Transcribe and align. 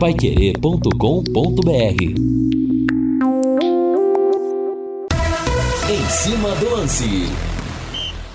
paiquerê.com.br 0.00 2.02
Em 5.90 6.08
cima 6.08 6.54
do 6.54 6.70
lance. 6.70 7.26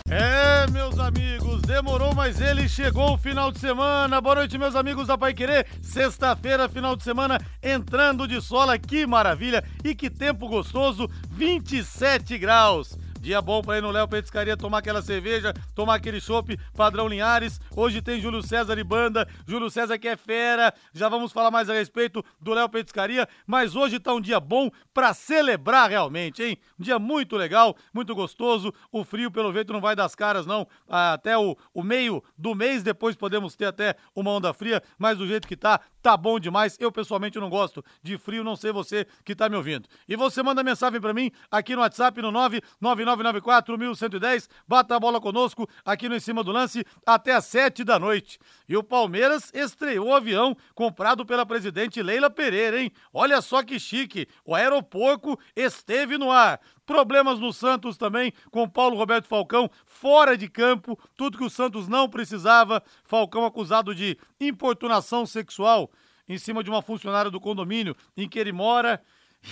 É, 0.08 0.70
meus 0.70 1.00
amigos, 1.00 1.64
demorou, 1.64 2.14
mas 2.14 2.40
ele 2.40 2.70
chegou 2.70 3.16
o 3.16 3.18
final 3.18 3.52
de 3.52 3.58
semana. 3.58 4.22
Boa 4.22 4.36
noite, 4.36 4.60
meus 4.60 4.76
amigos 4.76 5.08
da 5.08 5.18
Pai 5.18 5.34
Querer. 5.34 5.66
Sexta-feira, 5.82 6.70
final 6.70 6.96
de 6.96 7.04
semana, 7.04 7.42
entrando 7.64 8.28
de 8.28 8.40
sola, 8.44 8.78
que 8.78 9.08
maravilha 9.08 9.64
e 9.84 9.96
que 9.96 10.08
tempo 10.08 10.48
gostoso, 10.48 11.10
27 11.32 12.38
graus. 12.38 12.96
Dia 13.26 13.42
bom 13.42 13.60
pra 13.60 13.80
ir 13.80 13.82
no 13.82 13.90
Léo 13.90 14.08
Petiscaria 14.08 14.56
tomar 14.56 14.78
aquela 14.78 15.02
cerveja, 15.02 15.52
tomar 15.74 15.96
aquele 15.96 16.22
chopp 16.22 16.56
padrão 16.76 17.08
Linhares. 17.08 17.60
Hoje 17.76 18.00
tem 18.00 18.22
Júlio 18.22 18.44
César 18.44 18.78
e 18.78 18.84
banda. 18.84 19.28
Júlio 19.48 19.68
César 19.68 19.98
que 19.98 20.08
é 20.08 20.16
fera. 20.16 20.72
Já 20.94 21.10
vamos 21.10 21.32
falar 21.32 21.50
mais 21.50 21.68
a 21.68 21.74
respeito 21.74 22.24
do 22.40 22.54
Léo 22.54 22.70
Petiscaria. 22.70 23.28
Mas 23.48 23.76
hoje 23.76 24.00
tá 24.00 24.14
um 24.14 24.22
dia 24.22 24.40
bom 24.40 24.70
pra 24.94 25.12
celebrar 25.12 25.90
realmente, 25.90 26.44
hein? 26.44 26.56
Um 26.80 26.84
dia 26.84 27.00
muito 27.00 27.36
legal, 27.36 27.76
muito 27.92 28.14
gostoso. 28.14 28.72
O 28.92 29.04
frio, 29.04 29.32
pelo 29.32 29.52
jeito, 29.52 29.74
não 29.74 29.82
vai 29.82 29.96
das 29.96 30.14
caras, 30.14 30.46
não. 30.46 30.68
Até 30.88 31.36
o, 31.36 31.58
o 31.74 31.82
meio 31.82 32.24
do 32.38 32.54
mês, 32.54 32.84
depois 32.84 33.16
podemos 33.16 33.56
ter 33.56 33.66
até 33.66 33.96
uma 34.16 34.30
onda 34.30 34.54
fria. 34.54 34.84
Mas 35.00 35.18
do 35.18 35.26
jeito 35.26 35.48
que 35.48 35.58
tá, 35.58 35.82
tá 36.06 36.16
bom 36.16 36.40
demais. 36.40 36.78
Eu 36.80 36.92
pessoalmente 36.92 37.40
não 37.40 37.50
gosto 37.50 37.84
de 38.04 38.16
frio, 38.16 38.44
não 38.44 38.56
sei 38.56 38.72
você 38.72 39.08
que 39.24 39.36
tá 39.36 39.50
me 39.50 39.56
ouvindo. 39.56 39.90
E 40.08 40.16
você 40.16 40.44
manda 40.44 40.64
mensagem 40.64 41.02
para 41.02 41.16
mim 41.16 41.32
aqui 41.50 41.76
no 41.76 41.82
WhatsApp 41.82 42.22
no 42.22 42.32
999941110. 42.32 44.48
Bata 44.68 44.96
a 44.96 45.00
bola 45.00 45.20
conosco 45.20 45.68
aqui 45.84 46.08
no 46.08 46.16
Em 46.16 46.20
Cima 46.20 46.44
do 46.44 46.52
Lance 46.52 46.86
até 47.04 47.34
às 47.34 47.46
7 47.46 47.84
da 47.84 47.98
noite. 47.98 48.38
E 48.70 48.78
o 48.78 48.84
Palmeiras 48.84 49.52
estreou 49.52 50.10
o 50.10 50.14
avião 50.14 50.56
comprado 50.76 51.26
pela 51.26 51.44
presidente 51.44 52.04
Leila 52.04 52.30
Pereira, 52.30 52.80
hein? 52.80 52.92
Olha 53.12 53.42
só 53.42 53.64
que 53.64 53.80
chique. 53.80 54.28
O 54.46 54.54
aeroporco 54.54 55.40
esteve 55.56 56.20
no 56.20 56.32
ar. 56.32 56.62
Problemas 56.86 57.40
no 57.40 57.52
Santos 57.52 57.98
também, 57.98 58.32
com 58.52 58.70
Paulo 58.70 58.96
Roberto 58.96 59.28
Falcão 59.28 59.70
fora 59.86 60.38
de 60.38 60.48
campo, 60.48 60.98
tudo 61.16 61.38
que 61.38 61.44
o 61.44 61.50
Santos 61.50 61.88
não 61.88 62.08
precisava. 62.08 62.84
Falcão 63.04 63.46
acusado 63.46 63.96
de 63.96 64.18
importunação 64.40 65.26
sexual 65.26 65.90
em 66.28 66.38
cima 66.38 66.64
de 66.64 66.70
uma 66.70 66.82
funcionária 66.82 67.32
do 67.32 67.40
condomínio 67.40 67.96
em 68.16 68.30
que 68.30 68.40
ele 68.40 68.52
mora. 68.52 69.02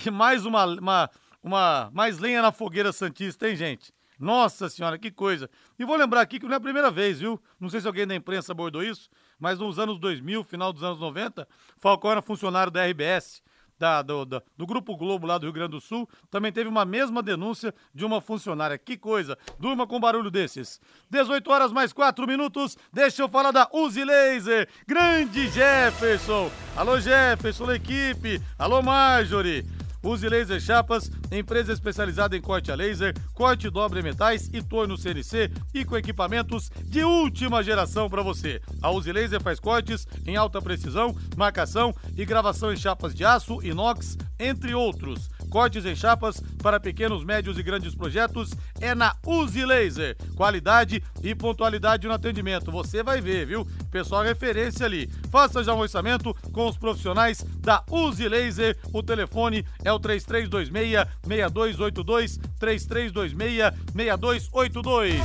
E 0.04 0.10
mais 0.10 0.44
uma, 0.44 0.64
uma, 0.64 1.10
uma 1.42 1.90
mais 1.92 2.18
lenha 2.18 2.42
na 2.42 2.50
fogueira 2.50 2.92
Santista, 2.92 3.48
hein, 3.48 3.54
gente? 3.54 3.92
Nossa 4.18 4.68
senhora, 4.68 4.98
que 4.98 5.10
coisa. 5.10 5.48
E 5.78 5.84
vou 5.84 5.96
lembrar 5.96 6.20
aqui 6.20 6.38
que 6.38 6.46
não 6.46 6.54
é 6.54 6.56
a 6.56 6.60
primeira 6.60 6.90
vez, 6.90 7.20
viu? 7.20 7.40
Não 7.60 7.68
sei 7.68 7.80
se 7.80 7.86
alguém 7.86 8.06
da 8.06 8.14
imprensa 8.14 8.52
abordou 8.52 8.82
isso, 8.82 9.08
mas 9.38 9.58
nos 9.58 9.78
anos 9.78 9.98
2000, 9.98 10.44
final 10.44 10.72
dos 10.72 10.82
anos 10.82 11.00
90, 11.00 11.46
Falcão 11.78 12.10
era 12.10 12.22
funcionário 12.22 12.72
da 12.72 12.84
RBS 12.86 13.42
da, 13.78 14.02
do, 14.02 14.24
da, 14.24 14.42
do 14.56 14.66
Grupo 14.66 14.96
Globo 14.96 15.26
lá 15.26 15.38
do 15.38 15.44
Rio 15.44 15.52
Grande 15.52 15.72
do 15.72 15.80
Sul, 15.80 16.08
também 16.30 16.52
teve 16.52 16.68
uma 16.68 16.84
mesma 16.84 17.22
denúncia 17.22 17.74
de 17.94 18.04
uma 18.04 18.20
funcionária. 18.20 18.78
Que 18.78 18.96
coisa! 18.96 19.36
Durma 19.58 19.86
com 19.86 20.00
barulho 20.00 20.30
desses. 20.30 20.80
18 21.10 21.50
horas 21.50 21.72
mais 21.72 21.92
4 21.92 22.26
minutos, 22.26 22.76
deixa 22.92 23.22
eu 23.22 23.28
falar 23.28 23.50
da 23.50 23.68
Uzi 23.72 24.04
Laser. 24.04 24.68
Grande 24.86 25.48
Jefferson! 25.48 26.50
Alô 26.76 26.98
Jefferson, 27.00 27.72
equipe! 27.72 28.40
Alô 28.58 28.82
Marjorie! 28.82 29.73
Use 30.04 30.28
Laser 30.28 30.60
Chapas, 30.60 31.10
empresa 31.32 31.72
especializada 31.72 32.36
em 32.36 32.40
corte 32.40 32.70
a 32.70 32.74
laser, 32.74 33.14
corte 33.32 33.70
dobre 33.70 34.02
metais 34.02 34.50
e 34.52 34.62
torno 34.62 34.98
CNC 34.98 35.50
e 35.72 35.82
com 35.84 35.96
equipamentos 35.96 36.70
de 36.84 37.02
última 37.02 37.62
geração 37.62 38.10
para 38.10 38.22
você. 38.22 38.60
A 38.82 38.90
Use 38.90 39.10
Laser 39.10 39.40
faz 39.40 39.58
cortes 39.58 40.06
em 40.26 40.36
alta 40.36 40.60
precisão, 40.60 41.16
marcação 41.36 41.94
e 42.16 42.24
gravação 42.26 42.70
em 42.70 42.76
chapas 42.76 43.14
de 43.14 43.24
aço, 43.24 43.62
inox, 43.62 44.18
entre 44.38 44.74
outros. 44.74 45.30
Cortes 45.54 45.86
em 45.86 45.94
chapas 45.94 46.42
para 46.60 46.80
pequenos, 46.80 47.24
médios 47.24 47.56
e 47.56 47.62
grandes 47.62 47.94
projetos 47.94 48.50
é 48.80 48.92
na 48.92 49.14
Use 49.24 49.64
Laser. 49.64 50.16
Qualidade 50.34 51.00
e 51.22 51.32
pontualidade 51.32 52.08
no 52.08 52.12
atendimento. 52.12 52.72
Você 52.72 53.04
vai 53.04 53.20
ver, 53.20 53.46
viu? 53.46 53.64
Pessoal 53.88 54.24
referência 54.24 54.84
ali. 54.84 55.08
Faça 55.30 55.62
já 55.62 55.72
um 55.72 55.78
orçamento 55.78 56.34
com 56.50 56.68
os 56.68 56.76
profissionais 56.76 57.46
da 57.60 57.84
Use 57.88 58.28
Laser. 58.28 58.76
O 58.92 59.00
telefone 59.00 59.64
é 59.84 59.92
o 59.92 60.00
3326-6282, 60.00 62.40
3326-6282. 62.58 65.20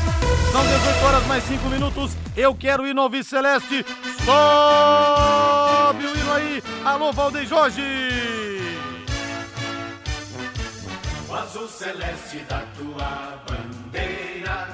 São 0.52 0.62
18 0.62 1.06
horas 1.06 1.26
mais 1.26 1.44
5 1.46 1.68
minutos. 1.70 2.16
Eu 2.38 2.54
quero 2.54 2.86
ir 2.86 2.94
no 2.94 3.02
Alvi 3.02 3.24
Celeste. 3.24 3.84
Sobe 4.24 6.06
o 6.06 6.16
hino 6.16 6.34
aí. 6.34 6.62
Alô, 6.86 7.12
Valdeir 7.12 7.48
Jorge. 7.48 8.49
O 11.30 11.36
azul 11.36 11.68
celeste 11.68 12.40
da 12.40 12.64
tua 12.76 13.40
bandeira, 13.48 14.68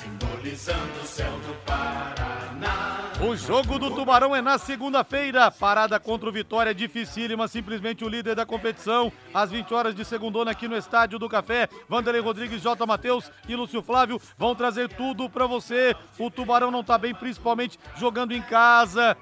simbolizando 0.00 1.00
o 1.02 1.04
céu 1.04 1.32
do 1.40 1.52
Paraná. 1.64 3.10
O 3.20 3.34
jogo 3.34 3.76
do 3.76 3.90
Tubarão 3.90 4.34
é 4.36 4.40
na 4.40 4.56
segunda-feira. 4.56 5.50
Parada 5.50 5.98
contra 5.98 6.28
o 6.28 6.32
Vitória 6.32 6.72
dificílima, 6.72 7.48
simplesmente 7.48 8.04
o 8.04 8.08
líder 8.08 8.36
da 8.36 8.46
competição. 8.46 9.12
Às 9.34 9.50
20 9.50 9.74
horas 9.74 9.94
de 9.96 10.04
segundona 10.04 10.52
aqui 10.52 10.68
no 10.68 10.76
Estádio 10.76 11.18
do 11.18 11.28
Café. 11.28 11.68
Vanderlei 11.88 12.22
Rodrigues, 12.22 12.62
J. 12.62 12.86
Matheus 12.86 13.28
e 13.48 13.56
Lúcio 13.56 13.82
Flávio 13.82 14.20
vão 14.38 14.54
trazer 14.54 14.88
tudo 14.90 15.28
para 15.28 15.48
você. 15.48 15.96
O 16.20 16.30
Tubarão 16.30 16.70
não 16.70 16.84
tá 16.84 16.96
bem, 16.96 17.16
principalmente 17.16 17.80
jogando 17.96 18.30
em 18.30 18.42
casa 18.42 19.16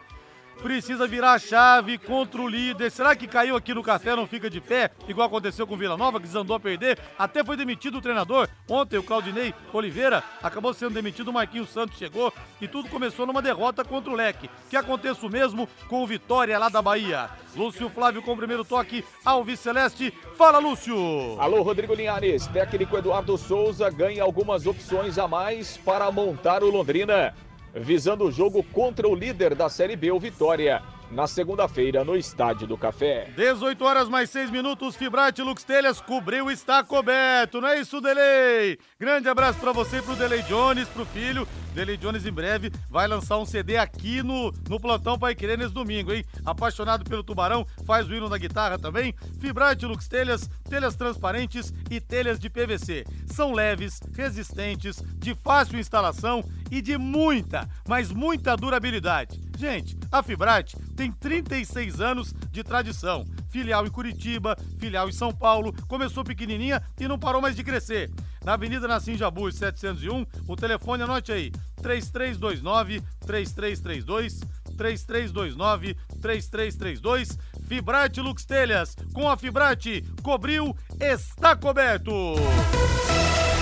precisa 0.62 1.06
virar 1.06 1.32
a 1.32 1.38
chave 1.38 1.98
contra 1.98 2.40
o 2.40 2.48
líder. 2.48 2.90
Será 2.90 3.14
que 3.14 3.26
caiu 3.26 3.56
aqui 3.56 3.74
no 3.74 3.82
café, 3.82 4.14
não 4.16 4.26
fica 4.26 4.48
de 4.48 4.60
pé, 4.60 4.90
igual 5.08 5.26
aconteceu 5.26 5.66
com 5.66 5.74
o 5.74 5.76
Vila 5.76 5.96
Nova, 5.96 6.20
que 6.20 6.26
desandou 6.26 6.56
a 6.56 6.60
perder? 6.60 6.98
Até 7.18 7.44
foi 7.44 7.56
demitido 7.56 7.98
o 7.98 8.00
treinador. 8.00 8.48
Ontem 8.68 8.98
o 8.98 9.02
Claudinei 9.02 9.54
Oliveira 9.72 10.22
acabou 10.42 10.72
sendo 10.74 10.94
demitido, 10.94 11.28
o 11.28 11.32
Marquinhos 11.32 11.70
Santos 11.70 11.98
chegou 11.98 12.32
e 12.60 12.68
tudo 12.68 12.88
começou 12.88 13.26
numa 13.26 13.42
derrota 13.42 13.84
contra 13.84 14.10
o 14.10 14.16
Leque. 14.16 14.50
Que 14.70 14.76
aconteça 14.76 15.26
o 15.26 15.30
mesmo 15.30 15.68
com 15.88 16.02
o 16.02 16.06
Vitória 16.06 16.58
lá 16.58 16.68
da 16.68 16.82
Bahia. 16.82 17.30
Lúcio 17.56 17.88
Flávio 17.88 18.22
com 18.22 18.32
o 18.32 18.36
primeiro 18.36 18.64
toque 18.64 19.04
ao 19.24 19.44
Celeste. 19.56 20.12
Fala, 20.36 20.58
Lúcio! 20.58 20.96
Alô, 21.38 21.62
Rodrigo 21.62 21.94
Linhares. 21.94 22.46
Técnico 22.48 22.96
Eduardo 22.96 23.38
Souza 23.38 23.88
ganha 23.90 24.22
algumas 24.22 24.66
opções 24.66 25.18
a 25.18 25.28
mais 25.28 25.76
para 25.76 26.10
montar 26.10 26.64
o 26.64 26.70
Londrina 26.70 27.34
visando 27.74 28.24
o 28.24 28.30
jogo 28.30 28.62
contra 28.62 29.08
o 29.08 29.14
líder 29.14 29.54
da 29.54 29.68
Série 29.68 29.96
B, 29.96 30.12
o 30.12 30.20
Vitória, 30.20 30.82
na 31.14 31.28
segunda-feira 31.28 32.04
no 32.04 32.16
Estádio 32.16 32.66
do 32.66 32.76
Café. 32.76 33.30
18 33.36 33.84
horas 33.84 34.08
mais 34.08 34.28
6 34.30 34.50
minutos, 34.50 34.96
Fibrate 34.96 35.40
Lux 35.42 35.62
Telhas 35.62 36.00
cobriu, 36.00 36.50
está 36.50 36.82
coberto, 36.82 37.60
não 37.60 37.68
é 37.68 37.80
isso, 37.80 38.00
Delay? 38.00 38.76
Grande 38.98 39.28
abraço 39.28 39.60
para 39.60 39.72
você 39.72 39.98
e 39.98 40.02
pro 40.02 40.16
Delay 40.16 40.42
Jones, 40.42 40.88
pro 40.88 41.06
filho. 41.06 41.46
Delay 41.72 41.96
Jones 41.96 42.26
em 42.26 42.32
breve 42.32 42.70
vai 42.90 43.06
lançar 43.06 43.38
um 43.38 43.46
CD 43.46 43.76
aqui 43.76 44.22
no, 44.22 44.52
no 44.68 44.80
Plantão 44.80 45.18
Pai 45.18 45.34
Querer 45.34 45.56
nesse 45.56 45.72
domingo, 45.72 46.12
hein? 46.12 46.24
Apaixonado 46.44 47.04
pelo 47.04 47.22
Tubarão, 47.22 47.64
faz 47.86 48.08
o 48.08 48.14
hino 48.14 48.28
da 48.28 48.38
guitarra 48.38 48.78
também. 48.78 49.14
Fibrate 49.40 49.86
Lux 49.86 50.08
Telhas, 50.08 50.50
telhas 50.68 50.96
transparentes 50.96 51.72
e 51.90 52.00
telhas 52.00 52.40
de 52.40 52.50
PVC. 52.50 53.04
São 53.26 53.52
leves, 53.52 54.00
resistentes, 54.16 55.00
de 55.16 55.34
fácil 55.34 55.78
instalação 55.78 56.44
e 56.70 56.82
de 56.82 56.98
muita, 56.98 57.68
mas 57.88 58.10
muita 58.10 58.56
durabilidade. 58.56 59.43
Gente, 59.56 59.96
a 60.10 60.22
Fibrate 60.22 60.76
tem 60.96 61.12
36 61.12 62.00
anos 62.00 62.34
de 62.50 62.62
tradição. 62.62 63.24
Filial 63.50 63.86
em 63.86 63.90
Curitiba, 63.90 64.56
filial 64.78 65.08
em 65.08 65.12
São 65.12 65.32
Paulo, 65.32 65.72
começou 65.86 66.24
pequenininha 66.24 66.82
e 66.98 67.06
não 67.06 67.18
parou 67.18 67.40
mais 67.40 67.54
de 67.54 67.62
crescer. 67.62 68.10
Na 68.44 68.54
Avenida 68.54 68.88
Nassim 68.88 69.16
Jabu, 69.16 69.50
701, 69.50 70.26
o 70.46 70.56
telefone 70.56 71.02
anote 71.02 71.32
aí, 71.32 71.52
3329 71.80 73.00
3332 73.20 74.40
3329 74.76 75.94
3332 76.20 77.38
Fibrate 77.68 78.20
Lux 78.20 78.44
Telhas. 78.44 78.96
Com 79.14 79.30
a 79.30 79.36
Fibrate, 79.36 80.04
cobriu, 80.22 80.76
está 81.00 81.56
coberto. 81.56 82.12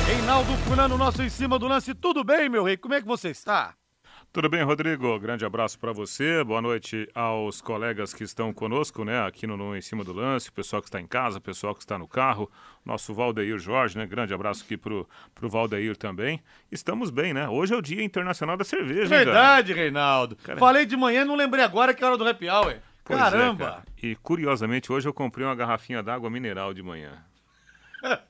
Reinaldo 0.07 0.53
Fulano, 0.65 0.99
nosso 0.99 1.23
em 1.23 1.29
cima 1.29 1.59
do 1.59 1.69
lance. 1.69 1.95
Tudo 1.95 2.25
bem, 2.25 2.49
meu 2.49 2.65
rei? 2.65 2.77
Como 2.77 2.95
é 2.95 3.01
que 3.01 3.07
você 3.07 3.29
está? 3.31 3.75
Tudo 4.33 4.49
bem, 4.49 4.63
Rodrigo? 4.63 5.19
Grande 5.19 5.45
abraço 5.45 5.79
para 5.79 5.93
você. 5.93 6.43
Boa 6.43 6.63
noite 6.63 7.07
aos 7.15 7.61
colegas 7.61 8.15
que 8.15 8.25
estão 8.25 8.51
conosco, 8.51 9.05
né? 9.05 9.27
Aqui 9.27 9.47
no, 9.47 9.59
no 9.59 9.77
Em 9.77 9.83
Cima 9.83 10.03
do 10.03 10.11
Lance, 10.15 10.49
o 10.49 10.53
pessoal 10.55 10.81
que 10.81 10.89
está 10.89 10.99
em 10.99 11.07
casa, 11.07 11.37
o 11.37 11.41
pessoal 11.41 11.75
que 11.75 11.83
está 11.83 11.99
no 11.99 12.09
carro, 12.09 12.51
nosso 12.83 13.13
Valdeir 13.13 13.59
Jorge, 13.59 13.99
né? 13.99 14.07
Grande 14.07 14.33
abraço 14.33 14.65
aqui 14.65 14.75
pro, 14.75 15.07
pro 15.35 15.51
Valdeir 15.51 15.99
também. 15.99 16.43
Estamos 16.71 17.11
bem, 17.11 17.35
né? 17.35 17.47
Hoje 17.47 17.75
é 17.75 17.77
o 17.77 17.83
Dia 17.83 18.03
Internacional 18.03 18.57
da 18.57 18.65
Cerveja, 18.65 19.07
Verdade, 19.07 19.75
Reinaldo. 19.75 20.35
Cara... 20.37 20.59
Falei 20.59 20.87
de 20.87 20.97
manhã, 20.97 21.27
não 21.27 21.37
lembrei 21.37 21.63
agora 21.63 21.93
que 21.93 22.03
é 22.03 22.07
hora 22.07 22.17
do 22.17 22.27
happy 22.27 22.49
hour. 22.49 22.77
Pois 23.05 23.19
Caramba! 23.19 23.85
É, 24.03 24.07
e 24.07 24.17
curiosamente, 24.17 24.91
hoje 24.91 25.07
eu 25.07 25.13
comprei 25.13 25.45
uma 25.45 25.55
garrafinha 25.55 26.03
d'água 26.03 26.31
mineral 26.31 26.73
de 26.73 26.83
manhã. 26.83 27.23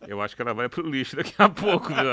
Eu 0.07 0.21
acho 0.21 0.37
que 0.37 0.43
ela 0.43 0.53
vai 0.53 0.69
pro 0.69 0.89
lixo 0.89 1.17
daqui 1.17 1.35
a 1.39 1.49
pouco, 1.49 1.89
viu? 1.89 2.05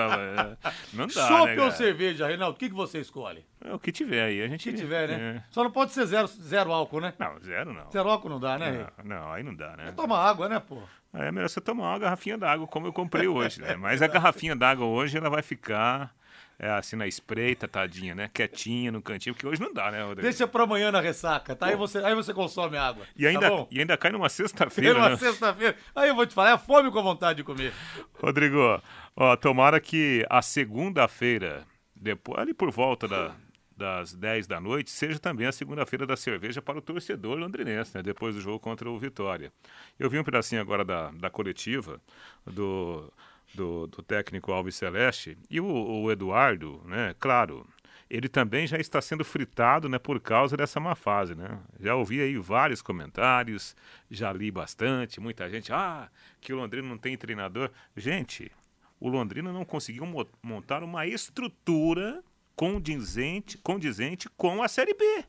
Não 0.93 1.07
dá, 1.07 1.27
Chopp 1.27 1.55
né, 1.55 1.61
ou 1.61 1.71
cerveja, 1.71 2.27
Reinaldo? 2.27 2.55
O 2.55 2.59
que, 2.59 2.69
que 2.69 2.75
você 2.75 2.99
escolhe? 2.99 3.45
É 3.63 3.73
o 3.73 3.79
que 3.79 3.91
tiver 3.91 4.23
aí, 4.23 4.41
a 4.41 4.47
gente... 4.47 4.69
O 4.69 4.71
que 4.71 4.77
tiver, 4.77 5.09
né? 5.09 5.37
É. 5.37 5.43
Só 5.51 5.63
não 5.63 5.71
pode 5.71 5.91
ser 5.91 6.05
zero, 6.05 6.27
zero 6.27 6.71
álcool, 6.71 7.01
né? 7.01 7.13
Não, 7.19 7.39
zero 7.39 7.73
não. 7.73 7.89
Zero 7.91 8.09
álcool 8.09 8.29
não 8.29 8.39
dá, 8.39 8.57
né? 8.57 8.87
Não, 9.03 9.17
não, 9.17 9.33
aí 9.33 9.43
não 9.43 9.55
dá, 9.55 9.75
né? 9.75 9.91
Toma 9.95 10.17
água, 10.17 10.47
né, 10.47 10.59
pô? 10.59 10.77
É 11.13 11.31
melhor 11.31 11.49
você 11.49 11.59
tomar 11.59 11.91
uma 11.91 11.99
garrafinha 11.99 12.37
d'água, 12.37 12.67
como 12.67 12.85
eu 12.85 12.93
comprei 12.93 13.27
hoje, 13.27 13.59
né? 13.61 13.75
Mas 13.75 14.01
a 14.01 14.07
garrafinha 14.07 14.55
d'água 14.55 14.85
hoje, 14.85 15.17
ela 15.17 15.29
vai 15.29 15.41
ficar 15.41 16.13
é, 16.59 16.69
assim 16.71 16.97
na 16.97 17.07
espreita, 17.07 17.67
tadinha, 17.67 18.13
né? 18.13 18.29
Quietinha 18.33 18.91
no 18.91 19.01
cantinho, 19.01 19.33
porque 19.33 19.47
hoje 19.47 19.61
não 19.61 19.73
dá, 19.73 19.89
né, 19.89 20.01
Rodrigo? 20.03 20.21
Deixa 20.23 20.45
pra 20.45 20.63
amanhã 20.63 20.91
na 20.91 20.99
ressaca, 20.99 21.55
tá? 21.55 21.67
Aí 21.67 21.75
você, 21.77 21.99
aí 21.99 22.13
você 22.13 22.33
consome 22.33 22.75
água. 22.77 23.05
E 23.15 23.25
ainda, 23.25 23.49
Tá 23.49 23.65
e 23.71 23.79
ainda 23.79 23.95
cai 23.97 24.11
numa 24.11 24.27
sexta-feira, 24.27 24.99
uma 24.99 25.09
né? 25.11 25.15
sexta-feira. 25.17 25.75
Aí 25.95 26.09
eu 26.09 26.15
vou 26.15 26.25
te 26.25 26.33
falar, 26.33 26.49
é 26.49 26.53
a 26.53 26.57
fome 26.57 26.91
com 26.91 27.01
vontade 27.01 27.37
de 27.37 27.43
comer. 27.43 27.73
Rodrigo, 28.21 28.81
ó, 29.15 29.35
tomara 29.37 29.79
que 29.79 30.25
a 30.29 30.41
segunda-feira, 30.41 31.65
depois, 31.95 32.37
ali 32.39 32.53
por 32.53 32.71
volta 32.71 33.07
da- 33.07 33.35
das 33.77 34.13
10 34.13 34.45
da 34.45 34.59
noite, 34.59 34.89
seja 34.91 35.17
também 35.19 35.47
a 35.47 35.53
segunda-feira 35.53 36.05
da 36.05 36.17
cerveja 36.17 36.61
para 36.61 36.77
o 36.77 36.81
torcedor 36.81 37.37
londrinense, 37.37 37.95
né? 37.95 38.03
Depois 38.03 38.35
do 38.35 38.41
jogo 38.41 38.59
contra 38.59 38.89
o 38.89 38.99
Vitória. 38.99 39.53
Eu 39.97 40.09
vi 40.09 40.19
um 40.19 40.23
pedacinho 40.25 40.59
agora 40.61 40.83
da, 40.83 41.09
da 41.11 41.29
coletiva 41.29 42.01
do, 42.45 43.09
do, 43.53 43.87
do 43.87 44.01
técnico 44.03 44.51
Alves 44.51 44.75
Celeste 44.75 45.37
e 45.49 45.59
o, 45.59 45.65
o 45.65 46.11
Eduardo, 46.11 46.81
né? 46.85 47.15
Claro, 47.19 47.67
ele 48.09 48.27
também 48.27 48.65
já 48.65 48.77
está 48.77 48.99
sendo 49.01 49.23
fritado, 49.23 49.87
né, 49.87 49.99
por 49.99 50.19
causa 50.19 50.57
dessa 50.57 50.79
má 50.79 50.95
fase, 50.95 51.35
né? 51.35 51.59
Já 51.79 51.95
ouvi 51.95 52.21
aí 52.21 52.37
vários 52.37 52.81
comentários, 52.81 53.75
já 54.09 54.33
li 54.33 54.49
bastante, 54.49 55.19
muita 55.19 55.49
gente, 55.49 55.71
ah, 55.71 56.09
que 56.41 56.51
o 56.51 56.55
Londrina 56.55 56.87
não 56.87 56.97
tem 56.97 57.15
treinador. 57.17 57.69
Gente, 57.95 58.51
o 58.99 59.07
Londrina 59.09 59.53
não 59.53 59.63
conseguiu 59.63 60.05
mo- 60.05 60.27
montar 60.41 60.83
uma 60.83 61.05
estrutura 61.05 62.23
condizente, 62.55 63.57
condizente 63.59 64.27
com 64.35 64.61
a 64.61 64.67
Série 64.67 64.93
B. 64.93 65.23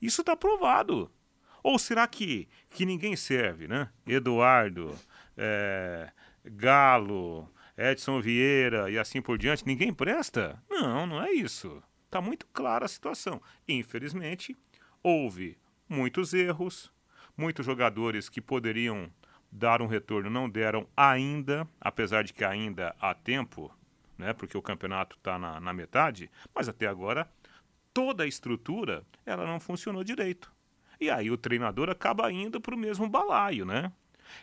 Isso 0.00 0.22
está 0.22 0.34
provado. 0.34 1.10
Ou 1.62 1.78
será 1.78 2.06
que, 2.06 2.48
que 2.70 2.86
ninguém 2.86 3.16
serve, 3.16 3.68
né? 3.68 3.90
Eduardo, 4.06 4.96
é, 5.36 6.10
Galo, 6.50 7.48
Edson 7.76 8.20
Vieira 8.20 8.90
e 8.90 8.98
assim 8.98 9.22
por 9.22 9.38
diante, 9.38 9.66
ninguém 9.66 9.92
presta? 9.92 10.62
Não, 10.68 11.06
não 11.06 11.22
é 11.22 11.30
isso. 11.30 11.82
Está 12.06 12.20
muito 12.20 12.46
clara 12.46 12.86
a 12.86 12.88
situação. 12.88 13.40
Infelizmente, 13.68 14.56
houve 15.02 15.58
muitos 15.88 16.34
erros, 16.34 16.92
muitos 17.36 17.64
jogadores 17.64 18.28
que 18.28 18.40
poderiam 18.40 19.10
dar 19.50 19.80
um 19.80 19.86
retorno 19.86 20.28
não 20.28 20.48
deram 20.48 20.86
ainda, 20.96 21.66
apesar 21.80 22.24
de 22.24 22.32
que 22.32 22.44
ainda 22.44 22.94
há 23.00 23.14
tempo, 23.14 23.72
né? 24.16 24.32
Porque 24.32 24.56
o 24.56 24.62
campeonato 24.62 25.16
está 25.16 25.38
na, 25.38 25.60
na 25.60 25.72
metade, 25.72 26.30
mas 26.54 26.68
até 26.68 26.86
agora 26.86 27.30
toda 27.94 28.24
a 28.24 28.26
estrutura 28.26 29.04
ela 29.24 29.46
não 29.46 29.60
funcionou 29.60 30.04
direito. 30.04 30.52
E 31.00 31.10
aí 31.10 31.30
o 31.30 31.36
treinador 31.38 31.88
acaba 31.88 32.30
indo 32.32 32.60
para 32.60 32.74
o 32.74 32.78
mesmo 32.78 33.08
balaio, 33.08 33.64
né? 33.64 33.92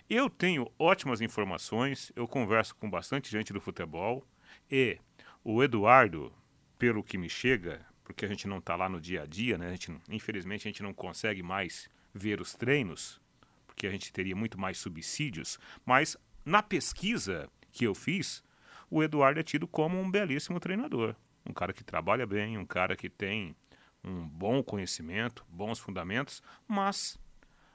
Eu 0.09 0.29
tenho 0.29 0.71
ótimas 0.77 1.21
informações, 1.21 2.11
eu 2.15 2.27
converso 2.27 2.75
com 2.75 2.89
bastante 2.89 3.31
gente 3.31 3.53
do 3.53 3.61
futebol 3.61 4.25
e 4.69 4.97
o 5.43 5.63
Eduardo, 5.63 6.33
pelo 6.77 7.03
que 7.03 7.17
me 7.17 7.29
chega, 7.29 7.85
porque 8.03 8.25
a 8.25 8.27
gente 8.27 8.47
não 8.47 8.57
está 8.57 8.75
lá 8.75 8.89
no 8.89 8.99
dia 8.99 9.23
a 9.23 9.25
dia, 9.25 9.57
né? 9.57 9.67
A 9.67 9.71
gente, 9.71 9.95
infelizmente 10.09 10.67
a 10.67 10.71
gente 10.71 10.83
não 10.83 10.93
consegue 10.93 11.43
mais 11.43 11.89
ver 12.13 12.41
os 12.41 12.53
treinos, 12.53 13.21
porque 13.67 13.87
a 13.87 13.91
gente 13.91 14.11
teria 14.11 14.35
muito 14.35 14.59
mais 14.59 14.77
subsídios, 14.77 15.59
mas 15.85 16.17
na 16.43 16.61
pesquisa 16.61 17.49
que 17.71 17.85
eu 17.85 17.93
fiz, 17.93 18.43
o 18.89 19.03
Eduardo 19.03 19.39
é 19.39 19.43
tido 19.43 19.67
como 19.67 19.99
um 19.99 20.09
belíssimo 20.09 20.59
treinador. 20.59 21.15
Um 21.45 21.53
cara 21.53 21.73
que 21.73 21.83
trabalha 21.83 22.25
bem, 22.25 22.57
um 22.57 22.65
cara 22.65 22.95
que 22.95 23.09
tem 23.09 23.55
um 24.03 24.27
bom 24.27 24.63
conhecimento, 24.63 25.45
bons 25.49 25.79
fundamentos, 25.79 26.41
mas 26.67 27.19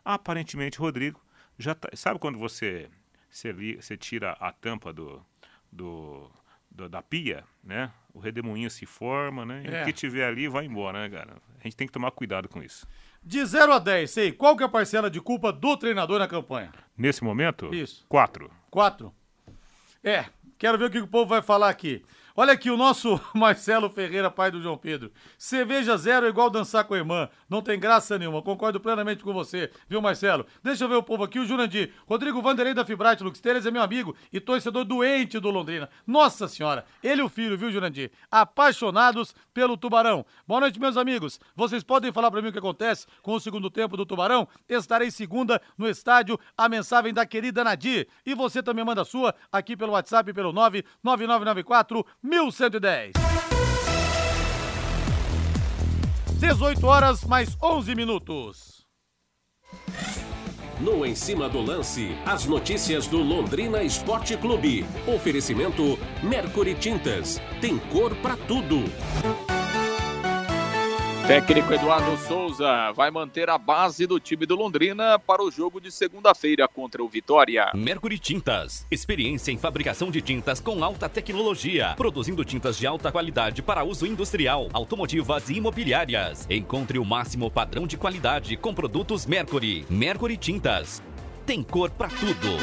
aparentemente, 0.04 0.78
Rodrigo, 0.78 1.20
já 1.60 1.74
tá, 1.74 1.88
sabe 1.94 2.18
quando 2.18 2.38
você, 2.38 2.88
você, 3.30 3.52
você 3.52 3.96
tira 3.96 4.32
a 4.40 4.50
tampa 4.52 4.92
do, 4.92 5.24
do, 5.70 6.30
do- 6.70 6.88
da 6.88 7.02
pia, 7.02 7.44
né? 7.62 7.90
O 8.12 8.18
redemoinho 8.18 8.70
se 8.70 8.86
forma, 8.86 9.44
né? 9.46 9.62
E 9.64 9.68
É. 9.74 9.82
o 9.82 9.84
que 9.84 9.92
tiver 9.92 10.26
ali 10.26 10.48
vai 10.48 10.64
embora, 10.64 11.00
né, 11.02 11.16
cara? 11.16 11.36
A 11.60 11.62
gente 11.62 11.76
tem 11.76 11.86
que 11.86 11.92
tomar 11.92 12.10
cuidado 12.10 12.48
com 12.48 12.62
isso. 12.62 12.86
De 13.22 13.44
0 13.44 13.72
a 13.74 13.78
10, 13.78 14.10
sei, 14.10 14.32
qual 14.32 14.56
que 14.56 14.62
é 14.62 14.66
a 14.66 14.68
parcela 14.68 15.10
de 15.10 15.20
culpa 15.20 15.52
do 15.52 15.76
treinador 15.76 16.18
na 16.18 16.26
campanha? 16.26 16.72
Nesse 16.96 17.22
momento, 17.22 17.72
Isso. 17.74 18.04
quatro. 18.08 18.50
Quatro. 18.70 19.14
É, 20.02 20.24
quero 20.58 20.78
ver 20.78 20.86
o 20.86 20.90
que 20.90 20.98
o 20.98 21.06
povo 21.06 21.26
vai 21.28 21.42
falar 21.42 21.68
aqui. 21.68 22.02
Olha 22.36 22.52
aqui 22.52 22.70
o 22.70 22.76
nosso 22.76 23.20
Marcelo 23.34 23.90
Ferreira, 23.90 24.30
pai 24.30 24.50
do 24.50 24.62
João 24.62 24.78
Pedro. 24.78 25.10
Cerveja 25.36 25.96
zero 25.96 26.26
é 26.26 26.28
igual 26.28 26.48
dançar 26.48 26.84
com 26.84 26.94
a 26.94 26.98
irmã. 26.98 27.28
Não 27.48 27.60
tem 27.60 27.78
graça 27.78 28.16
nenhuma. 28.18 28.40
Concordo 28.40 28.78
plenamente 28.78 29.24
com 29.24 29.32
você, 29.32 29.70
viu, 29.88 30.00
Marcelo? 30.00 30.46
Deixa 30.62 30.84
eu 30.84 30.88
ver 30.88 30.94
o 30.94 31.02
povo 31.02 31.24
aqui. 31.24 31.40
O 31.40 31.44
Jurandir. 31.44 31.92
Rodrigo 32.06 32.40
Vanderlei 32.40 32.72
da 32.72 32.84
Fibrate 32.84 33.24
Lux 33.24 33.40
Teles 33.40 33.66
é 33.66 33.70
meu 33.70 33.82
amigo 33.82 34.14
e 34.32 34.38
torcedor 34.38 34.84
doente 34.84 35.40
do 35.40 35.50
Londrina. 35.50 35.88
Nossa 36.06 36.46
Senhora. 36.46 36.84
Ele 37.02 37.20
e 37.20 37.24
o 37.24 37.28
filho, 37.28 37.58
viu, 37.58 37.70
Jurandir? 37.70 38.12
Apaixonados 38.30 39.34
pelo 39.52 39.76
Tubarão. 39.76 40.24
Boa 40.46 40.60
noite, 40.60 40.78
meus 40.78 40.96
amigos. 40.96 41.40
Vocês 41.56 41.82
podem 41.82 42.12
falar 42.12 42.30
pra 42.30 42.40
mim 42.40 42.48
o 42.48 42.52
que 42.52 42.58
acontece 42.58 43.06
com 43.22 43.34
o 43.34 43.40
segundo 43.40 43.68
tempo 43.70 43.96
do 43.96 44.06
Tubarão? 44.06 44.46
Estarei 44.68 45.10
segunda 45.10 45.60
no 45.76 45.88
estádio. 45.88 46.38
A 46.56 46.68
mensagem 46.68 47.12
da 47.12 47.26
querida 47.26 47.64
Nadir. 47.64 48.06
E 48.24 48.34
você 48.34 48.62
também 48.62 48.84
manda 48.84 49.02
a 49.02 49.04
sua 49.04 49.34
aqui 49.50 49.76
pelo 49.76 49.92
WhatsApp 49.92 50.32
pelo 50.32 50.52
99994 50.52 52.06
1110. 52.22 53.12
18 56.38 56.86
horas 56.86 57.24
mais 57.24 57.56
11 57.62 57.94
minutos. 57.94 58.86
No 60.80 61.04
Em 61.04 61.14
Cima 61.14 61.48
do 61.48 61.60
Lance, 61.60 62.16
as 62.24 62.46
notícias 62.46 63.06
do 63.06 63.18
Londrina 63.18 63.82
Esporte 63.82 64.36
Clube. 64.36 64.84
Oferecimento 65.06 65.98
Mercury 66.22 66.74
Tintas. 66.74 67.40
Tem 67.60 67.78
cor 67.78 68.14
pra 68.16 68.36
tudo. 68.36 68.84
Técnico 71.30 71.72
Eduardo 71.72 72.16
Souza 72.26 72.90
vai 72.90 73.08
manter 73.08 73.48
a 73.48 73.56
base 73.56 74.04
do 74.04 74.18
time 74.18 74.44
do 74.44 74.56
Londrina 74.56 75.16
para 75.16 75.40
o 75.40 75.48
jogo 75.48 75.80
de 75.80 75.88
segunda-feira 75.88 76.66
contra 76.66 77.04
o 77.04 77.08
Vitória. 77.08 77.70
Mercury 77.72 78.18
Tintas. 78.18 78.84
Experiência 78.90 79.52
em 79.52 79.56
fabricação 79.56 80.10
de 80.10 80.20
tintas 80.20 80.58
com 80.58 80.82
alta 80.82 81.08
tecnologia. 81.08 81.94
Produzindo 81.96 82.44
tintas 82.44 82.76
de 82.76 82.84
alta 82.84 83.12
qualidade 83.12 83.62
para 83.62 83.84
uso 83.84 84.08
industrial, 84.08 84.68
automotivas 84.72 85.48
e 85.50 85.54
imobiliárias. 85.54 86.48
Encontre 86.50 86.98
o 86.98 87.04
máximo 87.04 87.48
padrão 87.48 87.86
de 87.86 87.96
qualidade 87.96 88.56
com 88.56 88.74
produtos 88.74 89.24
Mercury. 89.24 89.86
Mercury 89.88 90.36
Tintas. 90.36 91.00
Tem 91.46 91.62
cor 91.62 91.90
pra 91.90 92.08
tudo. 92.08 92.58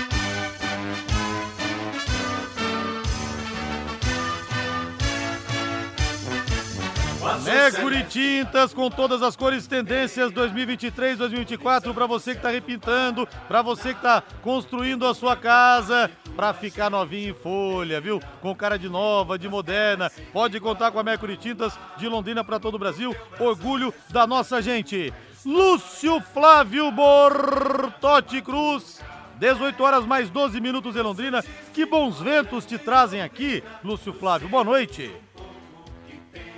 Mercury 7.35 8.03
Tintas 8.05 8.73
com 8.73 8.89
todas 8.89 9.21
as 9.21 9.35
cores 9.35 9.67
tendências 9.67 10.31
2023, 10.31 11.17
2024 11.17 11.93
para 11.93 12.05
você 12.05 12.33
que 12.33 12.41
tá 12.41 12.49
repintando, 12.49 13.27
para 13.47 13.61
você 13.61 13.93
que 13.93 14.01
tá 14.01 14.23
construindo 14.41 15.05
a 15.05 15.13
sua 15.13 15.35
casa, 15.35 16.09
para 16.35 16.53
ficar 16.53 16.89
novinho 16.89 17.31
em 17.31 17.33
folha, 17.33 17.99
viu? 17.99 18.21
Com 18.41 18.55
cara 18.55 18.77
de 18.77 18.87
nova, 18.87 19.37
de 19.37 19.49
moderna. 19.49 20.09
Pode 20.31 20.59
contar 20.59 20.91
com 20.91 20.99
a 20.99 21.03
Mercury 21.03 21.37
Tintas 21.37 21.77
de 21.97 22.07
Londrina 22.07 22.43
para 22.43 22.59
todo 22.59 22.75
o 22.75 22.79
Brasil. 22.79 23.15
Orgulho 23.39 23.93
da 24.09 24.25
nossa 24.25 24.61
gente. 24.61 25.13
Lúcio 25.45 26.21
Flávio 26.33 26.91
Bortotti 26.91 28.41
Cruz. 28.41 29.01
18 29.37 29.83
horas 29.83 30.05
mais 30.05 30.29
12 30.29 30.59
minutos 30.59 30.95
em 30.95 31.01
Londrina. 31.01 31.43
Que 31.73 31.85
bons 31.85 32.19
ventos 32.19 32.65
te 32.65 32.77
trazem 32.77 33.21
aqui, 33.21 33.63
Lúcio 33.83 34.13
Flávio. 34.13 34.49
Boa 34.49 34.63
noite. 34.63 35.13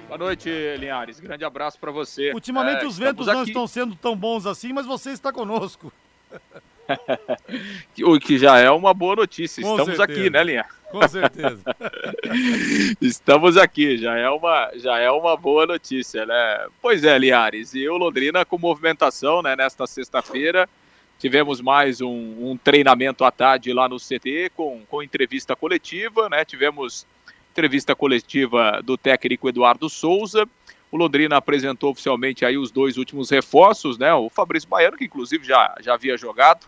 Boa 0.10 0.18
noite, 0.18 0.50
Linhares. 0.80 1.20
Grande 1.20 1.46
abraço 1.46 1.78
para 1.80 1.92
você. 1.92 2.32
Ultimamente 2.34 2.84
É, 2.84 2.88
os 2.88 2.98
ventos 2.98 3.28
não 3.28 3.42
aqui, 3.42 3.52
estão 3.52 3.68
sendo 3.68 3.96
tão 3.96 4.16
bons 4.16 4.48
assim, 4.48 4.74
mas 4.74 4.88
você 4.88 5.12
está 5.12 5.32
conosco. 5.32 5.94
O 8.04 8.20
que 8.20 8.40
já 8.40 8.58
é 8.58 8.72
uma 8.72 8.96
boa 8.96 9.18
notícia. 9.18 9.62
Com 9.62 9.78
Estamos 9.78 9.96
certeza. 9.98 10.20
aqui, 10.20 10.30
né, 10.32 10.44
Linha? 10.44 10.66
Com 10.90 11.08
certeza. 11.08 11.62
Estamos 13.00 13.58
aqui, 13.58 13.96
já 13.96 14.18
é 14.18 14.28
uma, 14.28 14.72
já 14.74 14.98
é 14.98 15.12
uma 15.12 15.38
boa 15.38 15.68
notícia, 15.68 16.26
né? 16.26 16.68
Pois 16.82 17.04
é, 17.04 17.16
Liares, 17.20 17.76
e 17.76 17.88
o 17.88 17.96
Londrina 17.96 18.44
com 18.44 18.58
movimentação, 18.58 19.44
né, 19.44 19.56
nesta 19.56 19.86
sexta-feira. 19.86 20.68
Tivemos 21.20 21.62
mais 21.62 22.02
um, 22.02 22.50
um 22.50 22.58
treinamento 22.58 23.24
à 23.24 23.30
tarde 23.30 23.72
lá 23.72 23.88
no 23.88 23.98
CT 23.98 24.54
com, 24.56 24.82
com 24.90 25.04
entrevista 25.04 25.56
coletiva, 25.56 26.28
né? 26.28 26.44
Tivemos 26.44 27.06
entrevista 27.52 27.96
coletiva 27.96 28.82
do 28.84 28.98
técnico 28.98 29.50
Eduardo 29.50 29.90
Souza. 29.90 30.48
O 30.92 30.98
Londrina 30.98 31.38
apresentou 31.38 31.92
oficialmente 31.92 32.46
aí 32.46 32.58
os 32.58 32.72
dois 32.72 32.98
últimos 32.98 33.30
reforços, 33.30 33.98
né? 33.98 34.14
O 34.14 34.30
Fabrício 34.30 34.68
Baiano, 34.68 34.98
que 34.98 35.06
inclusive 35.06 35.46
já, 35.46 35.76
já 35.82 35.94
havia 35.94 36.18
jogado 36.18 36.66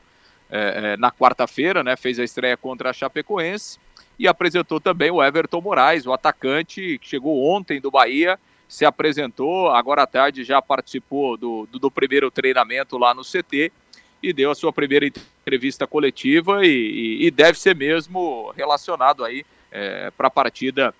é, 0.49 0.93
é, 0.93 0.97
na 0.97 1.11
quarta-feira, 1.11 1.83
né? 1.83 1.95
Fez 1.95 2.19
a 2.19 2.23
estreia 2.23 2.55
contra 2.55 2.89
a 2.89 2.93
Chapecoense 2.93 3.79
e 4.19 4.27
apresentou 4.27 4.79
também 4.79 5.09
o 5.09 5.23
Everton 5.23 5.61
Moraes, 5.61 6.05
o 6.05 6.13
atacante 6.13 6.99
que 6.99 7.09
chegou 7.09 7.43
ontem 7.43 7.81
do 7.81 7.89
Bahia, 7.89 8.39
se 8.67 8.85
apresentou, 8.85 9.69
agora 9.69 10.03
à 10.03 10.07
tarde 10.07 10.43
já 10.43 10.61
participou 10.61 11.35
do, 11.35 11.67
do, 11.71 11.79
do 11.79 11.91
primeiro 11.91 12.29
treinamento 12.29 12.97
lá 12.97 13.13
no 13.13 13.23
CT 13.23 13.71
e 14.21 14.31
deu 14.31 14.51
a 14.51 14.55
sua 14.55 14.71
primeira 14.71 15.07
entrevista 15.07 15.87
coletiva 15.87 16.65
e, 16.65 16.69
e, 16.69 17.25
e 17.25 17.31
deve 17.31 17.57
ser 17.57 17.75
mesmo 17.75 18.53
relacionado 18.55 19.25
aí 19.25 19.43
é, 19.71 20.11
para 20.11 20.27
a 20.27 20.31
partida 20.31 20.93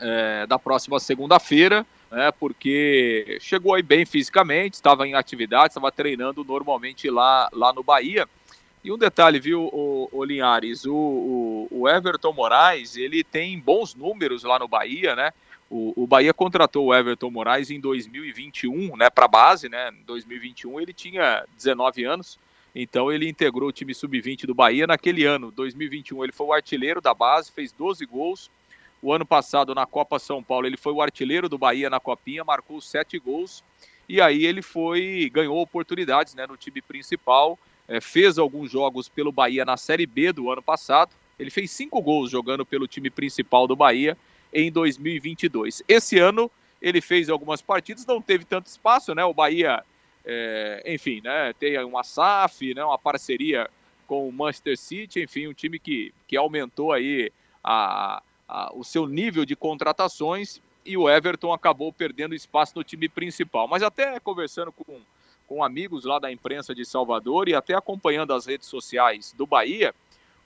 é, 0.00 0.46
da 0.46 0.58
próxima 0.58 0.98
segunda-feira, 0.98 1.86
né, 2.10 2.30
porque 2.32 3.38
chegou 3.40 3.74
aí 3.74 3.82
bem 3.82 4.04
fisicamente, 4.04 4.74
estava 4.74 5.06
em 5.06 5.14
atividade, 5.14 5.68
estava 5.68 5.90
treinando 5.92 6.44
normalmente 6.44 7.08
lá, 7.08 7.48
lá 7.52 7.72
no 7.72 7.82
Bahia. 7.82 8.28
E 8.84 8.90
um 8.90 8.98
detalhe, 8.98 9.38
viu, 9.38 9.62
o, 9.72 10.08
o 10.10 10.24
Linhares, 10.24 10.84
o, 10.84 10.92
o, 10.92 11.68
o, 11.70 11.88
Everton 11.88 12.32
Moraes, 12.32 12.96
ele 12.96 13.22
tem 13.22 13.58
bons 13.58 13.94
números 13.94 14.42
lá 14.42 14.58
no 14.58 14.66
Bahia, 14.66 15.14
né? 15.14 15.32
O, 15.74 16.06
Bahia 16.06 16.34
contratou 16.34 16.86
o 16.86 16.94
Everton 16.94 17.30
Moraes 17.30 17.70
em 17.70 17.80
2021, 17.80 18.94
né, 18.94 19.08
para 19.08 19.26
base, 19.26 19.70
né? 19.70 19.90
Em 19.90 20.04
2021 20.04 20.78
ele 20.78 20.92
tinha 20.92 21.46
19 21.56 22.04
anos, 22.04 22.38
então 22.74 23.12
ele 23.12 23.28
integrou 23.28 23.68
o 23.68 23.72
time 23.72 23.94
sub-20 23.94 24.46
do 24.46 24.54
Bahia 24.54 24.86
naquele 24.86 25.24
ano, 25.24 25.50
2021. 25.50 26.24
Ele 26.24 26.32
foi 26.32 26.46
o 26.46 26.52
artilheiro 26.52 27.00
da 27.00 27.12
base, 27.12 27.52
fez 27.52 27.72
12 27.72 28.04
gols. 28.06 28.50
O 29.02 29.12
ano 29.12 29.26
passado 29.26 29.74
na 29.74 29.84
Copa 29.84 30.18
São 30.18 30.42
Paulo 30.42 30.66
ele 30.66 30.76
foi 30.76 30.92
o 30.92 31.02
artilheiro 31.02 31.48
do 31.48 31.58
Bahia 31.58 31.90
na 31.90 32.00
Copinha, 32.00 32.44
marcou 32.44 32.80
7 32.80 33.18
gols. 33.18 33.62
E 34.08 34.20
aí 34.20 34.46
ele 34.46 34.62
foi 34.62 35.30
ganhou 35.32 35.60
oportunidades, 35.60 36.34
né, 36.34 36.46
no 36.46 36.56
time 36.56 36.80
principal 36.80 37.58
é, 37.88 38.00
fez 38.00 38.38
alguns 38.38 38.70
jogos 38.70 39.08
pelo 39.08 39.32
Bahia 39.32 39.64
na 39.64 39.76
Série 39.76 40.06
B 40.06 40.32
do 40.32 40.50
ano 40.50 40.62
passado. 40.62 41.10
Ele 41.38 41.50
fez 41.50 41.70
cinco 41.70 42.00
gols 42.00 42.30
jogando 42.30 42.64
pelo 42.64 42.86
time 42.86 43.10
principal 43.10 43.66
do 43.66 43.76
Bahia 43.76 44.16
em 44.52 44.70
2022. 44.70 45.82
Esse 45.88 46.18
ano 46.18 46.50
ele 46.80 47.00
fez 47.00 47.28
algumas 47.28 47.60
partidas, 47.60 48.06
não 48.06 48.20
teve 48.20 48.44
tanto 48.44 48.66
espaço, 48.66 49.14
né? 49.14 49.24
O 49.24 49.34
Bahia, 49.34 49.82
é, 50.24 50.82
enfim, 50.86 51.20
né? 51.22 51.52
Tem 51.54 51.78
uma 51.84 52.02
SAF, 52.02 52.74
né? 52.74 52.84
Uma 52.84 52.98
parceria 52.98 53.68
com 54.06 54.28
o 54.28 54.32
Manchester 54.32 54.76
City, 54.76 55.22
enfim, 55.22 55.48
um 55.48 55.54
time 55.54 55.78
que, 55.78 56.12
que 56.28 56.36
aumentou 56.36 56.92
aí 56.92 57.32
a, 57.62 58.22
a, 58.48 58.72
o 58.74 58.84
seu 58.84 59.06
nível 59.06 59.44
de 59.44 59.56
contratações 59.56 60.60
e 60.84 60.96
o 60.96 61.08
Everton 61.08 61.52
acabou 61.52 61.92
perdendo 61.92 62.34
espaço 62.34 62.72
no 62.76 62.84
time 62.84 63.08
principal. 63.08 63.66
Mas 63.68 63.82
até 63.82 64.18
conversando 64.20 64.72
com 64.72 65.00
com 65.52 65.62
amigos 65.62 66.06
lá 66.06 66.18
da 66.18 66.32
imprensa 66.32 66.74
de 66.74 66.82
Salvador 66.82 67.46
e 67.46 67.54
até 67.54 67.74
acompanhando 67.74 68.32
as 68.32 68.46
redes 68.46 68.66
sociais 68.66 69.34
do 69.36 69.46
Bahia, 69.46 69.94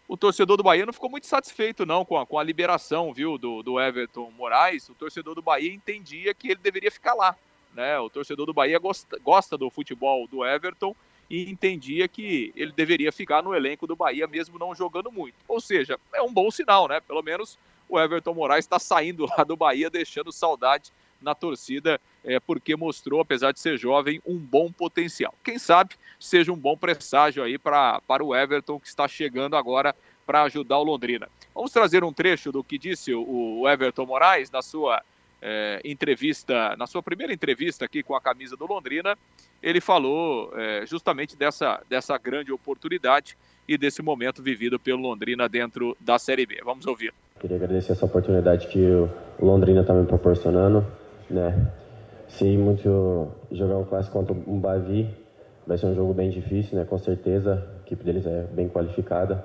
o 0.08 0.16
torcedor 0.16 0.56
do 0.56 0.64
Bahia 0.64 0.84
não 0.84 0.92
ficou 0.92 1.08
muito 1.08 1.28
satisfeito 1.28 1.86
não 1.86 2.04
com 2.04 2.18
a, 2.18 2.26
com 2.26 2.38
a 2.38 2.42
liberação, 2.42 3.12
viu, 3.12 3.38
do, 3.38 3.62
do 3.62 3.80
Everton 3.80 4.32
Moraes. 4.32 4.88
O 4.88 4.94
torcedor 4.94 5.36
do 5.36 5.42
Bahia 5.42 5.72
entendia 5.72 6.34
que 6.34 6.48
ele 6.48 6.60
deveria 6.60 6.90
ficar 6.90 7.14
lá, 7.14 7.36
né? 7.76 7.98
O 8.00 8.10
torcedor 8.10 8.46
do 8.46 8.54
Bahia 8.54 8.78
gosta, 8.78 9.18
gosta 9.18 9.56
do 9.56 9.70
futebol 9.70 10.26
do 10.26 10.44
Everton 10.44 10.96
e 11.28 11.50
entendia 11.50 12.08
que 12.08 12.52
ele 12.56 12.72
deveria 12.72 13.12
ficar 13.12 13.42
no 13.42 13.54
elenco 13.54 13.86
do 13.86 13.94
Bahia 13.94 14.26
mesmo 14.26 14.58
não 14.58 14.74
jogando 14.74 15.12
muito. 15.12 15.36
Ou 15.46 15.60
seja, 15.60 15.98
é 16.14 16.22
um 16.22 16.32
bom 16.32 16.50
sinal, 16.50 16.88
né? 16.88 17.00
Pelo 17.00 17.22
menos 17.22 17.58
o 17.88 18.00
Everton 18.00 18.34
Moraes 18.34 18.64
está 18.64 18.78
saindo 18.78 19.26
lá 19.36 19.44
do 19.44 19.56
Bahia, 19.56 19.90
deixando 19.90 20.32
saudade 20.32 20.90
na 21.20 21.34
torcida, 21.34 22.00
é, 22.24 22.38
porque 22.38 22.76
mostrou, 22.76 23.20
apesar 23.20 23.52
de 23.52 23.60
ser 23.60 23.78
jovem, 23.78 24.20
um 24.26 24.36
bom 24.36 24.70
potencial. 24.70 25.34
Quem 25.42 25.58
sabe 25.58 25.94
seja 26.18 26.52
um 26.52 26.56
bom 26.56 26.76
presságio 26.76 27.42
aí 27.42 27.58
pra, 27.58 28.00
para 28.02 28.24
o 28.24 28.34
Everton, 28.34 28.78
que 28.78 28.88
está 28.88 29.08
chegando 29.08 29.56
agora 29.56 29.94
para 30.26 30.42
ajudar 30.42 30.78
o 30.78 30.82
Londrina. 30.82 31.28
Vamos 31.54 31.72
trazer 31.72 32.04
um 32.04 32.12
trecho 32.12 32.50
do 32.50 32.64
que 32.64 32.76
disse 32.76 33.14
o, 33.14 33.66
Everton 33.68 34.04
Moraes 34.04 34.50
na 34.50 34.60
sua 34.60 35.02
é, 35.40 35.80
entrevista, 35.84 36.74
na 36.76 36.86
sua 36.86 37.02
primeira 37.02 37.32
entrevista 37.32 37.84
aqui 37.84 38.02
com 38.02 38.14
a 38.14 38.20
camisa 38.20 38.56
do 38.56 38.66
Londrina. 38.66 39.16
Ele 39.62 39.80
falou 39.80 40.52
é, 40.56 40.84
justamente 40.86 41.36
dessa, 41.36 41.82
dessa 41.88 42.16
grande 42.18 42.52
oportunidade 42.52 43.36
e 43.68 43.76
desse 43.76 44.02
momento 44.02 44.42
vivido 44.42 44.78
pelo 44.78 45.02
Londrina 45.02 45.48
dentro 45.48 45.96
da 46.00 46.18
Série 46.18 46.46
B. 46.46 46.60
Vamos 46.64 46.86
ouvir. 46.86 47.12
Queria 47.40 47.56
agradecer 47.56 47.92
essa 47.92 48.06
oportunidade 48.06 48.68
que 48.68 48.80
o 48.80 49.10
Londrina 49.44 49.80
está 49.80 49.92
me 49.92 50.06
proporcionando 50.06 50.86
né? 51.30 51.72
Sei 52.28 52.56
muito 52.56 53.28
jogar 53.52 53.78
um 53.78 53.84
clássico 53.84 54.18
contra 54.18 54.34
um 54.34 54.58
Bavi, 54.58 55.08
vai 55.66 55.78
ser 55.78 55.86
um 55.86 55.94
jogo 55.94 56.12
bem 56.12 56.30
difícil, 56.30 56.78
né? 56.78 56.84
Com 56.84 56.98
certeza, 56.98 57.66
a 57.74 57.86
equipe 57.86 58.04
deles 58.04 58.26
é 58.26 58.46
bem 58.52 58.68
qualificada, 58.68 59.44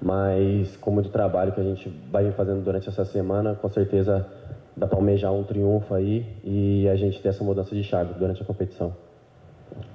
mas 0.00 0.76
com 0.76 0.90
muito 0.90 1.10
trabalho 1.10 1.52
que 1.52 1.60
a 1.60 1.64
gente 1.64 1.88
vai 2.10 2.30
fazendo 2.32 2.62
durante 2.62 2.88
essa 2.88 3.04
semana, 3.04 3.54
com 3.54 3.68
certeza 3.68 4.26
dá 4.76 4.86
para 4.86 4.98
almejar 4.98 5.32
um 5.32 5.44
triunfo 5.44 5.94
aí 5.94 6.26
e 6.44 6.88
a 6.88 6.96
gente 6.96 7.20
ter 7.20 7.28
essa 7.28 7.44
mudança 7.44 7.74
de 7.74 7.82
chave 7.82 8.14
durante 8.14 8.42
a 8.42 8.44
competição. 8.44 8.94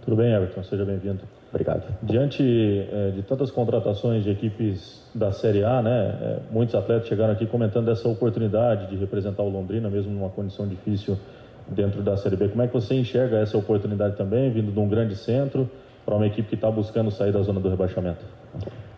Tudo 0.01 0.15
bem, 0.15 0.33
Everton, 0.33 0.63
seja 0.63 0.85
bem-vindo. 0.85 1.21
Obrigado. 1.49 1.83
Diante 2.03 2.43
é, 2.91 3.11
de 3.11 3.23
tantas 3.23 3.51
contratações 3.51 4.23
de 4.23 4.31
equipes 4.31 5.03
da 5.13 5.31
Série 5.31 5.63
A, 5.63 5.81
né, 5.81 6.17
é, 6.21 6.39
muitos 6.51 6.75
atletas 6.75 7.07
chegaram 7.07 7.33
aqui 7.33 7.45
comentando 7.45 7.85
dessa 7.85 8.07
oportunidade 8.07 8.87
de 8.87 8.97
representar 8.97 9.43
o 9.43 9.49
Londrina, 9.49 9.89
mesmo 9.89 10.11
numa 10.11 10.29
condição 10.29 10.67
difícil 10.67 11.17
dentro 11.67 12.01
da 12.01 12.17
Série 12.17 12.35
B. 12.35 12.49
Como 12.49 12.61
é 12.61 12.67
que 12.67 12.73
você 12.73 12.95
enxerga 12.95 13.37
essa 13.37 13.57
oportunidade 13.57 14.15
também, 14.15 14.51
vindo 14.51 14.71
de 14.71 14.79
um 14.79 14.87
grande 14.87 15.15
centro, 15.15 15.69
para 16.05 16.15
uma 16.15 16.27
equipe 16.27 16.47
que 16.49 16.55
está 16.55 16.69
buscando 16.69 17.11
sair 17.11 17.31
da 17.31 17.41
zona 17.41 17.59
do 17.59 17.69
rebaixamento? 17.69 18.23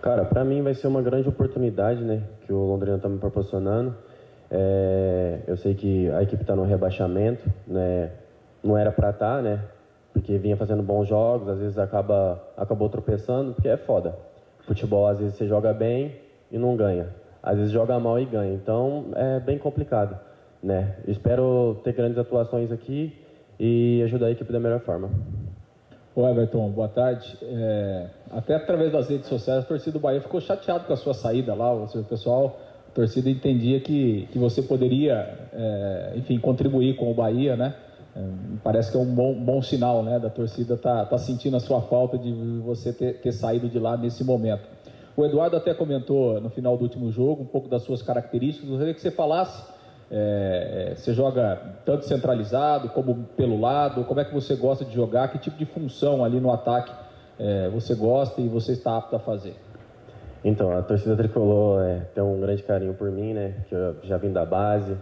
Cara, 0.01 0.25
para 0.25 0.43
mim 0.43 0.61
vai 0.61 0.73
ser 0.73 0.87
uma 0.87 1.01
grande 1.01 1.27
oportunidade, 1.27 2.01
né, 2.03 2.21
que 2.45 2.53
o 2.53 2.65
Londrina 2.65 2.97
está 2.97 3.09
me 3.09 3.17
proporcionando. 3.19 3.95
É, 4.51 5.39
eu 5.47 5.57
sei 5.57 5.75
que 5.75 6.09
a 6.09 6.23
equipe 6.23 6.41
está 6.41 6.55
no 6.55 6.63
rebaixamento, 6.63 7.47
né, 7.67 8.11
não 8.63 8.77
era 8.77 8.91
para 8.91 9.11
estar, 9.11 9.37
tá, 9.37 9.41
né, 9.41 9.61
porque 10.13 10.37
vinha 10.37 10.57
fazendo 10.57 10.81
bons 10.81 11.07
jogos, 11.07 11.47
às 11.47 11.59
vezes 11.59 11.77
acaba, 11.77 12.41
acabou 12.57 12.89
tropeçando, 12.89 13.53
porque 13.53 13.69
é 13.69 13.77
foda. 13.77 14.15
Futebol, 14.65 15.07
às 15.07 15.19
vezes 15.19 15.35
você 15.35 15.47
joga 15.47 15.73
bem 15.73 16.15
e 16.51 16.57
não 16.57 16.75
ganha. 16.75 17.07
Às 17.41 17.57
vezes 17.57 17.71
joga 17.71 17.99
mal 17.99 18.19
e 18.19 18.25
ganha. 18.25 18.53
Então, 18.53 19.05
é 19.15 19.39
bem 19.39 19.57
complicado, 19.57 20.19
né? 20.61 20.97
Espero 21.07 21.79
ter 21.83 21.93
grandes 21.93 22.17
atuações 22.17 22.71
aqui 22.71 23.15
e 23.59 24.01
ajudar 24.03 24.27
a 24.27 24.31
equipe 24.31 24.51
da 24.51 24.59
melhor 24.59 24.79
forma. 24.81 25.09
Ô 26.15 26.27
Everton, 26.27 26.69
boa 26.69 26.89
tarde. 26.89 27.37
É, 27.41 28.07
até 28.31 28.55
através 28.55 28.91
das 28.91 29.07
redes 29.07 29.27
sociais, 29.27 29.63
a 29.63 29.67
torcida 29.67 29.93
do 29.93 29.99
Bahia 29.99 30.19
ficou 30.19 30.41
chateado 30.41 30.85
com 30.85 30.93
a 30.93 30.97
sua 30.97 31.13
saída 31.13 31.53
lá. 31.53 31.73
O 31.73 32.03
pessoal, 32.03 32.59
a 32.89 32.91
torcida 32.91 33.29
entendia 33.29 33.79
que, 33.79 34.27
que 34.31 34.39
você 34.39 34.63
poderia, 34.63 35.47
é, 35.53 36.13
enfim, 36.15 36.39
contribuir 36.39 36.95
com 36.95 37.11
o 37.11 37.13
Bahia, 37.13 37.55
né? 37.55 37.75
É, 38.15 38.21
parece 38.63 38.91
que 38.91 38.97
é 38.97 38.99
um 38.99 39.13
bom, 39.13 39.33
bom 39.35 39.61
sinal, 39.61 40.01
né? 40.01 40.17
Da 40.17 40.29
torcida 40.29 40.75
tá, 40.75 41.05
tá 41.05 41.17
sentindo 41.19 41.55
a 41.55 41.59
sua 41.59 41.81
falta 41.81 42.17
de 42.17 42.33
você 42.65 42.91
ter, 42.91 43.21
ter 43.21 43.31
saído 43.31 43.69
de 43.69 43.77
lá 43.77 43.95
nesse 43.95 44.23
momento. 44.23 44.63
O 45.15 45.23
Eduardo 45.23 45.55
até 45.55 45.73
comentou 45.73 46.41
no 46.41 46.49
final 46.49 46.75
do 46.77 46.83
último 46.83 47.11
jogo 47.11 47.43
um 47.43 47.45
pouco 47.45 47.67
das 47.67 47.83
suas 47.83 48.01
características. 48.01 48.63
Eu 48.63 48.71
gostaria 48.71 48.93
que 48.93 49.01
você 49.01 49.11
falasse. 49.11 49.79
É, 50.11 50.89
é, 50.91 50.95
você 50.95 51.13
joga 51.13 51.61
tanto 51.85 52.05
centralizado 52.05 52.89
como 52.89 53.25
pelo 53.37 53.59
lado. 53.59 54.03
Como 54.05 54.19
é 54.19 54.25
que 54.25 54.33
você 54.33 54.55
gosta 54.55 54.83
de 54.83 54.95
jogar? 54.95 55.27
Que 55.27 55.37
tipo 55.37 55.57
de 55.57 55.65
função 55.65 56.25
ali 56.25 56.39
no 56.39 56.51
ataque 56.51 56.91
é, 57.37 57.69
você 57.69 57.93
gosta 57.93 58.41
e 58.41 58.47
você 58.47 58.71
está 58.71 58.97
apto 58.97 59.15
a 59.15 59.19
fazer? 59.19 59.55
Então, 60.43 60.71
a 60.71 60.81
torcida 60.81 61.15
tricolor 61.17 61.83
é, 61.83 61.99
tem 62.13 62.23
um 62.23 62.39
grande 62.39 62.63
carinho 62.63 62.93
por 62.93 63.11
mim, 63.11 63.33
né? 63.33 63.55
Que 63.67 63.75
eu 63.75 63.95
já 64.03 64.17
vim 64.17 64.31
da 64.31 64.45
base, 64.45 64.95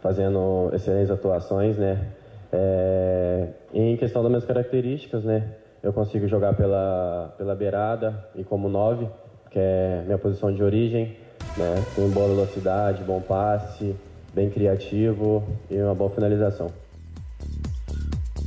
fazendo 0.00 0.70
excelentes 0.72 1.10
atuações, 1.10 1.76
né? 1.78 2.08
É, 2.52 3.48
em 3.72 3.96
questão 3.96 4.22
das 4.22 4.30
minhas 4.30 4.44
características, 4.44 5.24
né? 5.24 5.54
Eu 5.82 5.92
consigo 5.92 6.26
jogar 6.26 6.54
pela, 6.54 7.32
pela 7.38 7.54
beirada 7.54 8.28
e 8.34 8.42
como 8.42 8.68
nove, 8.68 9.08
que 9.50 9.58
é 9.58 10.02
minha 10.04 10.18
posição 10.18 10.52
de 10.52 10.62
origem, 10.62 11.16
né? 11.56 11.74
Tenho 11.94 12.08
boa 12.08 12.28
velocidade, 12.28 13.04
bom 13.04 13.20
passe, 13.20 13.94
bem 14.34 14.50
criativo 14.50 15.44
e 15.70 15.80
uma 15.80 15.94
boa 15.94 16.10
finalização. 16.10 16.70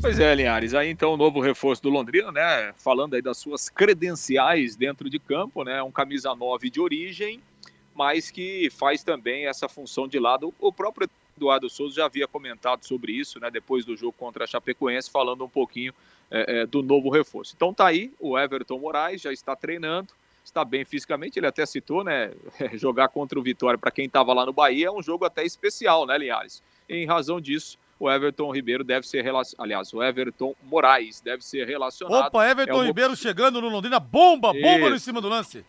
Pois 0.04 0.20
é, 0.20 0.36
Linhares, 0.36 0.74
aí 0.74 0.90
então 0.90 1.14
o 1.14 1.18
novo 1.18 1.40
reforço 1.40 1.82
do 1.82 1.90
Londrina, 1.90 2.30
né? 2.30 2.74
Falando 2.76 3.14
aí 3.14 3.22
das 3.22 3.38
suas 3.38 3.70
credenciais 3.70 4.76
dentro 4.76 5.10
de 5.10 5.18
campo, 5.18 5.64
né? 5.64 5.82
Um 5.82 5.94
camisa 5.94 6.36
9 6.36 6.70
de 6.70 6.82
origem, 6.82 7.40
mas 7.96 8.30
que 8.30 8.70
faz 8.70 9.02
também 9.02 9.48
essa 9.48 9.70
função 9.70 10.06
de 10.06 10.20
lado. 10.20 10.54
O 10.60 10.74
próprio 10.74 11.10
Eduardo 11.38 11.70
Souza 11.70 11.96
já 11.96 12.06
havia 12.06 12.28
comentado 12.28 12.84
sobre 12.84 13.14
isso, 13.14 13.40
né, 13.40 13.50
depois 13.50 13.86
do 13.86 13.96
jogo 13.96 14.12
contra 14.12 14.44
a 14.44 14.48
Chapecoense, 14.48 15.10
falando 15.10 15.46
um 15.46 15.50
pouquinho 15.50 15.94
é, 16.30 16.64
é, 16.64 16.66
do 16.66 16.84
novo 16.84 17.10
reforço. 17.10 17.54
Então 17.56 17.74
tá 17.74 17.88
aí, 17.88 18.12
o 18.20 18.38
Everton 18.38 18.80
Moraes 18.80 19.22
já 19.22 19.32
está 19.32 19.56
treinando, 19.56 20.10
está 20.44 20.66
bem 20.66 20.84
fisicamente, 20.84 21.40
ele 21.40 21.48
até 21.48 21.66
citou, 21.66 22.04
né, 22.04 22.34
jogar 22.74 23.08
contra 23.08 23.40
o 23.40 23.42
Vitória 23.42 23.80
para 23.80 23.90
quem 23.90 24.08
estava 24.08 24.34
lá 24.34 24.46
no 24.46 24.52
Bahia 24.52 24.88
é 24.88 24.92
um 24.92 25.02
jogo 25.02 25.24
até 25.24 25.46
especial, 25.46 26.06
né, 26.06 26.18
Linhares? 26.18 26.62
Em 26.90 27.06
razão 27.06 27.40
disso, 27.40 27.80
o 28.04 28.12
Everton 28.12 28.52
Ribeiro 28.52 28.84
deve 28.84 29.08
ser 29.08 29.24
relacionado. 29.24 29.64
Aliás, 29.64 29.94
o 29.94 30.04
Everton 30.04 30.54
Moraes 30.64 31.22
deve 31.22 31.44
ser 31.44 31.66
relacionado. 31.66 32.28
Opa, 32.28 32.46
Everton 32.50 32.84
é. 32.84 32.88
Ribeiro 32.88 33.16
chegando 33.16 33.62
no 33.62 33.70
Londrina. 33.70 33.98
Bomba, 33.98 34.52
bomba 34.52 34.88
Isso. 34.88 34.96
em 34.96 35.00
cima 35.00 35.22
do 35.22 35.30
lance. 35.30 35.66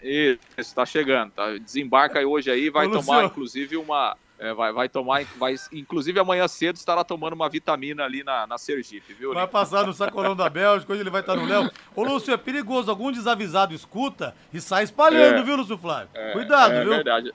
Isso, 0.00 0.38
está 0.56 0.86
chegando. 0.86 1.32
Tá? 1.32 1.56
Desembarca 1.58 2.20
hoje 2.20 2.50
aí, 2.50 2.70
vai 2.70 2.86
Ô, 2.86 2.92
tomar, 2.92 3.24
inclusive, 3.24 3.76
uma. 3.76 4.16
É, 4.38 4.52
vai, 4.52 4.72
vai 4.72 4.88
tomar, 4.88 5.24
vai, 5.36 5.54
inclusive 5.72 6.18
amanhã 6.18 6.46
cedo 6.46 6.76
estará 6.76 7.02
tomando 7.04 7.34
uma 7.34 7.48
vitamina 7.48 8.04
ali 8.04 8.22
na, 8.22 8.46
na 8.46 8.58
Sergipe, 8.58 9.14
viu? 9.14 9.32
Vai 9.32 9.46
passar 9.46 9.86
no 9.86 9.92
sacolão 9.92 10.34
da 10.34 10.48
Bélgica, 10.50 10.92
hoje 10.92 11.02
ele 11.02 11.10
vai 11.10 11.20
estar 11.20 11.36
no 11.36 11.46
Léo. 11.46 11.70
Ô, 11.94 12.02
Lúcio, 12.02 12.34
é 12.34 12.36
perigoso, 12.36 12.90
algum 12.90 13.12
desavisado 13.12 13.72
escuta 13.72 14.34
e 14.52 14.60
sai 14.60 14.84
espalhando, 14.84 15.38
é, 15.38 15.42
viu, 15.42 15.56
Lúcio 15.56 15.78
Flávio? 15.78 16.10
É, 16.14 16.32
Cuidado, 16.32 16.74
é, 16.74 16.82
viu? 16.82 16.92
É 16.92 16.96
verdade 16.96 17.34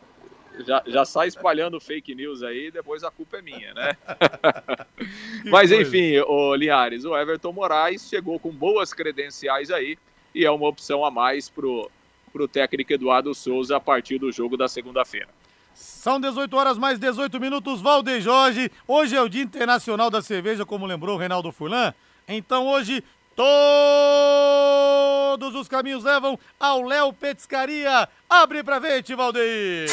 já, 0.66 0.84
já 0.86 1.06
sai 1.06 1.28
espalhando 1.28 1.80
fake 1.80 2.14
news 2.16 2.44
aí, 2.44 2.72
depois 2.72 3.04
a 3.04 3.12
culpa 3.12 3.38
é 3.38 3.42
minha, 3.42 3.74
né? 3.74 3.98
Mas 5.46 5.72
enfim, 5.72 6.18
o 6.20 6.56
Linhares, 6.56 7.06
o 7.06 7.18
Everton 7.18 7.52
Moraes 7.52 8.08
chegou 8.08 8.40
com 8.40 8.52
boas 8.52 8.94
credenciais 8.94 9.72
aí 9.72 9.98
e 10.34 10.46
é 10.46 10.52
uma 10.52 10.68
opção 10.68 11.04
a 11.06 11.12
mais 11.12 11.50
pro, 11.50 11.90
pro 12.32 12.48
técnico 12.48 12.94
Eduardo 12.94 13.34
Souza 13.34 13.78
a 13.78 13.80
partir 13.80 14.18
do 14.20 14.32
jogo 14.32 14.56
da 14.58 14.68
segunda-feira. 14.68 15.30
São 15.74 16.20
18 16.20 16.56
horas 16.58 16.78
mais 16.78 17.00
18 17.00 17.40
minutos, 17.40 17.82
Valdeir 17.82 18.22
Jorge. 18.22 18.70
Hoje 18.86 19.16
é 19.16 19.22
o 19.22 19.30
Dia 19.30 19.44
Internacional 19.44 20.10
da 20.10 20.22
Cerveja, 20.22 20.66
como 20.66 20.86
lembrou 20.86 21.16
o 21.16 21.20
Reinaldo 21.20 21.52
Furlan. 21.52 21.94
Então 22.28 22.68
hoje 22.68 23.04
todos 25.34 25.56
os 25.56 25.70
caminhos 25.70 26.04
levam 26.04 26.38
ao 26.60 26.82
Léo 26.82 27.14
Petiscaria. 27.14 28.10
Abre 28.30 28.62
pra 28.62 28.80
ver, 28.80 29.02
Valdeir. 29.16 29.88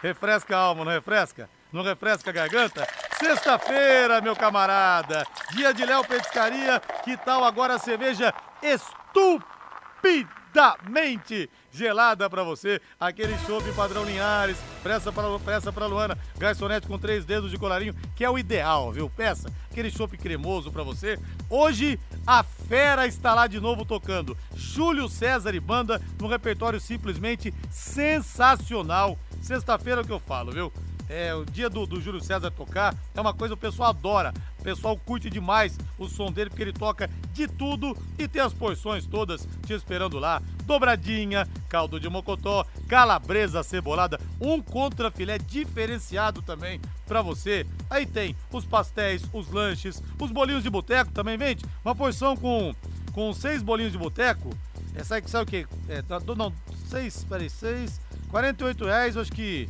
Refresca 0.00 0.56
a 0.56 0.60
alma, 0.60 0.84
não 0.84 0.92
refresca? 0.92 1.50
Não 1.72 1.82
refresca 1.82 2.30
a 2.30 2.32
garganta? 2.32 2.86
Sexta-feira, 3.18 4.20
meu 4.20 4.36
camarada, 4.36 5.26
dia 5.52 5.74
de 5.74 5.84
Léo 5.84 6.04
Petiscaria, 6.04 6.80
que 7.04 7.16
tal 7.16 7.42
agora 7.42 7.74
a 7.74 7.78
cerveja 7.78 8.32
estupidamente 8.62 11.50
gelada 11.70 12.30
para 12.30 12.44
você, 12.44 12.80
aquele 12.98 13.36
chopp 13.38 13.70
padrão 13.72 14.04
Linhares, 14.04 14.56
pressa 14.82 15.12
para 15.12 15.38
pressa 15.40 15.72
para 15.72 15.86
Luana, 15.86 16.16
garçonete 16.38 16.86
com 16.86 16.98
três 16.98 17.24
dedos 17.24 17.50
de 17.50 17.58
colarinho, 17.58 17.96
que 18.14 18.24
é 18.24 18.30
o 18.30 18.38
ideal, 18.38 18.92
viu? 18.92 19.10
Peça 19.10 19.50
aquele 19.78 19.90
chopp 19.90 20.18
cremoso 20.18 20.72
para 20.72 20.82
você. 20.82 21.18
Hoje 21.48 21.98
a 22.26 22.42
fera 22.42 23.06
está 23.06 23.32
lá 23.32 23.46
de 23.46 23.60
novo 23.60 23.84
tocando. 23.84 24.36
Júlio 24.56 25.08
César 25.08 25.54
e 25.54 25.60
banda 25.60 26.02
no 26.20 26.26
repertório 26.26 26.80
simplesmente 26.80 27.54
sensacional 27.70 29.16
Sexta-feira 29.40 30.00
é 30.00 30.04
o 30.04 30.06
que 30.06 30.12
eu 30.12 30.20
falo, 30.20 30.52
viu? 30.52 30.72
É, 31.08 31.34
o 31.34 31.44
dia 31.44 31.70
do, 31.70 31.86
do 31.86 32.00
Júlio 32.00 32.20
César 32.20 32.50
tocar 32.50 32.94
é 33.14 33.20
uma 33.20 33.32
coisa 33.32 33.54
que 33.54 33.58
o 33.58 33.70
pessoal 33.70 33.90
adora. 33.90 34.34
O 34.58 34.62
pessoal 34.62 34.96
curte 34.96 35.30
demais 35.30 35.78
o 35.96 36.06
som 36.06 36.30
dele 36.30 36.50
porque 36.50 36.62
ele 36.62 36.72
toca 36.72 37.08
de 37.32 37.48
tudo 37.48 37.96
e 38.18 38.28
tem 38.28 38.42
as 38.42 38.52
porções 38.52 39.06
todas 39.06 39.48
te 39.64 39.72
esperando 39.72 40.18
lá. 40.18 40.42
Dobradinha, 40.64 41.48
caldo 41.68 41.98
de 41.98 42.08
mocotó, 42.10 42.66
calabresa 42.86 43.62
cebolada, 43.62 44.20
um 44.38 44.60
contrafilé 44.60 45.38
diferenciado 45.38 46.42
também 46.42 46.78
para 47.06 47.22
você. 47.22 47.66
Aí 47.88 48.04
tem 48.04 48.36
os 48.52 48.66
pastéis, 48.66 49.22
os 49.32 49.50
lanches, 49.50 50.02
os 50.20 50.30
bolinhos 50.30 50.62
de 50.62 50.68
boteco 50.68 51.10
também 51.12 51.38
vende. 51.38 51.64
Uma 51.82 51.94
porção 51.94 52.36
com, 52.36 52.74
com 53.12 53.32
seis 53.32 53.62
bolinhos 53.62 53.92
de 53.92 53.98
boteco. 53.98 54.50
É, 54.94 55.02
sabe, 55.02 55.30
sabe 55.30 55.44
o 55.44 55.46
que? 55.46 55.66
É, 55.88 56.02
tá, 56.02 56.20
não, 56.36 56.52
seis, 56.90 57.24
peraí, 57.24 57.48
seis 57.48 57.98
48 58.28 58.84
reais, 58.84 59.16
acho 59.16 59.32
que 59.32 59.68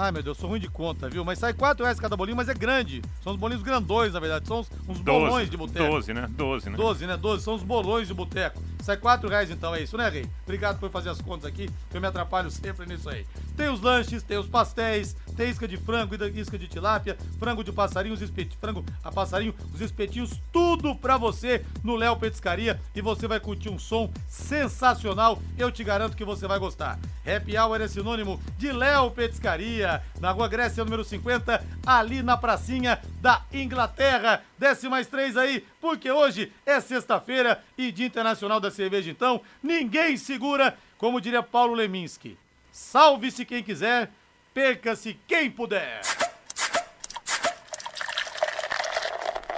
Ai, 0.00 0.12
meu 0.12 0.22
Deus, 0.22 0.38
sou 0.38 0.48
ruim 0.48 0.60
de 0.60 0.68
conta, 0.68 1.10
viu? 1.10 1.24
Mas 1.24 1.40
sai 1.40 1.52
4 1.52 1.82
reais 1.82 1.98
cada 1.98 2.16
bolinho, 2.16 2.36
mas 2.36 2.48
é 2.48 2.54
grande. 2.54 3.02
São 3.20 3.32
os 3.32 3.38
bolinhos 3.38 3.64
grandões, 3.64 4.12
na 4.12 4.20
verdade. 4.20 4.46
São 4.46 4.60
uns, 4.60 4.70
uns 4.88 5.00
bolões 5.00 5.50
de 5.50 5.56
boteco. 5.56 5.90
12, 5.90 6.14
né? 6.14 6.28
12, 6.30 6.70
né? 6.70 6.76
12, 6.76 7.06
né? 7.08 7.16
12. 7.16 7.42
São 7.42 7.54
os 7.56 7.64
bolões 7.64 8.06
de 8.06 8.14
boteco. 8.14 8.62
Sai 8.82 8.96
4 8.96 9.28
reais 9.28 9.50
então, 9.50 9.74
é 9.74 9.82
isso, 9.82 9.96
né, 9.96 10.08
Rei? 10.08 10.26
Obrigado 10.44 10.78
por 10.78 10.90
fazer 10.90 11.10
as 11.10 11.20
contas 11.20 11.44
aqui, 11.44 11.68
que 11.90 11.96
eu 11.96 12.00
me 12.00 12.06
atrapalho 12.06 12.50
sempre 12.50 12.86
nisso 12.86 13.08
aí. 13.08 13.26
Tem 13.56 13.68
os 13.68 13.80
lanches, 13.80 14.22
tem 14.22 14.38
os 14.38 14.46
pastéis, 14.46 15.14
tem 15.36 15.50
isca 15.50 15.68
de 15.68 15.76
frango, 15.76 16.14
isca 16.34 16.58
de 16.58 16.68
tilápia, 16.68 17.18
frango 17.38 17.62
de 17.62 17.70
passarinho, 17.70 18.14
os 18.14 18.22
espetinhos, 18.22 18.58
frango 18.60 18.84
a 19.04 19.12
passarinho, 19.12 19.54
os 19.74 19.80
espetinhos, 19.80 20.40
tudo 20.52 20.94
pra 20.94 21.16
você 21.16 21.64
no 21.82 21.96
Léo 21.96 22.16
Petiscaria 22.16 22.80
e 22.94 23.02
você 23.02 23.26
vai 23.28 23.40
curtir 23.40 23.68
um 23.68 23.78
som 23.78 24.10
sensacional. 24.26 25.40
Eu 25.58 25.70
te 25.70 25.84
garanto 25.84 26.16
que 26.16 26.24
você 26.24 26.46
vai 26.46 26.58
gostar. 26.58 26.98
Happy 27.26 27.58
Hour 27.58 27.82
é 27.82 27.88
sinônimo 27.88 28.40
de 28.56 28.72
Léo 28.72 29.10
Petiscaria, 29.10 30.02
na 30.18 30.30
Rua 30.30 30.48
Grécia, 30.48 30.82
número 30.82 31.04
50, 31.04 31.62
ali 31.84 32.22
na 32.22 32.38
pracinha 32.38 32.98
da 33.20 33.42
Inglaterra. 33.52 34.42
Desce 34.58 34.88
mais 34.88 35.06
três 35.06 35.36
aí, 35.36 35.64
porque 35.80 36.10
hoje 36.10 36.50
é 36.64 36.80
sexta-feira 36.80 37.62
e 37.76 37.92
Dia 37.92 38.06
Internacional 38.06 38.58
da 38.58 38.70
Cerveja, 38.78 39.10
então 39.10 39.40
ninguém 39.60 40.16
segura, 40.16 40.78
como 40.96 41.20
diria 41.20 41.42
Paulo 41.42 41.74
Leminski. 41.74 42.38
Salve-se 42.70 43.44
quem 43.44 43.60
quiser, 43.60 44.08
perca-se 44.54 45.18
quem 45.26 45.50
puder. 45.50 46.00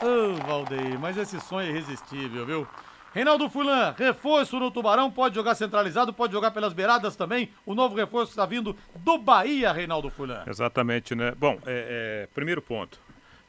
Ô, 0.02 0.06
oh, 0.06 0.34
Valdeir, 0.46 0.98
mas 0.98 1.18
esse 1.18 1.38
sonho 1.38 1.68
é 1.68 1.70
irresistível, 1.70 2.46
viu? 2.46 2.66
Reinaldo 3.12 3.50
Fulan, 3.50 3.94
reforço 3.98 4.58
no 4.58 4.70
Tubarão, 4.70 5.10
pode 5.10 5.34
jogar 5.34 5.54
centralizado, 5.54 6.14
pode 6.14 6.32
jogar 6.32 6.52
pelas 6.52 6.72
beiradas 6.72 7.14
também. 7.14 7.50
O 7.66 7.74
novo 7.74 7.94
reforço 7.94 8.30
está 8.30 8.46
vindo 8.46 8.74
do 8.96 9.18
Bahia, 9.18 9.70
Reinaldo 9.70 10.08
Fulan. 10.08 10.44
Exatamente, 10.46 11.14
né? 11.14 11.34
Bom, 11.36 11.58
é, 11.66 12.22
é, 12.24 12.28
primeiro 12.34 12.62
ponto. 12.62 12.98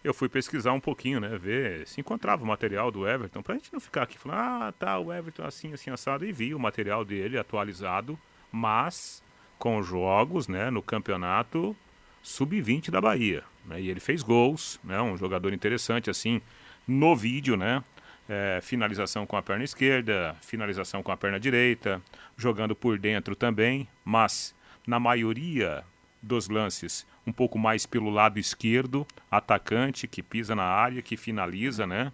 Eu 0.03 0.13
fui 0.13 0.27
pesquisar 0.27 0.73
um 0.73 0.79
pouquinho, 0.79 1.19
né? 1.19 1.37
Ver 1.37 1.87
se 1.87 2.01
encontrava 2.01 2.43
o 2.43 2.47
material 2.47 2.91
do 2.91 3.07
Everton, 3.07 3.41
pra 3.41 3.55
gente 3.55 3.71
não 3.71 3.79
ficar 3.79 4.03
aqui 4.03 4.17
falando, 4.17 4.39
ah, 4.39 4.73
tá, 4.77 4.97
o 4.97 5.13
Everton 5.13 5.43
assim, 5.43 5.73
assim, 5.73 5.91
assado. 5.91 6.25
E 6.25 6.31
vi 6.31 6.55
o 6.55 6.59
material 6.59 7.05
dele 7.05 7.37
atualizado, 7.37 8.17
mas 8.51 9.23
com 9.59 9.81
jogos, 9.83 10.47
né, 10.47 10.71
no 10.71 10.81
campeonato 10.81 11.75
sub-20 12.23 12.89
da 12.89 12.99
Bahia. 12.99 13.43
Né? 13.65 13.81
E 13.81 13.89
ele 13.89 13.99
fez 13.99 14.23
gols, 14.23 14.79
né? 14.83 14.99
Um 15.01 15.15
jogador 15.15 15.53
interessante, 15.53 16.09
assim, 16.09 16.41
no 16.87 17.15
vídeo, 17.15 17.55
né? 17.55 17.83
é, 18.31 18.59
finalização 18.61 19.25
com 19.25 19.35
a 19.35 19.41
perna 19.41 19.65
esquerda, 19.65 20.35
finalização 20.41 21.03
com 21.03 21.11
a 21.11 21.17
perna 21.17 21.37
direita, 21.37 22.01
jogando 22.37 22.73
por 22.73 22.97
dentro 22.97 23.35
também, 23.35 23.87
mas 24.05 24.55
na 24.87 24.99
maioria 24.99 25.83
dos 26.21 26.49
lances 26.49 27.05
um 27.25 27.31
pouco 27.31 27.57
mais 27.59 27.85
pelo 27.85 28.09
lado 28.09 28.39
esquerdo, 28.39 29.05
atacante 29.29 30.07
que 30.07 30.23
pisa 30.23 30.55
na 30.55 30.63
área, 30.63 31.01
que 31.01 31.15
finaliza, 31.15 31.85
né? 31.85 32.11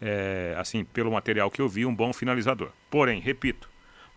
É, 0.00 0.54
assim, 0.58 0.84
pelo 0.84 1.12
material 1.12 1.50
que 1.50 1.60
eu 1.60 1.68
vi, 1.68 1.86
um 1.86 1.94
bom 1.94 2.12
finalizador. 2.12 2.70
Porém, 2.90 3.20
repito, 3.20 3.68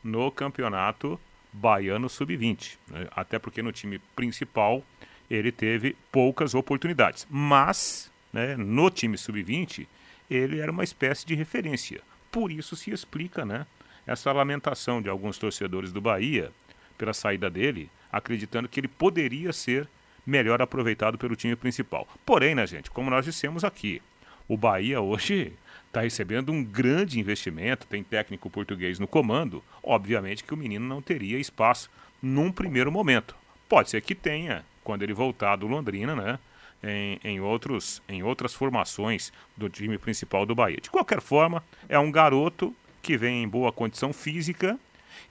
no 0.04 0.32
campeonato 0.32 1.20
baiano 1.52 2.10
sub-20, 2.10 2.78
né? 2.90 3.08
até 3.16 3.40
porque 3.40 3.62
no 3.62 3.72
time 3.72 4.00
principal 4.16 4.84
ele 5.30 5.52
teve 5.52 5.96
poucas 6.12 6.54
oportunidades. 6.54 7.26
Mas, 7.30 8.12
né, 8.32 8.58
no 8.58 8.90
time 8.90 9.18
sub-20, 9.18 9.88
ele 10.30 10.60
era 10.60 10.72
uma 10.72 10.84
espécie 10.84 11.26
de 11.26 11.34
referência. 11.34 12.02
Por 12.32 12.52
isso 12.52 12.76
se 12.76 12.92
explica, 12.92 13.46
né, 13.46 13.66
essa 14.06 14.32
lamentação 14.32 15.02
de 15.02 15.10
alguns 15.10 15.38
torcedores 15.38 15.92
do 15.92 16.02
Bahia 16.02 16.52
pela 17.00 17.14
saída 17.14 17.50
dele, 17.50 17.90
acreditando 18.12 18.68
que 18.68 18.80
ele 18.80 18.88
poderia 18.88 19.52
ser 19.52 19.88
melhor 20.28 20.62
aproveitado 20.62 21.18
pelo 21.18 21.36
time 21.36 21.56
principal. 21.56 22.08
Porém, 22.24 22.54
né, 22.54 22.68
gente, 22.68 22.92
como 22.92 23.10
nós 23.10 23.26
dissemos 23.26 23.64
aqui, 23.64 24.02
o 24.48 24.58
Bahia 24.58 25.00
hoje 25.00 25.54
está 25.88 26.02
recebendo 26.02 26.52
um 26.52 26.64
grande 26.64 27.20
investimento, 27.20 27.88
tem 27.88 28.04
técnico 28.04 28.50
português 28.50 29.00
no 29.00 29.08
comando. 29.08 29.64
Obviamente 29.82 30.44
que 30.44 30.54
o 30.54 30.58
menino 30.58 30.86
não 30.86 31.02
teria 31.02 31.40
espaço 31.40 31.90
num 32.22 32.52
primeiro 32.52 32.92
momento. 32.92 33.36
Pode 33.68 33.90
ser 33.90 34.02
que 34.02 34.14
tenha, 34.14 34.66
quando 34.84 35.02
ele 35.02 35.14
voltar 35.14 35.56
do 35.56 35.66
Londrina, 35.66 36.16
né? 36.16 36.40
em, 36.84 37.20
em, 37.24 37.40
outros, 37.40 38.02
em 38.08 38.24
outras 38.24 38.54
formações 38.54 39.32
do 39.56 39.70
time 39.70 39.98
principal 39.98 40.46
do 40.46 40.56
Bahia. 40.56 40.80
De 40.82 40.90
qualquer 40.90 41.22
forma, 41.22 41.64
é 41.88 41.98
um 41.98 42.12
garoto 42.12 42.76
que 43.02 43.18
vem 43.18 43.44
em 43.44 43.48
boa 43.48 43.72
condição 43.72 44.14
física 44.14 44.78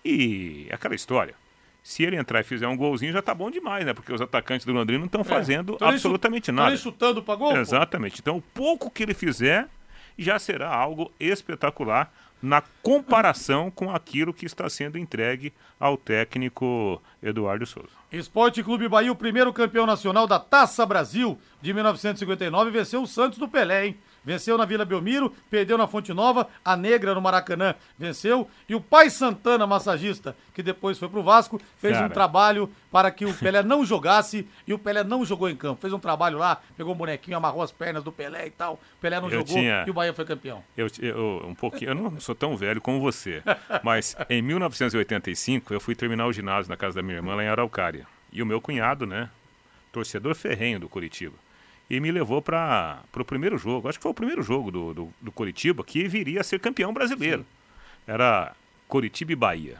e 0.04 0.66
é 0.70 0.74
aquela 0.74 0.94
história. 0.94 1.35
Se 1.88 2.03
ele 2.03 2.16
entrar 2.16 2.40
e 2.40 2.44
fizer 2.44 2.68
um 2.68 2.77
golzinho, 2.77 3.14
já 3.14 3.22
tá 3.22 3.35
bom 3.35 3.51
demais, 3.51 3.87
né? 3.87 3.94
Porque 3.94 4.12
os 4.12 4.20
atacantes 4.20 4.66
do 4.66 4.74
Londrina 4.74 4.98
não 4.98 5.07
estão 5.07 5.22
é, 5.22 5.24
fazendo 5.24 5.79
absolutamente 5.81 6.53
nada. 6.53 6.74
Estão 6.74 6.92
chutando 6.92 7.22
para 7.22 7.35
gol? 7.35 7.57
Exatamente. 7.57 8.20
Então, 8.20 8.37
o 8.37 8.42
pouco 8.42 8.90
que 8.90 9.03
ele 9.03 9.14
fizer 9.14 9.66
já 10.18 10.38
será 10.38 10.68
algo 10.68 11.11
espetacular 11.18 12.12
na 12.42 12.62
comparação 12.83 13.70
com 13.74 13.90
aquilo 13.90 14.35
que 14.35 14.44
está 14.44 14.68
sendo 14.68 14.98
entregue 14.98 15.51
ao 15.81 15.96
técnico 15.96 17.01
Eduardo 17.22 17.64
Souza. 17.64 17.88
Esporte 18.12 18.62
Clube 18.62 18.87
Bahia, 18.87 19.11
o 19.11 19.16
primeiro 19.16 19.51
campeão 19.51 19.87
nacional 19.87 20.27
da 20.27 20.38
Taça 20.38 20.85
Brasil 20.85 21.38
de 21.62 21.72
1959, 21.72 22.70
venceu 22.70 23.01
o 23.01 23.07
Santos 23.07 23.38
do 23.38 23.48
Pelé, 23.48 23.87
hein? 23.87 23.96
Venceu 24.29 24.59
na 24.59 24.67
Vila 24.67 24.85
Belmiro, 24.85 25.35
perdeu 25.51 25.79
na 25.79 25.87
Fonte 25.87 26.12
Nova, 26.12 26.47
a 26.62 26.77
Negra 26.77 27.14
no 27.14 27.21
Maracanã 27.23 27.75
venceu, 27.99 28.47
e 28.69 28.75
o 28.75 28.81
Pai 28.81 29.09
Santana, 29.09 29.67
massagista, 29.67 30.37
que 30.55 30.62
depois 30.62 30.99
foi 30.99 31.09
pro 31.09 31.23
Vasco, 31.23 31.59
fez 31.79 31.95
Cara. 31.95 32.07
um 32.07 32.11
trabalho 32.11 32.71
para 32.91 33.11
que 33.11 33.25
o 33.25 33.33
Pelé 33.33 33.62
não 33.62 33.85
jogasse, 33.87 34.47
e 34.67 34.75
o 34.75 34.79
Pelé 34.79 35.03
não 35.03 35.25
jogou 35.25 35.49
em 35.49 35.57
campo. 35.57 35.81
Fez 35.81 35.93
um 35.93 35.99
trabalho 35.99 36.37
lá, 36.38 36.61
pegou 36.77 36.93
um 36.95 36.97
bonequinho, 36.97 37.37
amarrou 37.38 37.62
as 37.62 37.73
pernas 37.73 38.05
do 38.05 38.12
Pelé 38.12 38.47
e 38.47 38.51
tal, 38.51 38.75
o 38.75 39.01
Pelé 39.01 39.19
não 39.21 39.29
Eu 39.31 39.38
jogou 39.41 39.55
tinha- 39.57 39.85
e 39.87 39.91
o 39.91 39.95
Bahia 39.95 40.12
foi 40.12 40.25
campeão. 40.27 40.62
Eu, 40.77 40.88
eu- 41.01 41.45
um 41.47 41.55
pouquinho, 41.55 41.91
eu 41.93 41.95
não 41.95 42.21
sou 42.21 42.35
tão 42.35 42.55
velho 42.57 42.81
como 42.83 43.01
você, 43.01 43.43
mas 43.83 44.14
em 44.29 44.43
1985 44.43 45.73
eu 45.73 45.81
fui 45.81 45.95
terminar 45.95 46.27
o 46.27 46.33
ginásio 46.33 46.69
na 46.71 46.77
casa 46.77 46.97
da 46.97 47.03
minha 47.03 47.17
irmã 47.17 47.35
lá 47.35 47.45
em 47.45 47.49
Araucária. 47.49 48.07
E 48.33 48.43
o 48.43 48.47
meu 48.47 48.61
cunhado, 48.61 49.07
né, 49.07 49.31
torcedor 49.93 50.35
ferrenho 50.35 50.79
do 50.79 50.88
Curitiba, 50.88 51.35
e 51.90 52.01
me 52.01 52.11
levou 52.11 52.42
para 52.42 53.03
o 53.16 53.24
primeiro 53.24 53.57
jogo, 53.57 53.88
acho 53.88 53.98
que 53.98 54.03
foi 54.03 54.12
o 54.12 54.14
primeiro 54.14 54.42
jogo 54.42 54.70
do, 54.70 54.94
do, 54.94 55.14
do 55.20 55.33
Curitiba 55.33 55.83
que 55.83 56.07
viria 56.07 56.40
a 56.40 56.44
ser 56.44 56.61
campeão 56.61 56.92
brasileiro. 56.92 57.46
Era 58.07 58.55
Curitiba 58.87 59.33
e 59.33 59.37
Bahia. 59.37 59.79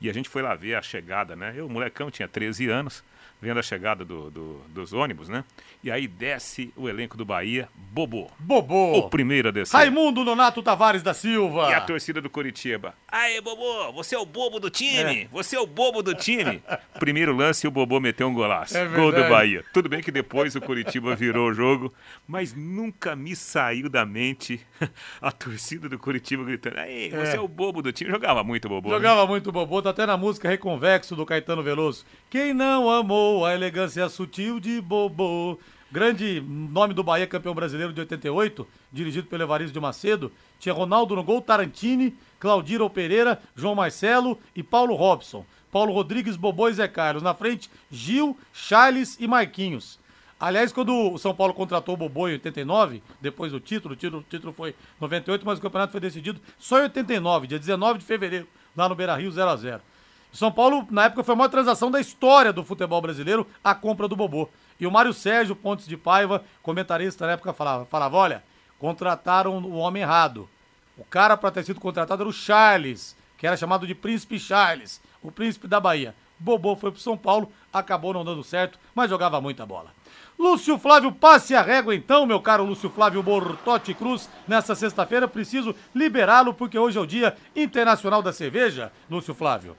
E 0.00 0.08
a 0.08 0.12
gente 0.12 0.28
foi 0.28 0.42
lá 0.42 0.54
ver 0.54 0.74
a 0.76 0.82
chegada, 0.82 1.36
né? 1.36 1.52
Eu, 1.56 1.68
molecão, 1.68 2.10
tinha 2.10 2.28
13 2.28 2.68
anos, 2.68 3.04
vendo 3.40 3.58
a 3.58 3.62
chegada 3.62 4.04
do, 4.04 4.30
do- 4.30 4.60
dos 4.68 4.92
ônibus, 4.92 5.28
né? 5.28 5.44
E 5.82 5.90
aí 5.90 6.06
desce 6.06 6.72
o 6.76 6.88
elenco 6.88 7.16
do 7.16 7.24
Bahia, 7.24 7.68
Bobô. 7.74 8.28
Bobô! 8.38 8.98
O 8.98 9.08
primeiro 9.08 9.48
a 9.48 9.50
descer. 9.50 9.74
Raimundo 9.76 10.24
Nonato 10.24 10.62
Tavares 10.62 11.02
da 11.02 11.14
Silva. 11.14 11.70
E 11.70 11.74
a 11.74 11.80
torcida 11.80 12.20
do 12.20 12.28
Curitiba. 12.28 12.94
Aê, 13.08 13.40
Bobô, 13.40 13.90
você 13.92 14.14
é 14.14 14.18
o 14.18 14.26
bobo 14.26 14.60
do 14.60 14.68
time. 14.68 15.28
Você 15.32 15.56
é 15.56 15.60
o 15.60 15.66
bobo 15.66 16.02
do 16.02 16.14
time. 16.14 16.62
Primeiro 17.00 17.34
lance 17.34 17.66
e 17.66 17.68
o 17.68 17.70
Bobô 17.70 17.98
meteu 17.98 18.28
um 18.28 18.34
golaço. 18.34 18.76
É 18.76 18.86
Gol 18.86 19.10
do. 19.10 19.20
Bahia. 19.30 19.64
Tudo 19.72 19.88
bem 19.88 20.02
que 20.02 20.10
depois 20.10 20.54
o 20.56 20.60
Curitiba 20.60 21.14
virou 21.16 21.48
o 21.50 21.54
jogo, 21.54 21.92
mas 22.28 22.52
nunca 22.54 23.14
me 23.16 23.34
saiu 23.36 23.88
da 23.88 24.04
mente 24.04 24.60
a 25.22 25.30
torcida 25.32 25.88
do 25.88 25.98
Curitiba 25.98 26.44
gritando: 26.44 26.78
Aê, 26.78 27.08
você 27.10 27.32
é, 27.32 27.36
É. 27.36 27.40
o 27.40 27.48
bobo 27.48 27.80
do 27.80 27.92
time. 27.92 28.10
Jogava 28.10 28.42
muito 28.44 28.68
Bobô. 28.68 28.88
né? 28.90 28.94
Jogava 28.96 29.26
muito 29.26 29.50
bobô, 29.52 29.80
tá 29.80 29.90
até 29.90 30.04
na 30.04 30.16
música 30.16 30.48
Reconvexo 30.48 31.14
do 31.16 31.24
Caetano 31.24 31.62
Veloso. 31.62 32.04
Quem 32.28 32.52
não 32.52 32.90
amou 32.90 33.29
a 33.44 33.54
elegância 33.54 34.08
sutil 34.08 34.58
de 34.58 34.80
bobô. 34.80 35.58
Grande 35.92 36.40
nome 36.40 36.92
do 36.92 37.02
Bahia, 37.02 37.26
campeão 37.26 37.54
brasileiro 37.54 37.92
de 37.92 38.00
88, 38.00 38.66
dirigido 38.92 39.28
pelo 39.28 39.42
Evaristo 39.42 39.72
de 39.72 39.80
Macedo. 39.80 40.30
Tinha 40.58 40.74
Ronaldo 40.74 41.16
no 41.16 41.22
gol, 41.22 41.40
Tarantini, 41.40 42.14
Claudiro 42.38 42.88
Pereira, 42.90 43.40
João 43.56 43.74
Marcelo 43.74 44.38
e 44.54 44.62
Paulo 44.62 44.94
Robson. 44.94 45.44
Paulo 45.70 45.92
Rodrigues, 45.92 46.36
Bobô 46.36 46.68
e 46.68 46.74
Zé 46.74 46.88
Carlos. 46.88 47.22
Na 47.22 47.34
frente, 47.34 47.70
Gil, 47.90 48.36
Charles 48.52 49.16
e 49.20 49.26
Marquinhos. 49.26 49.98
Aliás, 50.38 50.72
quando 50.72 51.12
o 51.12 51.18
São 51.18 51.34
Paulo 51.34 51.54
contratou 51.54 51.94
o 51.94 51.98
Bobô 51.98 52.28
em 52.28 52.32
89, 52.32 53.02
depois 53.20 53.52
do 53.52 53.60
título, 53.60 53.94
o 53.94 53.96
título, 53.96 54.22
o 54.22 54.24
título 54.28 54.52
foi 54.52 54.74
98, 55.00 55.46
mas 55.46 55.58
o 55.58 55.62
campeonato 55.62 55.92
foi 55.92 56.00
decidido 56.00 56.40
só 56.58 56.78
em 56.80 56.82
89, 56.82 57.46
dia 57.46 57.58
19 57.58 57.98
de 58.00 58.04
fevereiro, 58.04 58.48
lá 58.76 58.88
no 58.88 58.94
Beira 58.94 59.16
Rio 59.16 59.30
0 59.30 59.50
a 59.50 59.56
0 59.56 59.82
São 60.32 60.52
Paulo, 60.52 60.86
na 60.90 61.04
época, 61.04 61.24
foi 61.24 61.34
a 61.34 61.36
maior 61.36 61.48
transação 61.48 61.90
da 61.90 62.00
história 62.00 62.52
do 62.52 62.64
futebol 62.64 63.00
brasileiro, 63.00 63.46
a 63.62 63.74
compra 63.74 64.06
do 64.06 64.16
Bobô. 64.16 64.48
E 64.78 64.86
o 64.86 64.90
Mário 64.90 65.12
Sérgio 65.12 65.56
Pontes 65.56 65.86
de 65.86 65.96
Paiva, 65.96 66.44
comentarista 66.62 67.26
na 67.26 67.32
época, 67.32 67.52
falava, 67.52 67.84
falava 67.86 68.16
olha, 68.16 68.44
contrataram 68.78 69.58
o 69.58 69.74
homem 69.74 70.02
errado. 70.02 70.48
O 70.96 71.04
cara 71.04 71.36
para 71.36 71.50
ter 71.50 71.64
sido 71.64 71.80
contratado 71.80 72.22
era 72.22 72.28
o 72.28 72.32
Charles, 72.32 73.16
que 73.36 73.46
era 73.46 73.56
chamado 73.56 73.86
de 73.86 73.94
Príncipe 73.94 74.38
Charles, 74.38 75.00
o 75.22 75.32
príncipe 75.32 75.66
da 75.66 75.80
Bahia. 75.80 76.14
Bobô 76.38 76.74
foi 76.76 76.90
pro 76.90 77.00
São 77.00 77.16
Paulo, 77.16 77.52
acabou 77.72 78.14
não 78.14 78.24
dando 78.24 78.42
certo, 78.42 78.78
mas 78.94 79.10
jogava 79.10 79.40
muita 79.40 79.66
bola. 79.66 79.90
Lúcio 80.38 80.78
Flávio, 80.78 81.12
passe 81.12 81.54
a 81.54 81.60
régua 81.60 81.94
então, 81.94 82.24
meu 82.24 82.40
caro 82.40 82.64
Lúcio 82.64 82.88
Flávio 82.88 83.22
Bortotti 83.22 83.92
Cruz. 83.92 84.30
Nessa 84.48 84.74
sexta-feira 84.74 85.28
preciso 85.28 85.74
liberá-lo 85.94 86.54
porque 86.54 86.78
hoje 86.78 86.96
é 86.96 87.00
o 87.00 87.06
Dia 87.06 87.36
Internacional 87.54 88.22
da 88.22 88.32
Cerveja, 88.32 88.90
Lúcio 89.10 89.34
Flávio. 89.34 89.76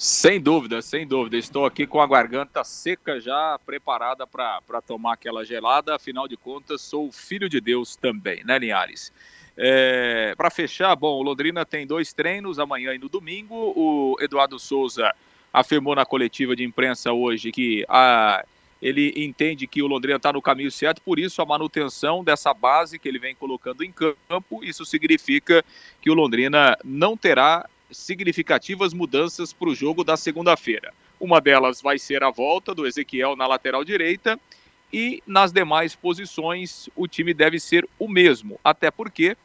Sem 0.00 0.40
dúvida, 0.40 0.80
sem 0.80 1.06
dúvida. 1.06 1.36
Estou 1.36 1.66
aqui 1.66 1.86
com 1.86 2.00
a 2.00 2.06
garganta 2.06 2.64
seca 2.64 3.20
já 3.20 3.60
preparada 3.66 4.26
para 4.26 4.80
tomar 4.80 5.12
aquela 5.12 5.44
gelada. 5.44 5.94
Afinal 5.94 6.26
de 6.26 6.38
contas, 6.38 6.80
sou 6.80 7.12
filho 7.12 7.50
de 7.50 7.60
Deus 7.60 7.96
também, 7.96 8.42
né, 8.42 8.58
Linhares? 8.58 9.12
É, 9.54 10.32
para 10.38 10.48
fechar, 10.48 10.96
bom, 10.96 11.18
o 11.18 11.22
Londrina 11.22 11.66
tem 11.66 11.86
dois 11.86 12.14
treinos 12.14 12.58
amanhã 12.58 12.94
e 12.94 12.98
no 12.98 13.10
domingo. 13.10 13.54
O 13.76 14.16
Eduardo 14.22 14.58
Souza 14.58 15.14
afirmou 15.52 15.94
na 15.94 16.06
coletiva 16.06 16.56
de 16.56 16.64
imprensa 16.64 17.12
hoje 17.12 17.52
que 17.52 17.84
a, 17.86 18.42
ele 18.80 19.12
entende 19.22 19.66
que 19.66 19.82
o 19.82 19.86
Londrina 19.86 20.16
está 20.16 20.32
no 20.32 20.40
caminho 20.40 20.70
certo, 20.70 21.02
por 21.02 21.18
isso 21.18 21.42
a 21.42 21.44
manutenção 21.44 22.24
dessa 22.24 22.54
base 22.54 22.98
que 22.98 23.06
ele 23.06 23.18
vem 23.18 23.34
colocando 23.34 23.84
em 23.84 23.92
campo. 23.92 24.64
Isso 24.64 24.86
significa 24.86 25.62
que 26.00 26.10
o 26.10 26.14
Londrina 26.14 26.74
não 26.82 27.18
terá 27.18 27.68
significativas 27.90 28.92
mudanças 28.92 29.52
para 29.52 29.68
o 29.68 29.74
jogo 29.74 30.04
da 30.04 30.16
segunda-feira. 30.16 30.92
Uma 31.18 31.40
delas 31.40 31.82
vai 31.82 31.98
ser 31.98 32.22
a 32.22 32.30
volta 32.30 32.74
do 32.74 32.86
Ezequiel 32.86 33.36
na 33.36 33.46
lateral 33.46 33.84
direita 33.84 34.38
e 34.92 35.22
nas 35.26 35.52
demais 35.52 35.94
posições 35.94 36.88
o 36.96 37.06
time 37.06 37.32
deve 37.32 37.60
ser 37.60 37.88
o 37.98 38.08
mesmo, 38.08 38.58
até 38.64 38.90
porque 38.90 39.36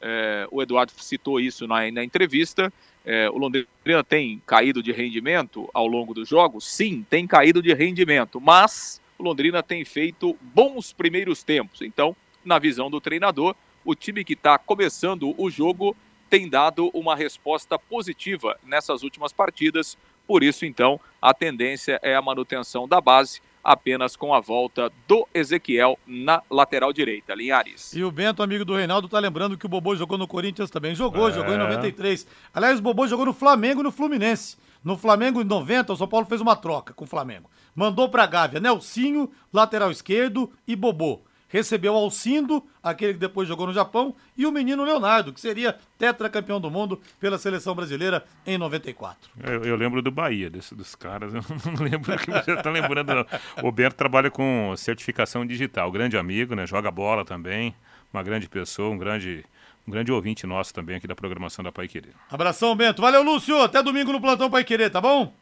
é, 0.00 0.46
o 0.50 0.62
Eduardo 0.62 0.92
citou 0.96 1.40
isso 1.40 1.66
na, 1.66 1.90
na 1.90 2.04
entrevista. 2.04 2.72
É, 3.04 3.30
o 3.30 3.38
Londrina 3.38 4.04
tem 4.06 4.42
caído 4.46 4.82
de 4.82 4.92
rendimento 4.92 5.68
ao 5.72 5.86
longo 5.86 6.12
dos 6.12 6.28
jogos? 6.28 6.66
Sim, 6.66 7.04
tem 7.08 7.26
caído 7.26 7.62
de 7.62 7.72
rendimento, 7.72 8.40
mas 8.40 9.00
o 9.18 9.22
Londrina 9.22 9.62
tem 9.62 9.84
feito 9.84 10.36
bons 10.40 10.92
primeiros 10.92 11.42
tempos. 11.42 11.82
Então, 11.82 12.16
na 12.44 12.58
visão 12.58 12.90
do 12.90 13.00
treinador, 13.00 13.54
o 13.84 13.94
time 13.94 14.24
que 14.24 14.32
está 14.32 14.58
começando 14.58 15.34
o 15.38 15.50
jogo 15.50 15.96
tem 16.28 16.48
dado 16.48 16.90
uma 16.92 17.14
resposta 17.16 17.78
positiva 17.78 18.58
nessas 18.64 19.02
últimas 19.02 19.32
partidas. 19.32 19.96
Por 20.26 20.42
isso, 20.42 20.64
então, 20.66 21.00
a 21.22 21.32
tendência 21.32 22.00
é 22.02 22.14
a 22.16 22.22
manutenção 22.22 22.88
da 22.88 23.00
base, 23.00 23.40
apenas 23.62 24.16
com 24.16 24.34
a 24.34 24.40
volta 24.40 24.92
do 25.06 25.26
Ezequiel 25.32 25.98
na 26.06 26.42
lateral 26.50 26.92
direita. 26.92 27.34
Linhares. 27.34 27.92
E 27.94 28.02
o 28.02 28.10
Bento, 28.10 28.42
amigo 28.42 28.64
do 28.64 28.76
Reinaldo, 28.76 29.08
tá 29.08 29.18
lembrando 29.18 29.56
que 29.56 29.66
o 29.66 29.68
Bobô 29.68 29.94
jogou 29.96 30.18
no 30.18 30.26
Corinthians 30.26 30.70
também. 30.70 30.94
Jogou, 30.94 31.28
É. 31.28 31.32
jogou 31.32 31.54
em 31.54 31.58
93. 31.58 32.26
Aliás, 32.52 32.78
o 32.78 32.82
Bobô 32.82 33.06
jogou 33.06 33.26
no 33.26 33.32
Flamengo 33.32 33.80
e 33.80 33.84
no 33.84 33.92
Fluminense. 33.92 34.56
No 34.84 34.96
Flamengo, 34.96 35.40
em 35.40 35.44
90, 35.44 35.92
o 35.92 35.96
São 35.96 36.06
Paulo 36.06 36.26
fez 36.26 36.40
uma 36.40 36.54
troca 36.54 36.92
com 36.94 37.04
o 37.04 37.08
Flamengo. 37.08 37.50
Mandou 37.74 38.08
pra 38.08 38.26
Gávea 38.26 38.60
Nelsinho, 38.60 39.30
lateral 39.52 39.90
esquerdo 39.90 40.50
e 40.66 40.74
Bobô. 40.76 41.20
Recebeu 41.56 41.94
Alcindo, 41.94 42.62
aquele 42.82 43.14
que 43.14 43.18
depois 43.18 43.48
jogou 43.48 43.66
no 43.66 43.72
Japão, 43.72 44.14
e 44.36 44.44
o 44.44 44.52
menino 44.52 44.84
Leonardo, 44.84 45.32
que 45.32 45.40
seria 45.40 45.78
tetracampeão 45.98 46.60
do 46.60 46.70
mundo 46.70 47.00
pela 47.18 47.38
seleção 47.38 47.74
brasileira 47.74 48.26
em 48.46 48.58
94. 48.58 49.30
Eu, 49.42 49.64
eu 49.64 49.74
lembro 49.74 50.02
do 50.02 50.10
Bahia, 50.10 50.50
desse, 50.50 50.74
dos 50.74 50.94
caras. 50.94 51.32
Eu 51.32 51.42
não 51.72 51.82
lembro 51.82 52.18
que 52.18 52.30
você 52.30 52.52
está 52.52 52.70
lembrando. 52.70 53.14
Não. 53.14 53.26
O 53.62 53.72
Berto 53.72 53.96
trabalha 53.96 54.30
com 54.30 54.74
certificação 54.76 55.46
digital. 55.46 55.90
Grande 55.90 56.18
amigo, 56.18 56.54
né? 56.54 56.66
Joga 56.66 56.90
bola 56.90 57.24
também. 57.24 57.74
Uma 58.12 58.22
grande 58.22 58.50
pessoa, 58.50 58.90
um 58.90 58.98
grande, 58.98 59.42
um 59.88 59.90
grande 59.90 60.12
ouvinte 60.12 60.46
nosso 60.46 60.74
também 60.74 60.96
aqui 60.96 61.06
da 61.06 61.14
programação 61.14 61.64
da 61.64 61.72
Pai 61.72 61.88
Querer. 61.88 62.12
Abração, 62.30 62.76
Bento. 62.76 63.00
Valeu, 63.00 63.22
Lúcio. 63.22 63.62
Até 63.62 63.82
domingo 63.82 64.12
no 64.12 64.20
Plantão 64.20 64.50
Pai 64.50 64.62
Querer, 64.62 64.90
tá 64.90 65.00
bom? 65.00 65.32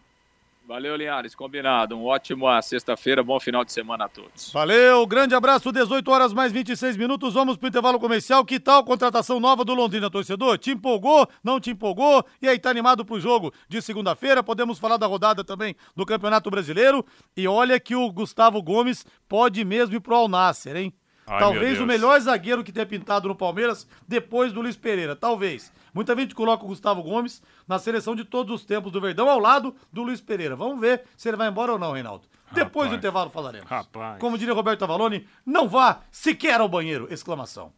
Valeu, 0.66 0.96
Linhares. 0.96 1.34
Combinado. 1.34 1.94
Um 1.94 2.06
ótimo 2.06 2.46
sexta-feira, 2.62 3.22
bom 3.22 3.38
final 3.38 3.64
de 3.66 3.72
semana 3.72 4.06
a 4.06 4.08
todos. 4.08 4.50
Valeu, 4.50 5.06
grande 5.06 5.34
abraço, 5.34 5.70
18 5.70 6.10
horas 6.10 6.32
mais 6.32 6.52
26 6.52 6.96
minutos, 6.96 7.34
vamos 7.34 7.58
pro 7.58 7.68
intervalo 7.68 8.00
comercial. 8.00 8.42
Que 8.44 8.58
tal 8.58 8.82
contratação 8.82 9.38
nova 9.38 9.62
do 9.62 9.74
Londrina, 9.74 10.10
torcedor? 10.10 10.56
Te 10.56 10.70
empolgou? 10.70 11.28
Não 11.42 11.60
te 11.60 11.70
empolgou? 11.70 12.24
E 12.40 12.48
aí, 12.48 12.58
tá 12.58 12.70
animado 12.70 13.04
pro 13.04 13.20
jogo 13.20 13.52
de 13.68 13.82
segunda-feira? 13.82 14.42
Podemos 14.42 14.78
falar 14.78 14.96
da 14.96 15.06
rodada 15.06 15.44
também 15.44 15.76
do 15.94 16.06
Campeonato 16.06 16.50
Brasileiro. 16.50 17.04
E 17.36 17.46
olha 17.46 17.78
que 17.78 17.94
o 17.94 18.10
Gustavo 18.10 18.62
Gomes 18.62 19.04
pode 19.28 19.62
mesmo 19.66 19.94
ir 19.96 20.00
pro 20.00 20.14
Al 20.14 20.28
Nasser, 20.28 20.76
hein? 20.76 20.94
Ai, 21.26 21.38
Talvez 21.38 21.80
o 21.80 21.86
melhor 21.86 22.18
zagueiro 22.20 22.62
que 22.62 22.72
tenha 22.72 22.86
pintado 22.86 23.28
no 23.28 23.34
Palmeiras 23.34 23.86
depois 24.06 24.52
do 24.52 24.60
Luiz 24.60 24.76
Pereira, 24.76 25.16
talvez. 25.16 25.72
Muita 25.94 26.16
gente 26.16 26.34
coloca 26.34 26.64
o 26.64 26.68
Gustavo 26.68 27.02
Gomes 27.02 27.40
na 27.68 27.78
seleção 27.78 28.16
de 28.16 28.24
todos 28.24 28.52
os 28.52 28.66
tempos 28.66 28.90
do 28.90 29.00
Verdão 29.00 29.30
ao 29.30 29.38
lado 29.38 29.74
do 29.92 30.02
Luiz 30.02 30.20
Pereira. 30.20 30.56
Vamos 30.56 30.80
ver 30.80 31.04
se 31.16 31.28
ele 31.28 31.36
vai 31.36 31.48
embora 31.48 31.72
ou 31.72 31.78
não, 31.78 31.92
Reinaldo. 31.92 32.26
Depois 32.52 32.90
do 32.90 32.96
intervalo 32.96 33.30
falaremos. 33.30 33.68
Rapaz. 33.68 34.18
Como 34.18 34.36
diria 34.36 34.52
Roberto 34.52 34.82
Avalone, 34.82 35.26
não 35.46 35.68
vá 35.68 36.00
sequer 36.10 36.60
ao 36.60 36.68
banheiro! 36.68 37.06
Exclamação. 37.10 37.72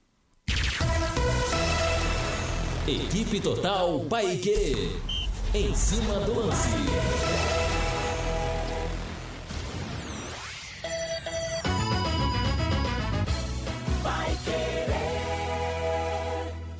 Equipe 2.88 3.40
Total 3.40 4.00
Paique. 4.08 4.96
Em 5.54 5.74
cima 5.74 6.20
do 6.20 6.38
lance. 6.38 7.65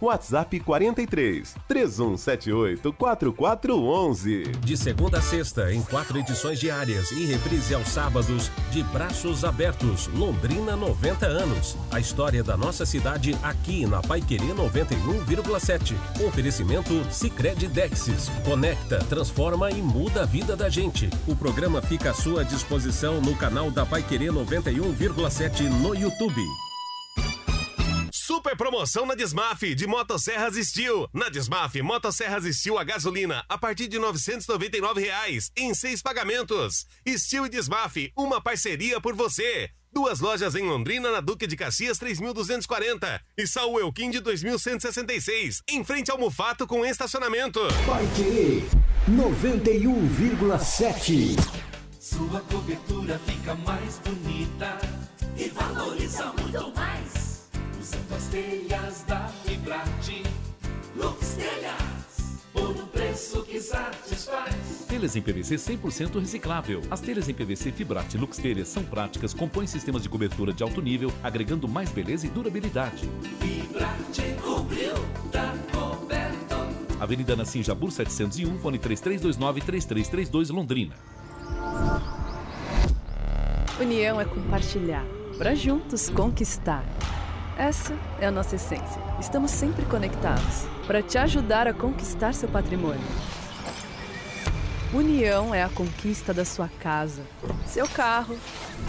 WhatsApp 0.00 0.60
43 0.60 1.54
3178 1.66 2.92
4411. 2.92 4.42
De 4.60 4.76
segunda 4.76 5.18
a 5.18 5.22
sexta, 5.22 5.72
em 5.72 5.82
quatro 5.82 6.18
edições 6.18 6.60
diárias 6.60 7.10
e 7.10 7.26
reprise 7.26 7.74
aos 7.74 7.88
sábados, 7.88 8.50
de 8.70 8.82
braços 8.84 9.44
abertos, 9.44 10.06
Londrina 10.08 10.76
90 10.76 11.26
anos. 11.26 11.76
A 11.90 11.98
história 11.98 12.42
da 12.42 12.56
nossa 12.56 12.86
cidade 12.86 13.36
aqui 13.42 13.86
na 13.86 14.00
Paiquerê 14.00 14.54
91,7. 14.54 15.94
Oferecimento 16.26 17.04
Sicredi 17.10 17.66
Dexis. 17.66 18.28
Conecta, 18.44 18.98
transforma 19.08 19.70
e 19.70 19.82
muda 19.82 20.22
a 20.22 20.26
vida 20.26 20.54
da 20.54 20.68
gente. 20.68 21.10
O 21.26 21.34
programa 21.34 21.82
fica 21.82 22.10
à 22.10 22.14
sua 22.14 22.44
disposição 22.44 23.20
no 23.20 23.34
canal 23.34 23.70
da 23.70 23.84
Paiquerê 23.84 24.26
91,7 24.26 25.68
no 25.68 25.94
YouTube. 25.94 26.67
Super 28.48 28.56
promoção 28.56 29.04
na 29.04 29.14
Desmaf 29.14 29.74
de 29.74 29.86
Motosserras 29.86 30.54
Steel. 30.54 31.06
Na 31.12 31.28
Desmaf, 31.28 31.82
Motosserras 31.82 32.44
Steel 32.56 32.78
a 32.78 32.84
gasolina 32.84 33.44
a 33.46 33.58
partir 33.58 33.88
de 33.88 33.98
999 33.98 35.02
reais, 35.02 35.52
em 35.54 35.74
seis 35.74 36.00
pagamentos. 36.00 36.86
Steel 37.06 37.44
e 37.44 37.50
Desmaf, 37.50 38.10
uma 38.16 38.40
parceria 38.40 39.02
por 39.02 39.14
você. 39.14 39.68
Duas 39.92 40.20
lojas 40.20 40.54
em 40.54 40.62
Londrina, 40.62 41.12
na 41.12 41.20
Duque 41.20 41.46
de 41.46 41.58
Caxias 41.58 41.98
3240 41.98 43.20
e 43.36 43.46
Saul 43.46 43.80
Elquim 43.80 44.08
de 44.08 44.20
2166, 44.20 45.60
em 45.68 45.84
frente 45.84 46.10
ao 46.10 46.16
Mufato 46.16 46.66
com 46.66 46.86
estacionamento. 46.86 47.60
Vai 47.84 48.06
querer 48.16 48.66
91,7. 49.10 51.36
Sua 52.00 52.40
cobertura 52.40 53.20
fica 53.26 53.54
mais 53.56 53.98
bonita 53.98 54.78
e 55.36 55.50
valoriza 55.50 56.32
muito 56.32 56.74
mais. 56.74 57.17
Usando 57.88 58.14
as 58.14 58.24
telhas 58.26 59.02
da 59.08 59.28
Fibrate, 59.28 60.22
Lux 60.94 61.36
Telhas, 61.36 62.44
por 62.52 62.70
um 62.70 62.86
preço 62.88 63.42
que 63.44 63.58
satisfaz. 63.58 64.84
Telhas 64.86 65.16
em 65.16 65.22
PVC 65.22 65.54
100% 65.54 66.20
reciclável. 66.20 66.82
As 66.90 67.00
telhas 67.00 67.30
em 67.30 67.34
PVC 67.34 67.72
Fibrate 67.72 68.18
Lux 68.18 68.36
Telhas 68.36 68.68
são 68.68 68.84
práticas, 68.84 69.32
compõem 69.32 69.66
sistemas 69.66 70.02
de 70.02 70.10
cobertura 70.10 70.52
de 70.52 70.62
alto 70.62 70.82
nível, 70.82 71.10
agregando 71.22 71.66
mais 71.66 71.90
beleza 71.90 72.26
e 72.26 72.28
durabilidade. 72.28 73.08
Fibrate 73.40 74.36
cobriu, 74.42 74.92
tá 75.32 75.54
coberto. 75.72 76.56
Avenida 77.00 77.34
Nassim 77.34 77.62
Jabur 77.62 77.90
701, 77.90 78.58
fone 78.58 78.78
3329-3332 78.78 80.52
Londrina. 80.52 80.94
União 83.80 84.20
é 84.20 84.26
compartilhar, 84.26 85.06
para 85.38 85.54
juntos 85.54 86.10
conquistar. 86.10 86.84
Essa 87.58 87.92
é 88.20 88.26
a 88.26 88.30
nossa 88.30 88.54
essência. 88.54 89.02
Estamos 89.18 89.50
sempre 89.50 89.84
conectados 89.86 90.64
para 90.86 91.02
te 91.02 91.18
ajudar 91.18 91.66
a 91.66 91.74
conquistar 91.74 92.32
seu 92.32 92.48
patrimônio. 92.48 93.02
União 94.94 95.52
é 95.52 95.64
a 95.64 95.68
conquista 95.68 96.32
da 96.32 96.44
sua 96.44 96.68
casa, 96.68 97.20
seu 97.66 97.86
carro, 97.88 98.38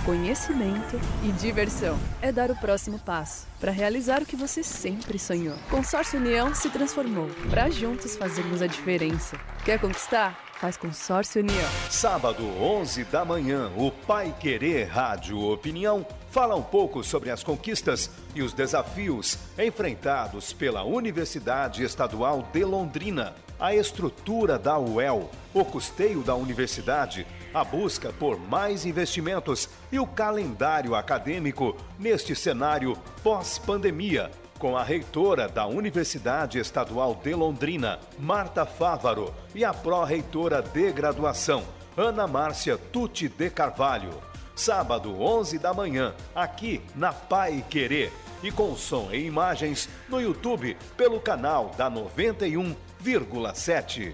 conhecimento 0.05 1.01
e 1.23 1.31
diversão. 1.31 1.97
É 2.21 2.31
dar 2.31 2.51
o 2.51 2.55
próximo 2.55 2.99
passo 2.99 3.47
para 3.59 3.71
realizar 3.71 4.21
o 4.21 4.25
que 4.25 4.35
você 4.35 4.61
sempre 4.61 5.17
sonhou. 5.17 5.57
Consórcio 5.71 6.19
União 6.19 6.53
se 6.53 6.69
transformou 6.69 7.27
para 7.49 7.71
juntos 7.71 8.15
fazermos 8.15 8.61
a 8.61 8.67
diferença. 8.67 9.35
Quer 9.65 9.79
conquistar? 9.79 10.48
Faz 10.59 10.75
Consórcio 10.75 11.41
União. 11.41 11.69
Sábado, 11.89 12.43
11 12.61 13.05
da 13.05 13.23
manhã, 13.23 13.71
o 13.77 13.89
Pai 13.89 14.35
Querer 14.37 14.89
Rádio 14.89 15.39
Opinião 15.39 16.05
fala 16.31 16.53
um 16.53 16.61
pouco 16.61 17.01
sobre 17.01 17.31
as 17.31 17.41
conquistas 17.41 18.11
e 18.35 18.41
os 18.41 18.51
desafios 18.51 19.37
enfrentados 19.57 20.51
pela 20.51 20.83
Universidade 20.83 21.81
Estadual 21.81 22.45
de 22.51 22.65
Londrina, 22.65 23.33
a 23.57 23.73
estrutura 23.73 24.59
da 24.59 24.77
UEL, 24.77 25.31
o 25.53 25.63
custeio 25.63 26.23
da 26.23 26.35
universidade, 26.35 27.25
a 27.53 27.63
busca 27.63 28.11
por 28.11 28.37
mais 28.37 28.85
investimentos 28.85 29.69
e 29.89 29.97
o 29.97 30.05
calendário 30.05 30.93
acadêmico 30.93 31.73
neste 31.97 32.35
cenário 32.35 32.97
pós-pandemia 33.23 34.29
com 34.59 34.77
a 34.77 34.83
reitora 34.83 35.47
da 35.47 35.65
Universidade 35.65 36.59
Estadual 36.59 37.15
de 37.15 37.33
Londrina, 37.33 37.97
Marta 38.19 38.65
Fávaro, 38.65 39.33
e 39.55 39.63
a 39.63 39.73
pró-reitora 39.73 40.61
de 40.61 40.91
graduação, 40.91 41.63
Ana 41.95 42.27
Márcia 42.27 42.77
Tuti 42.77 43.29
de 43.29 43.49
Carvalho. 43.49 44.09
Sábado, 44.55 45.19
11 45.19 45.57
da 45.57 45.73
manhã, 45.73 46.13
aqui 46.35 46.81
na 46.93 47.11
Pai 47.13 47.65
Querer. 47.69 48.11
E 48.43 48.51
com 48.51 48.75
som 48.75 49.09
e 49.11 49.25
imagens 49.25 49.89
no 50.07 50.21
YouTube 50.21 50.77
pelo 50.95 51.19
canal 51.19 51.71
da 51.77 51.89
91,7. 51.89 54.13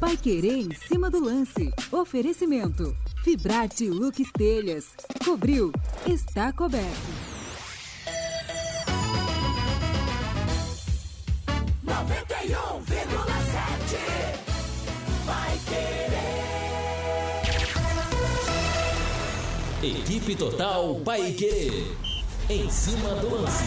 Pai 0.00 0.16
Querer 0.16 0.58
em 0.58 0.74
cima 0.74 1.08
do 1.10 1.22
lance. 1.22 1.70
Oferecimento. 1.92 2.96
Fibrate 3.22 3.88
Lux 3.88 4.16
Telhas. 4.32 4.94
Cobriu. 5.22 5.70
Está 6.06 6.50
coberto. 6.52 6.88
91,7 11.84 11.90
Vai 15.26 15.58
querer. 19.82 20.00
Equipe 20.00 20.34
Total 20.36 20.94
Paiquerê. 21.04 21.84
Em 22.48 22.70
cima 22.70 23.14
do 23.16 23.34
lance. 23.34 23.64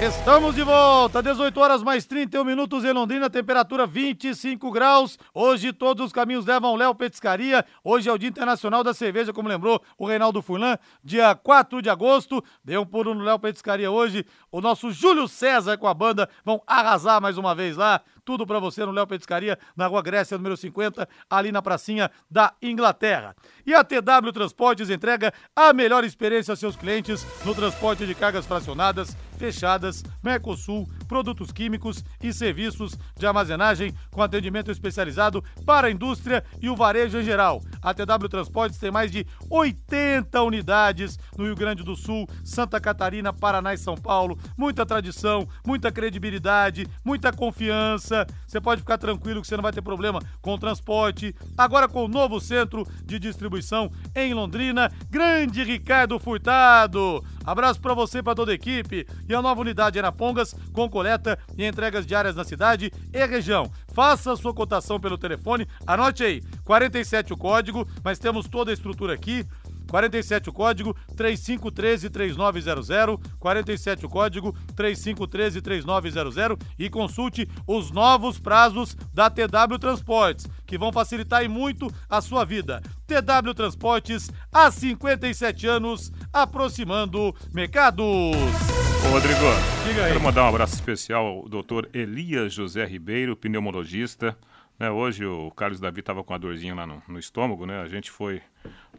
Estamos 0.00 0.54
de 0.54 0.62
volta, 0.62 1.20
18 1.20 1.58
horas 1.58 1.82
mais 1.82 2.06
31 2.06 2.44
minutos 2.44 2.84
em 2.84 2.92
Londrina, 2.92 3.28
temperatura 3.28 3.84
25 3.84 4.70
graus. 4.70 5.18
Hoje 5.34 5.72
todos 5.72 6.06
os 6.06 6.12
caminhos 6.12 6.46
levam 6.46 6.76
Léo 6.76 6.94
Petiscaria. 6.94 7.64
Hoje 7.82 8.08
é 8.08 8.12
o 8.12 8.16
Dia 8.16 8.28
Internacional 8.28 8.84
da 8.84 8.94
Cerveja, 8.94 9.32
como 9.32 9.48
lembrou 9.48 9.82
o 9.98 10.06
Reinaldo 10.06 10.40
Furlan, 10.40 10.78
dia 11.02 11.34
4 11.34 11.82
de 11.82 11.90
agosto. 11.90 12.40
Deu 12.64 12.82
um 12.82 12.86
pulo 12.86 13.12
no 13.12 13.24
Léo 13.24 13.40
Petiscaria 13.40 13.90
hoje. 13.90 14.24
O 14.52 14.60
nosso 14.60 14.92
Júlio 14.92 15.26
César 15.26 15.76
com 15.76 15.88
a 15.88 15.94
banda 15.94 16.30
vão 16.44 16.62
arrasar 16.64 17.20
mais 17.20 17.36
uma 17.36 17.52
vez 17.52 17.76
lá. 17.76 18.00
Tudo 18.24 18.46
para 18.46 18.60
você 18.60 18.86
no 18.86 18.92
Léo 18.92 19.06
Petiscaria, 19.06 19.58
na 19.76 19.88
Rua 19.88 20.02
Grécia, 20.02 20.36
número 20.36 20.56
50, 20.56 21.08
ali 21.28 21.50
na 21.50 21.60
pracinha 21.60 22.08
da 22.30 22.54
Inglaterra. 22.62 23.34
E 23.66 23.74
a 23.74 23.82
TW 23.82 24.30
Transportes 24.32 24.90
entrega 24.90 25.34
a 25.56 25.72
melhor 25.72 26.04
experiência 26.04 26.52
aos 26.52 26.60
seus 26.60 26.76
clientes 26.76 27.26
no 27.44 27.52
transporte 27.52 28.06
de 28.06 28.14
cargas 28.14 28.46
fracionadas, 28.46 29.16
fechadas, 29.38 30.04
Mercosul, 30.22 30.88
produtos 31.06 31.50
químicos 31.50 32.04
e 32.22 32.32
serviços 32.32 32.98
de 33.16 33.26
armazenagem 33.26 33.94
com 34.10 34.22
atendimento 34.22 34.70
especializado 34.70 35.42
para 35.64 35.86
a 35.86 35.90
indústria 35.90 36.44
e 36.60 36.68
o 36.68 36.76
varejo 36.76 37.18
em 37.18 37.22
geral. 37.22 37.62
A 37.80 37.94
TW 37.94 38.28
Transportes 38.28 38.78
tem 38.78 38.90
mais 38.90 39.10
de 39.10 39.26
80 39.48 40.42
unidades 40.42 41.18
no 41.36 41.44
Rio 41.44 41.56
Grande 41.56 41.82
do 41.82 41.96
Sul, 41.96 42.28
Santa 42.44 42.80
Catarina, 42.80 43.32
Paraná 43.32 43.72
e 43.72 43.78
São 43.78 43.96
Paulo. 43.96 44.38
Muita 44.56 44.84
tradição, 44.84 45.48
muita 45.64 45.90
credibilidade, 45.90 46.86
muita 47.04 47.32
confiança. 47.32 48.26
Você 48.46 48.60
pode 48.60 48.80
ficar 48.80 48.98
tranquilo 48.98 49.40
que 49.40 49.46
você 49.46 49.56
não 49.56 49.62
vai 49.62 49.72
ter 49.72 49.82
problema 49.82 50.20
com 50.42 50.54
o 50.54 50.58
transporte. 50.58 51.34
Agora 51.56 51.88
com 51.88 52.04
o 52.04 52.08
novo 52.08 52.40
centro 52.40 52.86
de 53.04 53.18
distribuição 53.18 53.90
em 54.14 54.34
Londrina, 54.34 54.90
grande 55.10 55.62
Ricardo 55.62 56.18
Furtado. 56.18 57.24
Abraço 57.48 57.80
para 57.80 57.94
você, 57.94 58.22
para 58.22 58.34
toda 58.34 58.52
a 58.52 58.54
equipe. 58.54 59.06
E 59.26 59.34
a 59.34 59.40
nova 59.40 59.62
unidade 59.62 59.98
Arapongas, 59.98 60.54
com 60.70 60.86
coleta 60.86 61.38
e 61.56 61.64
entregas 61.64 62.06
diárias 62.06 62.36
na 62.36 62.44
cidade 62.44 62.92
e 63.10 63.26
região. 63.26 63.72
Faça 63.94 64.32
a 64.32 64.36
sua 64.36 64.52
cotação 64.52 65.00
pelo 65.00 65.16
telefone, 65.16 65.66
anote 65.86 66.22
aí, 66.22 66.42
47 66.62 67.32
o 67.32 67.38
código, 67.38 67.88
mas 68.04 68.18
temos 68.18 68.46
toda 68.46 68.70
a 68.70 68.74
estrutura 68.74 69.14
aqui. 69.14 69.46
47 69.88 70.50
o 70.50 70.52
código 70.52 70.94
3513-3900, 71.16 73.18
47 73.38 74.06
o 74.06 74.08
código 74.08 74.54
3513-3900 74.74 76.60
e 76.78 76.88
consulte 76.90 77.48
os 77.66 77.90
novos 77.90 78.38
prazos 78.38 78.96
da 79.12 79.28
TW 79.30 79.78
Transportes, 79.80 80.46
que 80.66 80.78
vão 80.78 80.92
facilitar 80.92 81.44
e 81.44 81.48
muito 81.48 81.88
a 82.08 82.20
sua 82.20 82.44
vida. 82.44 82.82
TW 83.06 83.54
Transportes, 83.54 84.30
há 84.52 84.70
57 84.70 85.66
anos, 85.66 86.12
aproximando 86.32 87.34
mercados. 87.52 88.04
Ô, 88.04 89.10
Rodrigo, 89.12 89.40
Diga 89.86 90.04
aí. 90.04 90.12
quero 90.12 90.22
mandar 90.22 90.44
um 90.44 90.48
abraço 90.48 90.74
especial 90.74 91.26
ao 91.26 91.48
doutor 91.48 91.88
Elias 91.94 92.52
José 92.52 92.84
Ribeiro, 92.84 93.36
pneumologista, 93.36 94.36
Né, 94.78 94.88
hoje 94.90 95.26
o 95.26 95.50
Carlos 95.50 95.80
Davi 95.80 96.00
estava 96.00 96.22
com 96.22 96.32
a 96.32 96.38
dorzinha 96.38 96.72
lá 96.72 96.86
no, 96.86 97.02
no, 97.08 97.18
estômago, 97.18 97.66
né? 97.66 97.80
A 97.80 97.88
gente 97.88 98.12
foi 98.12 98.40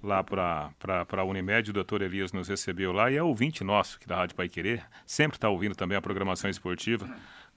lá 0.04 0.22
para 0.22 0.74
a 1.10 1.24
Unimed, 1.24 1.70
o 1.70 1.74
doutor 1.74 2.02
Elias 2.02 2.34
nos 2.34 2.50
recebeu 2.50 2.92
lá 2.92 3.10
e 3.10 3.16
é 3.16 3.24
ouvinte 3.24 3.64
nosso 3.64 3.96
aqui 3.96 4.06
da 4.06 4.18
Rádio 4.18 4.36
Pai 4.36 4.50
Querer, 4.50 4.84
sempre 5.06 5.38
está 5.38 5.48
ouvindo 5.48 5.76
também 5.76 5.98
a 5.98 6.02
programação 6.02 6.50
esportiva. 6.50 7.10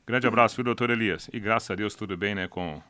Grande 0.07 0.27
abraço, 0.27 0.55
viu, 0.55 0.65
doutor 0.65 0.91
Elias? 0.91 1.29
E 1.33 1.41
graças 1.41 1.71
a 1.71 1.75
Deus 1.75 1.97
tudo 1.97 2.17
bem, 2.17 2.33
né, 2.35 2.47
com, 2.47 2.81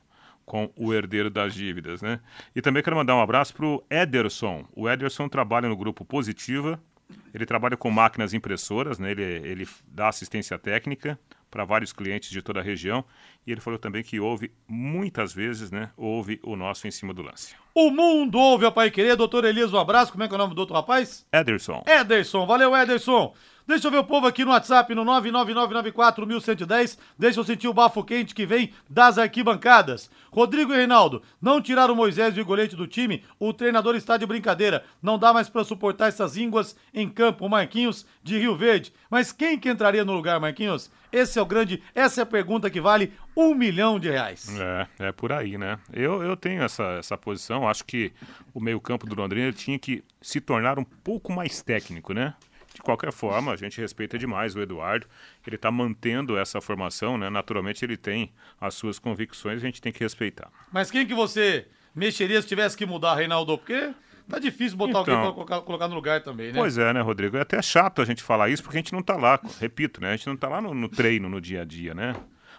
com 0.45 0.71
o 0.77 0.93
herdeiro 0.93 1.31
das 1.31 1.55
dívidas, 1.55 2.03
né? 2.03 2.21
E 2.55 2.61
também 2.61 2.83
quero 2.83 2.97
mandar 2.97 3.17
um 3.17 3.23
abraço 3.23 3.55
para 3.55 3.65
o 3.65 3.83
Ederson. 3.89 4.67
O 4.77 4.87
Ederson 4.87 5.31
trabalha 5.31 5.67
no 5.67 5.77
grupo 5.77 6.05
Positiva, 6.05 6.79
ele 7.33 7.47
trabalha 7.47 7.77
com 7.77 7.91
máquinas 7.91 8.35
impressoras, 8.35 8.99
né? 8.99 9.11
ele, 9.11 9.23
ele 9.23 9.69
dá 9.87 10.09
assistência 10.09 10.59
técnica 10.59 11.19
para 11.53 11.67
vários 11.67 11.93
clientes 11.93 12.31
de 12.31 12.41
toda 12.41 12.61
a 12.61 12.63
região. 12.63 13.05
E 13.47 13.53
ele 13.53 13.61
falou 13.61 13.79
também 13.79 14.03
que 14.03 14.19
ouve 14.19 14.51
muitas 14.67 15.35
vezes, 15.35 15.71
né? 15.71 15.91
Ouve 15.97 16.41
o 16.43 16.57
nosso 16.57 16.89
em 16.89 16.91
cima 16.91 17.13
do 17.13 17.21
lance. 17.21 17.55
O 17.75 17.91
mundo 17.91 18.39
ouve 18.39 18.65
a 18.65 18.71
Pai 18.71 18.91
Querer. 18.91 19.17
Doutor 19.17 19.45
Elias, 19.45 19.73
um 19.73 19.79
abraço. 19.79 20.11
Como 20.11 20.25
é 20.25 20.29
que 20.29 20.35
é 20.35 20.37
o 20.37 20.39
nome 20.39 20.55
do 20.55 20.61
outro 20.61 20.75
rapaz? 20.75 21.27
Ederson. 21.31 21.85
Ederson. 21.87 22.47
Valeu, 22.47 22.75
Ederson. 22.75 23.35
Deixa 23.67 23.87
eu 23.87 23.93
ver 23.93 23.99
o 23.99 24.05
povo 24.05 24.27
aqui 24.27 24.45
no 24.45 24.51
WhatsApp, 24.51 24.93
no 24.95 25.05
999941110. 25.05 26.99
Deixa 27.17 27.39
eu 27.39 27.45
sentir 27.45 27.69
o 27.69 27.73
bafo 27.73 28.03
quente 28.03 28.35
que 28.35 28.45
vem 28.45 28.73
das 28.91 29.19
arquibancadas. 29.19 30.11
Rodrigo 30.33 30.73
e 30.73 30.77
Reinaldo, 30.77 31.23
não 31.41 31.61
tiraram 31.61 31.95
o 31.95 31.97
Moisés 31.97 32.37
e 32.37 32.41
o 32.41 32.45
Golete 32.45 32.75
do 32.75 32.89
time, 32.89 33.23
o 33.39 33.53
treinador 33.53 33.95
está 33.95 34.17
de 34.17 34.27
brincadeira. 34.27 34.85
Não 35.01 35.17
dá 35.17 35.33
mais 35.33 35.49
para 35.49 35.63
suportar 35.63 36.09
essas 36.09 36.37
ínguas 36.37 36.75
em 36.93 37.09
campo. 37.09 37.49
Marquinhos 37.49 38.05
de 38.23 38.37
Rio 38.37 38.57
Verde. 38.57 38.93
Mas 39.09 39.31
quem 39.31 39.59
que 39.59 39.71
entraria 39.71 40.05
no 40.05 40.13
lugar, 40.13 40.41
Marquinhos? 40.41 40.91
Esse 41.13 41.39
é 41.39 41.43
o 41.43 41.47
grande, 41.47 41.83
essa 41.95 42.21
é 42.21 42.23
a 42.23 42.27
pergunta 42.27 42.71
que 42.71 42.81
vale 42.81 43.13
um 43.37 43.55
milhão 43.55 44.01
de 44.01 44.11
reais. 44.11 44.49
É, 44.59 45.09
é 45.09 45.13
por 45.13 45.31
aí, 45.31 45.59
né? 45.59 45.79
Eu, 45.93 46.23
eu 46.23 46.37
tenho 46.37 46.63
essa, 46.63 46.85
essa 46.99 47.19
posição, 47.19 47.69
acho 47.69 47.85
que 47.85 48.13
o 48.55 48.61
meio-campo 48.61 49.07
do 49.07 49.15
Londrina 49.15 49.53
tinha 49.53 49.79
que 49.79 50.03
se 50.23 50.41
tornar 50.41 50.79
um 50.79 50.85
pouco 50.85 51.31
mais 51.31 51.63
técnico, 51.63 52.15
né? 52.15 52.35
De 52.75 52.81
qualquer 52.81 53.13
forma, 53.13 53.53
a 53.53 53.57
gente 53.57 53.79
respeita 53.79 54.19
demais 54.19 54.57
o 54.57 54.61
Eduardo. 54.61 55.07
Ele 55.47 55.57
está 55.57 55.71
mantendo 55.71 56.39
essa 56.39 56.61
formação, 56.61 57.19
né? 57.19 57.29
Naturalmente, 57.29 57.85
ele 57.85 57.99
tem 57.99 58.33
as 58.59 58.75
suas 58.75 58.99
convicções, 58.99 59.63
a 59.63 59.67
gente 59.67 59.83
tem 59.83 59.93
que 59.93 60.01
respeitar. 60.03 60.51
Mas 60.73 60.91
quem 60.91 61.07
que 61.07 61.15
você 61.15 61.67
mexeria 61.95 62.41
se 62.41 62.49
tivesse 62.49 62.75
que 62.75 62.87
mudar, 62.87 63.17
Reinaldo? 63.17 63.59
Porque 63.59 63.93
Tá 64.33 64.39
difícil 64.39 64.79
botar 64.79 64.91
então, 64.91 65.01
alguém 65.01 65.17
pra 65.17 65.33
colocar, 65.35 65.61
colocar, 65.61 65.89
no 65.89 65.95
lugar 65.95 66.23
também, 66.23 66.53
né? 66.53 66.59
Pois 66.59 66.79
é, 66.79 66.91
né, 66.91 67.03
Rodrigo? 67.03 67.37
É 67.37 67.43
até 67.43 67.61
chato 67.61 68.01
a 68.01 68.05
gente 68.07 68.23
falar 68.23 68.49
isso 68.49 68.63
porque 68.63 68.79
a 68.79 68.81
gente 68.81 68.95
não 68.95 69.03
tá 69.03 69.15
lá, 69.15 69.39
repito, 69.61 70.01
né? 70.01 70.13
A 70.13 70.17
gente 70.17 70.27
não 70.27 70.39
tá 70.39 70.49
lá 70.49 70.59
no, 70.59 70.73
no 70.73 70.89
treino, 70.89 71.29
no 71.29 71.39
dia 71.39 71.61
a 71.61 71.65
dia, 71.67 71.93
né? 71.93 72.17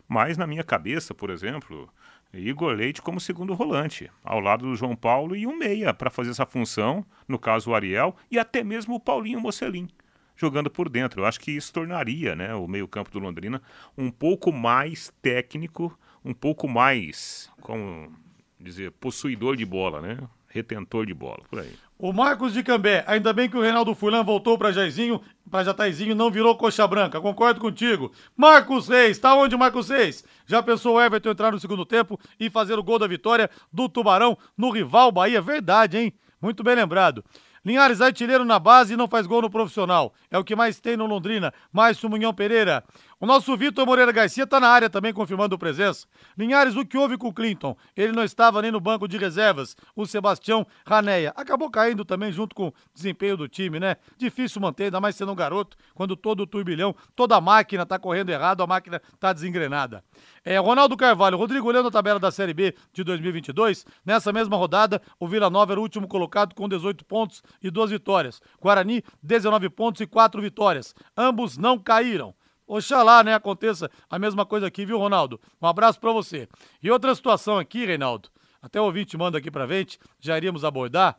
Mas 0.08 0.38
na 0.38 0.46
minha 0.46 0.64
cabeça, 0.64 1.16
por 1.16 1.32
exemplo, 1.32 1.90
Igor 2.32 2.76
Leite 2.76 3.02
como 3.02 3.20
segundo 3.20 3.56
volante, 3.56 4.08
ao 4.24 4.40
lado 4.40 4.68
do 4.68 4.76
João 4.76 4.96
Paulo 4.96 5.36
e 5.36 5.48
um 5.48 5.58
meia 5.58 5.96
para 5.96 6.12
fazer 6.12 6.30
essa 6.30 6.46
função, 6.46 7.04
no 7.28 7.40
caso 7.40 7.72
o 7.72 7.74
Ariel, 7.74 8.16
e 8.30 8.38
até 8.38 8.64
mesmo 8.64 8.94
o 8.94 9.00
Paulinho 9.00 9.42
Mocelin 9.42 9.88
jogando 10.36 10.70
por 10.70 10.88
dentro. 10.88 11.22
Eu 11.22 11.26
acho 11.26 11.40
que 11.40 11.50
isso 11.50 11.74
tornaria 11.74 12.36
né, 12.36 12.54
o 12.54 12.68
meio-campo 12.68 13.10
do 13.10 13.18
Londrina 13.18 13.60
um 13.98 14.12
pouco 14.12 14.52
mais 14.52 15.12
técnico, 15.24 15.98
um 16.24 16.36
pouco 16.36 16.68
mais, 16.68 17.50
como 17.62 18.12
dizer, 18.60 18.92
possuidor 18.92 19.56
de 19.56 19.66
bola, 19.66 20.02
né? 20.02 20.20
Retentor 20.54 21.06
de 21.06 21.14
bola, 21.14 21.40
por 21.50 21.60
aí. 21.60 21.74
O 21.98 22.14
Marcos 22.14 22.54
de 22.54 22.62
Cambé, 22.62 23.04
ainda 23.08 23.34
bem 23.34 23.50
que 23.50 23.58
o 23.58 23.62
Reinaldo 23.62 23.96
Fulan 23.96 24.24
voltou 24.24 24.58
para 24.58 24.72
Jairzinho, 24.72 25.22
para 25.50 25.64
Jataizinho, 25.64 26.14
não 26.14 26.30
virou 26.30 26.56
coxa 26.56 26.86
branca, 26.86 27.20
concordo 27.20 27.60
contigo. 27.60 28.12
Marcos 28.38 28.88
Reis, 28.88 29.18
tá 29.18 29.34
onde 29.36 29.58
Marcos 29.58 29.90
Reis? 29.90 30.24
Já 30.46 30.62
pensou 30.62 30.96
o 30.96 31.02
Everton 31.02 31.30
entrar 31.30 31.52
no 31.52 31.60
segundo 31.60 31.86
tempo 31.86 32.20
e 32.40 32.50
fazer 32.50 32.78
o 32.78 32.84
gol 32.84 33.00
da 33.00 33.08
vitória 33.08 33.50
do 33.72 33.90
Tubarão 33.90 34.38
no 34.58 34.70
rival 34.70 35.12
Bahia? 35.12 35.42
Verdade, 35.42 35.98
hein? 35.98 36.14
Muito 36.42 36.64
bem 36.64 36.76
lembrado. 36.76 37.24
Linhares, 37.66 38.02
artilheiro 38.02 38.44
na 38.44 38.60
base 38.60 38.94
e 38.94 38.98
não 38.98 39.08
faz 39.08 39.26
gol 39.26 39.42
no 39.42 39.50
profissional. 39.50 40.14
É 40.30 40.38
o 40.38 40.44
que 40.44 40.56
mais 40.56 40.82
tem 40.82 40.98
no 40.98 41.06
Londrina. 41.06 41.54
Mais 41.72 42.02
Munhão 42.04 42.34
Pereira. 42.34 42.84
O 43.20 43.26
nosso 43.26 43.56
Vitor 43.56 43.86
Moreira 43.86 44.12
Garcia 44.12 44.44
está 44.44 44.60
na 44.60 44.68
área 44.68 44.90
também 44.90 45.14
confirmando 45.14 45.58
presença. 45.58 46.08
Linhares, 46.38 46.76
o 46.76 46.86
que 46.86 46.98
houve 46.98 47.18
com 47.18 47.28
o 47.28 47.34
Clinton? 47.34 47.76
Ele 47.96 48.12
não 48.12 48.24
estava 48.24 48.62
nem 48.62 48.72
no 48.72 48.80
banco 48.80 49.08
de 49.08 49.18
reservas. 49.18 49.76
O 49.96 50.06
Sebastião 50.06 50.66
Raneia 50.86 51.32
acabou 51.36 51.70
caindo 51.70 52.04
também 52.04 52.32
junto 52.32 52.56
com 52.56 52.68
o 52.68 52.74
desempenho 52.94 53.38
do 53.38 53.48
time, 53.48 53.80
né? 53.80 53.98
Difícil 54.18 54.62
manter, 54.62 54.86
ainda 54.86 55.00
mais 55.00 55.16
sendo 55.16 55.32
um 55.32 55.36
garoto, 55.36 55.78
quando 55.94 56.16
todo 56.16 56.42
o 56.42 56.48
turbilhão, 56.48 56.96
toda 57.16 57.36
a 57.36 57.42
máquina 57.42 57.84
está 57.84 57.98
correndo 58.00 58.30
errado, 58.30 58.62
a 58.62 58.68
máquina 58.68 59.02
está 59.14 59.32
desengrenada. 59.32 60.04
É, 60.44 60.58
Ronaldo 60.58 60.98
Carvalho, 60.98 61.38
Rodrigo, 61.38 61.68
olhando 61.68 61.88
a 61.88 61.92
tabela 61.92 62.20
da 62.20 62.32
Série 62.32 62.54
B 62.54 62.76
de 62.92 63.04
2022, 63.04 63.86
nessa 64.06 64.34
mesma 64.34 64.58
rodada, 64.58 65.02
o 65.20 65.28
Vila 65.28 65.50
Nova 65.50 65.74
era 65.74 65.80
o 65.80 65.84
último 65.84 66.08
colocado 66.08 66.54
com 66.54 66.68
18 66.68 67.06
pontos 67.06 67.44
e 67.62 67.70
duas 67.70 67.92
vitórias. 67.92 68.42
Guarani, 68.60 69.04
19 69.22 69.70
pontos 69.70 70.02
e 70.02 70.08
quatro 70.08 70.42
vitórias. 70.42 70.94
Ambos 71.16 71.58
não 71.58 71.80
caíram. 71.80 72.34
Oxalá, 72.78 73.24
né, 73.24 73.36
aconteça 73.36 73.92
a 74.10 74.18
mesma 74.18 74.46
coisa 74.46 74.66
aqui, 74.66 74.84
viu, 74.84 74.98
Ronaldo? 74.98 75.40
Um 75.62 75.68
abraço 75.68 76.00
para 76.00 76.12
você. 76.12 76.48
E 76.82 76.90
outra 76.90 77.14
situação 77.14 77.60
aqui, 77.60 77.86
Reinaldo, 77.86 78.30
até 78.62 78.82
o 78.82 78.86
ouvinte 78.86 79.16
manda 79.16 79.38
aqui 79.38 79.52
pra 79.52 79.68
gente, 79.68 80.00
já 80.20 80.36
iríamos 80.36 80.66
abordar, 80.66 81.18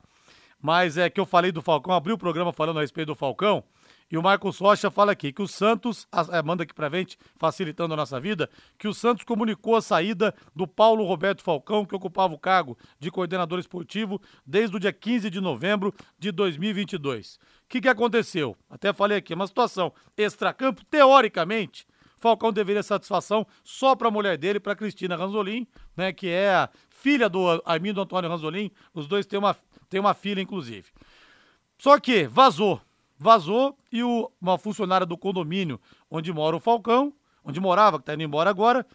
mas 0.60 0.98
é 0.98 1.08
que 1.08 1.20
eu 1.20 1.24
falei 1.24 1.52
do 1.52 1.62
Falcão, 1.62 1.94
abri 1.94 2.12
o 2.12 2.18
programa 2.18 2.52
falando 2.52 2.78
a 2.78 2.80
respeito 2.80 3.08
do 3.08 3.14
Falcão, 3.14 3.62
e 4.14 4.16
o 4.16 4.22
Marcos 4.22 4.60
Rocha 4.60 4.92
fala 4.92 5.10
aqui 5.10 5.32
que 5.32 5.42
o 5.42 5.48
Santos, 5.48 6.06
é, 6.30 6.40
manda 6.40 6.62
aqui 6.62 6.72
pra 6.72 6.88
gente, 6.88 7.18
facilitando 7.36 7.94
a 7.94 7.96
nossa 7.96 8.20
vida, 8.20 8.48
que 8.78 8.86
o 8.86 8.94
Santos 8.94 9.24
comunicou 9.24 9.74
a 9.74 9.82
saída 9.82 10.32
do 10.54 10.68
Paulo 10.68 11.04
Roberto 11.04 11.42
Falcão, 11.42 11.84
que 11.84 11.96
ocupava 11.96 12.32
o 12.32 12.38
cargo 12.38 12.78
de 13.00 13.10
coordenador 13.10 13.58
esportivo 13.58 14.22
desde 14.46 14.76
o 14.76 14.78
dia 14.78 14.92
15 14.92 15.28
de 15.28 15.40
novembro 15.40 15.92
de 16.16 16.30
2022. 16.30 17.34
O 17.34 17.38
que, 17.68 17.80
que 17.80 17.88
aconteceu? 17.88 18.56
Até 18.70 18.92
falei 18.92 19.18
aqui, 19.18 19.34
uma 19.34 19.48
situação 19.48 19.92
extracampo, 20.16 20.84
teoricamente, 20.84 21.84
Falcão 22.16 22.52
deveria 22.52 22.84
satisfação 22.84 23.44
só 23.64 23.96
para 23.96 24.06
a 24.06 24.12
mulher 24.12 24.38
dele, 24.38 24.60
para 24.60 24.76
Cristina 24.76 25.16
Ranzolin, 25.16 25.66
né, 25.96 26.12
que 26.12 26.28
é 26.28 26.50
a 26.50 26.70
filha 26.88 27.28
do 27.28 27.60
Armindo 27.64 28.00
Antônio 28.00 28.30
Ranzolin. 28.30 28.70
Os 28.94 29.08
dois 29.08 29.26
têm 29.26 29.40
uma, 29.40 29.56
têm 29.90 29.98
uma 29.98 30.14
filha, 30.14 30.40
inclusive. 30.40 30.86
Só 31.76 31.98
que 31.98 32.28
vazou 32.28 32.80
vazou 33.18 33.76
e 33.92 34.02
o, 34.02 34.30
uma 34.40 34.58
funcionária 34.58 35.06
do 35.06 35.16
condomínio 35.16 35.80
onde 36.10 36.32
mora 36.32 36.56
o 36.56 36.60
Falcão, 36.60 37.12
onde 37.44 37.60
morava, 37.60 37.98
que 37.98 38.02
está 38.02 38.14
indo 38.14 38.22
embora 38.22 38.50
agora, 38.50 38.86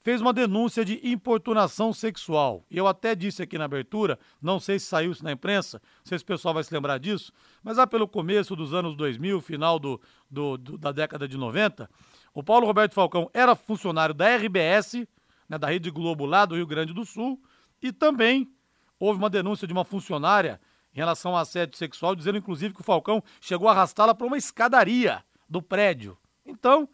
fez 0.00 0.20
uma 0.20 0.32
denúncia 0.32 0.84
de 0.84 0.98
importunação 1.06 1.92
sexual. 1.92 2.64
E 2.70 2.76
eu 2.76 2.86
até 2.86 3.14
disse 3.14 3.42
aqui 3.42 3.58
na 3.58 3.66
abertura, 3.66 4.18
não 4.40 4.58
sei 4.58 4.78
se 4.78 4.86
saiu 4.86 5.12
isso 5.12 5.22
na 5.22 5.32
imprensa, 5.32 5.80
não 5.98 6.06
sei 6.06 6.18
se 6.18 6.24
o 6.24 6.26
pessoal 6.26 6.54
vai 6.54 6.64
se 6.64 6.72
lembrar 6.72 6.98
disso, 6.98 7.32
mas 7.62 7.76
lá 7.76 7.86
pelo 7.86 8.08
começo 8.08 8.56
dos 8.56 8.72
anos 8.72 8.96
2000, 8.96 9.40
final 9.40 9.78
do, 9.78 10.00
do, 10.30 10.56
do 10.56 10.78
da 10.78 10.90
década 10.90 11.28
de 11.28 11.36
90, 11.36 11.88
o 12.32 12.42
Paulo 12.42 12.66
Roberto 12.66 12.94
Falcão 12.94 13.30
era 13.34 13.54
funcionário 13.54 14.14
da 14.14 14.34
RBS, 14.36 15.06
né, 15.48 15.58
da 15.58 15.68
Rede 15.68 15.90
Globo 15.90 16.24
lá 16.24 16.46
do 16.46 16.54
Rio 16.54 16.66
Grande 16.66 16.94
do 16.94 17.04
Sul, 17.04 17.40
e 17.82 17.92
também 17.92 18.50
houve 18.98 19.18
uma 19.18 19.30
denúncia 19.30 19.66
de 19.66 19.72
uma 19.72 19.84
funcionária 19.84 20.60
em 20.94 20.98
relação 20.98 21.32
ao 21.32 21.38
assédio 21.38 21.76
sexual, 21.76 22.14
dizendo 22.14 22.38
inclusive 22.38 22.74
que 22.74 22.80
o 22.80 22.84
Falcão 22.84 23.22
chegou 23.40 23.68
a 23.68 23.72
arrastá-la 23.72 24.14
para 24.14 24.26
uma 24.26 24.36
escadaria 24.36 25.22
do 25.48 25.62
prédio. 25.62 26.16
Então, 26.44 26.88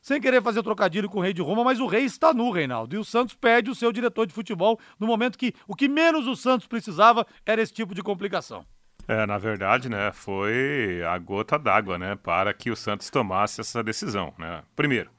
sem 0.00 0.20
querer 0.20 0.42
fazer 0.42 0.62
trocadilho 0.62 1.08
com 1.08 1.18
o 1.18 1.22
rei 1.22 1.32
de 1.32 1.42
Roma, 1.42 1.62
mas 1.62 1.78
o 1.78 1.86
rei 1.86 2.04
está 2.04 2.32
nu, 2.32 2.50
Reinaldo. 2.50 2.94
E 2.94 2.98
o 2.98 3.04
Santos 3.04 3.34
perde 3.34 3.70
o 3.70 3.74
seu 3.74 3.92
diretor 3.92 4.26
de 4.26 4.32
futebol 4.32 4.78
no 4.98 5.06
momento 5.06 5.38
que 5.38 5.54
o 5.68 5.74
que 5.74 5.88
menos 5.88 6.26
o 6.26 6.34
Santos 6.34 6.66
precisava 6.66 7.26
era 7.44 7.60
esse 7.60 7.72
tipo 7.72 7.94
de 7.94 8.02
complicação. 8.02 8.64
É, 9.06 9.26
na 9.26 9.38
verdade, 9.38 9.88
né, 9.88 10.12
foi 10.12 11.02
a 11.02 11.18
gota 11.18 11.58
d'água, 11.58 11.98
né, 11.98 12.16
para 12.16 12.54
que 12.54 12.70
o 12.70 12.76
Santos 12.76 13.10
tomasse 13.10 13.60
essa 13.60 13.82
decisão, 13.82 14.32
né. 14.38 14.62
Primeiro, 14.76 15.10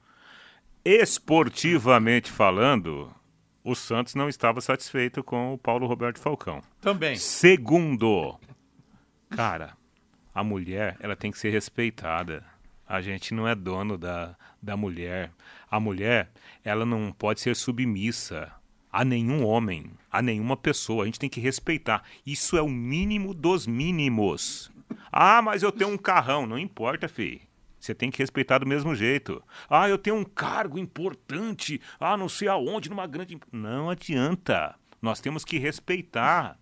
esportivamente 0.84 2.30
falando, 2.30 3.12
o 3.64 3.74
Santos 3.74 4.14
não 4.14 4.28
estava 4.28 4.60
satisfeito 4.60 5.22
com 5.22 5.54
o 5.54 5.58
Paulo 5.58 5.86
Roberto 5.86 6.18
Falcão. 6.18 6.60
Também. 6.80 7.16
Segundo, 7.16 8.38
cara, 9.30 9.76
a 10.34 10.42
mulher, 10.42 10.96
ela 11.00 11.16
tem 11.16 11.30
que 11.30 11.38
ser 11.38 11.50
respeitada. 11.50 12.44
A 12.86 13.00
gente 13.00 13.32
não 13.32 13.46
é 13.46 13.54
dono 13.54 13.96
da, 13.96 14.36
da 14.60 14.76
mulher. 14.76 15.30
A 15.70 15.78
mulher, 15.78 16.30
ela 16.64 16.84
não 16.84 17.12
pode 17.12 17.40
ser 17.40 17.56
submissa 17.56 18.52
a 18.92 19.04
nenhum 19.04 19.44
homem, 19.46 19.90
a 20.10 20.20
nenhuma 20.20 20.56
pessoa. 20.56 21.04
A 21.04 21.06
gente 21.06 21.18
tem 21.18 21.30
que 21.30 21.40
respeitar. 21.40 22.02
Isso 22.26 22.56
é 22.56 22.62
o 22.62 22.68
mínimo 22.68 23.32
dos 23.32 23.66
mínimos. 23.66 24.70
Ah, 25.10 25.40
mas 25.40 25.62
eu 25.62 25.72
tenho 25.72 25.90
um 25.90 25.96
carrão. 25.96 26.46
Não 26.46 26.58
importa, 26.58 27.08
filho. 27.08 27.40
Você 27.82 27.96
tem 27.96 28.12
que 28.12 28.20
respeitar 28.20 28.58
do 28.58 28.66
mesmo 28.66 28.94
jeito. 28.94 29.42
Ah, 29.68 29.88
eu 29.88 29.98
tenho 29.98 30.14
um 30.14 30.24
cargo 30.24 30.78
importante, 30.78 31.80
ah, 31.98 32.16
não 32.16 32.28
sei 32.28 32.46
aonde, 32.46 32.88
numa 32.88 33.08
grande. 33.08 33.36
Não 33.50 33.90
adianta. 33.90 34.76
Nós 35.00 35.20
temos 35.20 35.44
que 35.44 35.58
respeitar. 35.58 36.56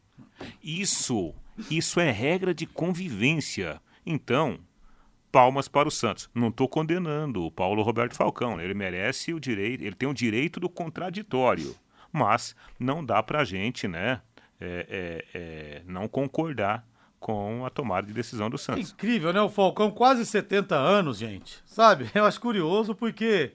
Isso, 0.65 1.35
isso 1.71 2.01
é 2.01 2.11
regra 2.11 2.55
de 2.55 2.65
convivência. 2.65 3.83
Então, 4.07 4.59
palmas 5.31 5.69
para 5.69 5.89
o 5.89 5.91
Santos. 5.91 6.31
Não 6.35 6.49
estou 6.49 6.67
condenando 6.67 7.45
o 7.45 7.51
Paulo 7.51 7.83
Roberto 7.83 8.17
Falcão. 8.17 8.59
Ele 8.59 8.73
merece 8.73 9.35
o 9.35 9.39
direito, 9.39 9.85
ele 9.85 9.95
tem 9.95 10.09
o 10.09 10.15
direito 10.15 10.59
do 10.59 10.71
contraditório. 10.71 11.77
Mas 12.11 12.57
não 12.79 13.05
dá 13.05 13.23
para 13.23 13.43
a 13.43 13.45
gente, 13.45 13.87
né, 13.87 14.23
é, 14.59 14.87
é, 14.89 15.39
é, 15.39 15.83
não 15.85 16.09
concordar 16.09 16.83
com 17.21 17.67
a 17.67 17.71
tomada 17.71 18.07
de 18.07 18.15
decisão 18.15 18.49
do 18.49 18.57
Santos. 18.57 18.91
Incrível, 18.91 19.33
né? 19.33 19.41
O 19.43 19.51
Falcão, 19.51 19.91
quase 19.91 20.25
70 20.25 20.75
anos, 20.75 21.19
gente. 21.19 21.63
Sabe? 21.67 22.11
Eu 22.17 22.25
acho 22.25 22.41
curioso 22.41 22.95
porque 22.95 23.53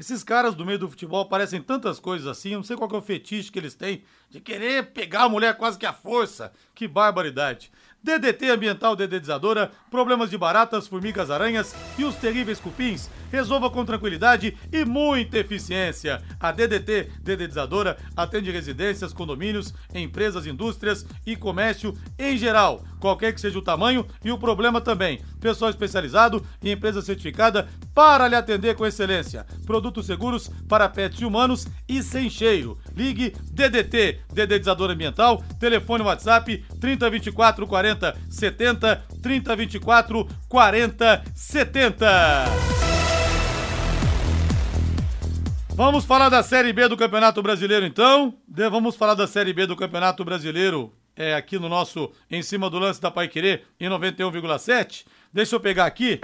esses 0.00 0.24
caras 0.24 0.54
do 0.54 0.64
meio 0.64 0.78
do 0.78 0.88
futebol 0.88 1.28
parecem 1.28 1.60
tantas 1.60 2.00
coisas 2.00 2.26
assim. 2.26 2.52
Eu 2.52 2.58
não 2.58 2.64
sei 2.64 2.74
qual 2.74 2.90
é 2.90 2.96
o 2.96 3.02
fetiche 3.02 3.52
que 3.52 3.58
eles 3.58 3.74
têm 3.74 4.02
de 4.30 4.40
querer 4.40 4.86
pegar 4.92 5.24
a 5.24 5.28
mulher 5.28 5.56
quase 5.58 5.78
que 5.78 5.84
à 5.84 5.92
força. 5.92 6.50
Que 6.74 6.88
barbaridade. 6.88 7.70
DDT 8.02 8.48
Ambiental 8.48 8.96
Dedetizadora, 8.96 9.70
problemas 9.90 10.30
de 10.30 10.38
baratas, 10.38 10.88
formigas, 10.88 11.30
aranhas 11.30 11.74
e 11.98 12.04
os 12.04 12.16
terríveis 12.16 12.58
cupins. 12.58 13.08
Resolva 13.32 13.70
com 13.70 13.82
tranquilidade 13.82 14.54
e 14.70 14.84
muita 14.84 15.38
eficiência. 15.38 16.22
A 16.38 16.52
DDT 16.52 17.08
Dedetizadora 17.22 17.96
atende 18.14 18.50
residências, 18.50 19.14
condomínios, 19.14 19.72
empresas, 19.94 20.46
indústrias 20.46 21.06
e 21.24 21.34
comércio 21.34 21.94
em 22.18 22.36
geral, 22.36 22.84
qualquer 23.00 23.32
que 23.32 23.40
seja 23.40 23.58
o 23.58 23.62
tamanho 23.62 24.06
e 24.22 24.30
o 24.30 24.36
problema 24.36 24.82
também. 24.82 25.22
Pessoal 25.40 25.70
especializado 25.70 26.44
e 26.62 26.70
empresa 26.70 27.00
certificada 27.00 27.68
para 27.94 28.28
lhe 28.28 28.36
atender 28.36 28.76
com 28.76 28.84
excelência. 28.84 29.46
Produtos 29.64 30.04
seguros 30.04 30.50
para 30.68 30.86
pets 30.88 31.22
e 31.22 31.24
humanos 31.24 31.66
e 31.88 32.02
sem 32.02 32.28
cheiro. 32.28 32.78
Ligue 32.94 33.34
DDT 33.50 34.20
Dedetizador 34.30 34.90
Ambiental, 34.90 35.42
telefone 35.58 36.04
WhatsApp 36.04 36.62
3024 36.78 37.66
40 37.66 38.14
70 38.28 39.04
3024 39.22 40.28
40 40.50 41.24
70. 41.34 42.91
Vamos 45.74 46.04
falar 46.04 46.28
da 46.28 46.42
Série 46.42 46.72
B 46.72 46.86
do 46.88 46.96
Campeonato 46.96 47.42
Brasileiro 47.42 47.84
então. 47.86 48.34
De- 48.46 48.68
Vamos 48.68 48.94
falar 48.96 49.14
da 49.14 49.26
Série 49.26 49.52
B 49.52 49.66
do 49.66 49.76
Campeonato 49.76 50.24
Brasileiro 50.24 50.92
é, 51.16 51.34
aqui 51.34 51.58
no 51.58 51.68
nosso 51.68 52.10
Em 52.30 52.42
Cima 52.42 52.68
do 52.70 52.78
Lance 52.78 53.00
da 53.00 53.10
Pai 53.10 53.28
Querer 53.28 53.64
em 53.80 53.88
91,7. 53.88 55.04
Deixa 55.32 55.56
eu 55.56 55.60
pegar 55.60 55.86
aqui. 55.86 56.20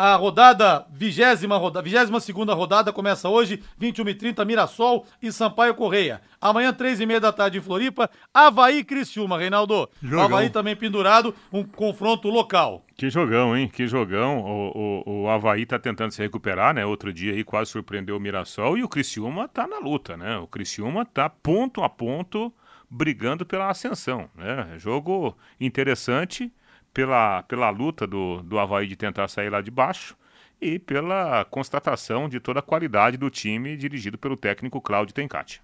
A 0.00 0.14
rodada, 0.14 0.86
vigésima 0.92 1.56
rodada, 1.56 1.82
vigésima 1.82 2.20
segunda 2.20 2.54
rodada 2.54 2.92
começa 2.92 3.28
hoje, 3.28 3.60
21h30, 3.82 4.46
Mirassol 4.46 5.04
e 5.20 5.32
Sampaio 5.32 5.74
Correia. 5.74 6.22
Amanhã, 6.40 6.72
três 6.72 7.00
e 7.00 7.04
meia 7.04 7.18
da 7.18 7.32
tarde 7.32 7.58
em 7.58 7.60
Floripa, 7.60 8.08
Havaí 8.32 8.78
e 8.78 8.84
Criciúma, 8.84 9.36
Reinaldo. 9.36 9.90
Jogão. 10.00 10.24
Havaí 10.24 10.50
também 10.50 10.76
pendurado, 10.76 11.34
um 11.52 11.64
confronto 11.64 12.28
local. 12.28 12.86
Que 12.96 13.10
jogão, 13.10 13.56
hein? 13.56 13.66
Que 13.66 13.88
jogão. 13.88 14.38
O, 14.38 15.02
o, 15.04 15.22
o 15.22 15.28
Havaí 15.28 15.66
tá 15.66 15.80
tentando 15.80 16.12
se 16.12 16.22
recuperar, 16.22 16.72
né? 16.72 16.86
Outro 16.86 17.12
dia 17.12 17.32
aí 17.32 17.42
quase 17.42 17.72
surpreendeu 17.72 18.16
o 18.16 18.20
Mirassol 18.20 18.78
e 18.78 18.84
o 18.84 18.88
Criciúma 18.88 19.48
tá 19.48 19.66
na 19.66 19.80
luta, 19.80 20.16
né? 20.16 20.38
O 20.38 20.46
Criciúma 20.46 21.04
tá 21.04 21.28
ponto 21.28 21.82
a 21.82 21.88
ponto 21.88 22.54
brigando 22.88 23.44
pela 23.44 23.68
ascensão, 23.68 24.30
né? 24.36 24.76
Jogo 24.78 25.36
interessante 25.60 26.52
pela, 26.98 27.44
pela 27.44 27.70
luta 27.70 28.08
do, 28.08 28.42
do 28.42 28.58
Havaí 28.58 28.88
de 28.88 28.96
tentar 28.96 29.28
sair 29.28 29.50
lá 29.50 29.60
de 29.60 29.70
baixo 29.70 30.16
e 30.60 30.80
pela 30.80 31.44
constatação 31.44 32.28
de 32.28 32.40
toda 32.40 32.58
a 32.58 32.62
qualidade 32.62 33.16
do 33.16 33.30
time 33.30 33.76
dirigido 33.76 34.18
pelo 34.18 34.36
técnico 34.36 34.80
Cláudio 34.80 35.14
Tencati. 35.14 35.62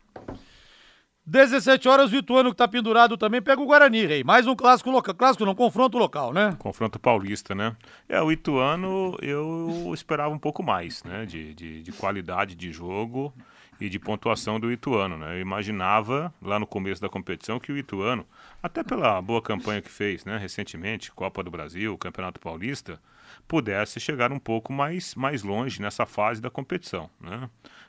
17 1.26 1.88
horas, 1.88 2.12
o 2.12 2.14
Ituano 2.14 2.50
que 2.50 2.56
tá 2.56 2.68
pendurado 2.68 3.16
também 3.16 3.42
pega 3.42 3.60
o 3.60 3.66
Guarani, 3.66 4.06
Rei. 4.06 4.22
Mais 4.22 4.46
um 4.46 4.54
clássico 4.54 4.92
local. 4.92 5.12
Clássico 5.12 5.44
não, 5.44 5.56
confronto 5.56 5.98
local, 5.98 6.32
né? 6.32 6.54
Confronto 6.56 7.00
paulista, 7.00 7.52
né? 7.52 7.74
É, 8.08 8.22
o 8.22 8.30
Ituano 8.30 9.18
eu 9.20 9.90
esperava 9.92 10.32
um 10.32 10.38
pouco 10.38 10.62
mais, 10.62 11.02
né? 11.02 11.26
De, 11.26 11.52
de, 11.52 11.82
de 11.82 11.92
qualidade 11.92 12.54
de 12.54 12.70
jogo 12.70 13.34
e 13.80 13.88
de 13.88 13.98
pontuação 13.98 14.60
do 14.60 14.70
Ituano, 14.72 15.16
né? 15.16 15.36
Eu 15.36 15.40
imaginava 15.40 16.32
lá 16.40 16.58
no 16.58 16.66
começo 16.66 17.00
da 17.00 17.08
competição 17.08 17.58
que 17.58 17.72
o 17.72 17.76
Ituano, 17.76 18.26
até 18.62 18.82
pela 18.82 19.20
boa 19.20 19.42
campanha 19.42 19.82
que 19.82 19.90
fez, 19.90 20.24
né? 20.24 20.38
Recentemente, 20.38 21.12
Copa 21.12 21.42
do 21.42 21.50
Brasil, 21.50 21.96
Campeonato 21.98 22.40
Paulista, 22.40 23.00
pudesse 23.46 24.00
chegar 24.00 24.32
um 24.32 24.38
pouco 24.38 24.72
mais, 24.72 25.14
mais 25.14 25.42
longe 25.42 25.80
nessa 25.80 26.06
fase 26.06 26.40
da 26.40 26.50
competição, 26.50 27.10
né? 27.20 27.48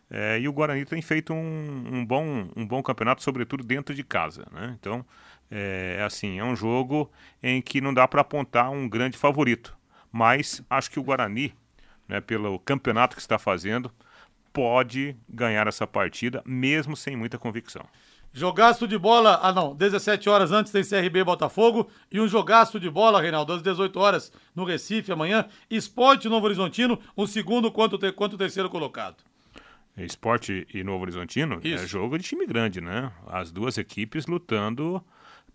É, 0.10 0.40
e 0.40 0.48
o 0.48 0.54
Guarani 0.54 0.86
tem 0.86 1.02
feito 1.02 1.34
um, 1.34 1.84
um 1.92 2.06
bom, 2.06 2.48
um 2.56 2.66
bom 2.66 2.82
campeonato, 2.84 3.24
sobretudo 3.24 3.64
dentro 3.64 3.94
de 3.96 4.04
casa. 4.04 4.46
Né? 4.52 4.76
Então, 4.80 5.04
é, 5.50 5.98
é 6.00 6.04
assim, 6.04 6.40
é 6.40 6.44
um 6.44 6.56
jogo 6.56 7.12
em 7.42 7.62
que 7.62 7.82
não 7.82 7.94
dá 7.94 8.08
para 8.08 8.22
apontar 8.22 8.70
um 8.70 8.88
grande 8.88 9.18
favorito. 9.18 9.76
Mas 10.12 10.64
acho 10.70 10.92
que 10.92 11.00
o 11.00 11.04
Guarani, 11.04 11.54
né, 12.08 12.22
pelo 12.22 12.60
campeonato 12.60 13.16
que 13.16 13.22
está 13.22 13.40
fazendo, 13.40 13.92
pode 14.56 15.18
ganhar 15.30 15.68
essa 15.68 15.86
partida, 15.86 16.41
mesmo 16.45 16.95
sem 16.95 17.14
muita 17.14 17.38
convicção. 17.38 17.86
Jogaço 18.32 18.88
de 18.88 18.97
bola, 18.97 19.38
ah 19.43 19.51
não, 19.51 19.76
17 19.76 20.30
horas 20.30 20.51
antes 20.51 20.72
tem 20.72 20.82
CRB 20.84 21.24
Botafogo 21.26 21.89
e 22.12 22.20
um 22.22 22.28
jogaço 22.28 22.80
de 22.80 22.89
bola, 22.89 23.22
Reinaldo, 23.22 23.51
às 23.53 23.62
18 23.62 23.97
horas 23.99 24.32
no 24.56 24.64
Recife 24.64 25.12
amanhã, 25.12 25.45
Esporte 25.70 26.28
Novo 26.30 26.45
Horizontino, 26.45 26.97
o 27.18 27.28
segundo 27.28 27.70
quanto, 27.72 27.99
quanto 28.14 28.34
o 28.34 28.38
terceiro 28.38 28.70
colocado. 28.70 29.18
Esporte 29.97 30.66
e 30.74 30.84
Novo 30.84 31.03
Horizontino 31.03 31.60
é 31.64 31.68
Isso. 31.68 31.88
jogo 31.88 32.18
de 32.18 32.24
time 32.26 32.45
grande, 32.45 32.80
né? 32.82 33.12
As 33.28 33.51
duas 33.51 33.78
equipes 33.78 34.26
lutando 34.26 35.01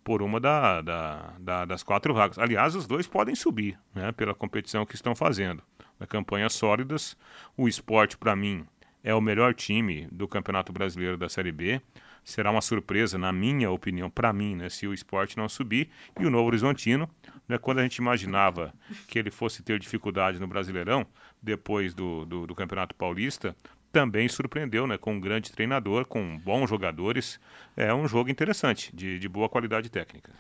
por 0.05 0.23
uma 0.23 0.41
da, 0.41 0.81
da- 0.81 1.33
da- 1.39 1.65
das 1.67 1.83
quatro 1.83 2.15
vagas. 2.15 2.39
Aliás, 2.39 2.75
os 2.75 2.87
dois 2.87 3.07
podem 3.07 3.35
subir, 3.35 3.79
né? 3.95 4.13
Pela 4.13 4.35
competição 4.35 4.87
que 4.87 4.95
estão 4.95 5.15
fazendo. 5.15 5.63
Na 5.99 6.07
campanhas 6.07 6.55
sólidas, 6.55 7.15
o 7.55 7.69
esporte, 7.69 8.17
para 8.17 8.35
mim, 8.35 8.65
é 9.03 9.15
o 9.15 9.21
melhor 9.21 9.55
time 9.55 10.07
do 10.11 10.29
Campeonato 10.29 10.73
Brasileiro 10.73 11.17
da 11.17 11.29
Série 11.29 11.53
B. 11.53 11.81
Será 12.23 12.51
uma 12.51 12.61
surpresa, 12.61 13.17
na 13.17 13.33
minha 13.33 13.71
opinião, 13.71 14.11
para 14.11 14.33
mim, 14.33 14.55
né, 14.55 14.69
se 14.69 14.87
o 14.87 14.93
esporte 14.93 15.37
não 15.37 15.49
subir. 15.49 15.89
E 16.19 16.27
o 16.27 16.31
Novo 16.31 16.47
Horizontino, 16.47 17.09
né, 17.49 17.59
quando 17.59 17.79
a 17.79 17.83
gente 17.83 17.97
imaginava 17.97 18.75
que 19.09 19.19
ele 19.19 19.31
fosse 19.31 19.63
ter 19.63 19.79
dificuldade 19.79 20.39
no 20.39 20.47
Brasileirão, 20.47 21.07
depois 21.43 21.95
do, 21.95 22.25
do, 22.27 22.47
do 22.47 22.55
Campeonato 22.55 22.95
Paulista, 22.95 23.57
também 23.91 24.29
surpreendeu, 24.29 24.87
né, 24.87 24.99
com 24.99 25.15
um 25.15 25.21
grande 25.21 25.51
treinador, 25.51 26.05
com 26.05 26.39
bons 26.39 26.69
jogadores. 26.69 27.41
É 27.77 27.93
um 27.93 28.07
jogo 28.07 28.31
interessante, 28.31 28.95
de, 28.95 29.19
de 29.19 29.29
boa 29.29 29.49
qualidade 29.49 29.91
técnica. 29.91 30.33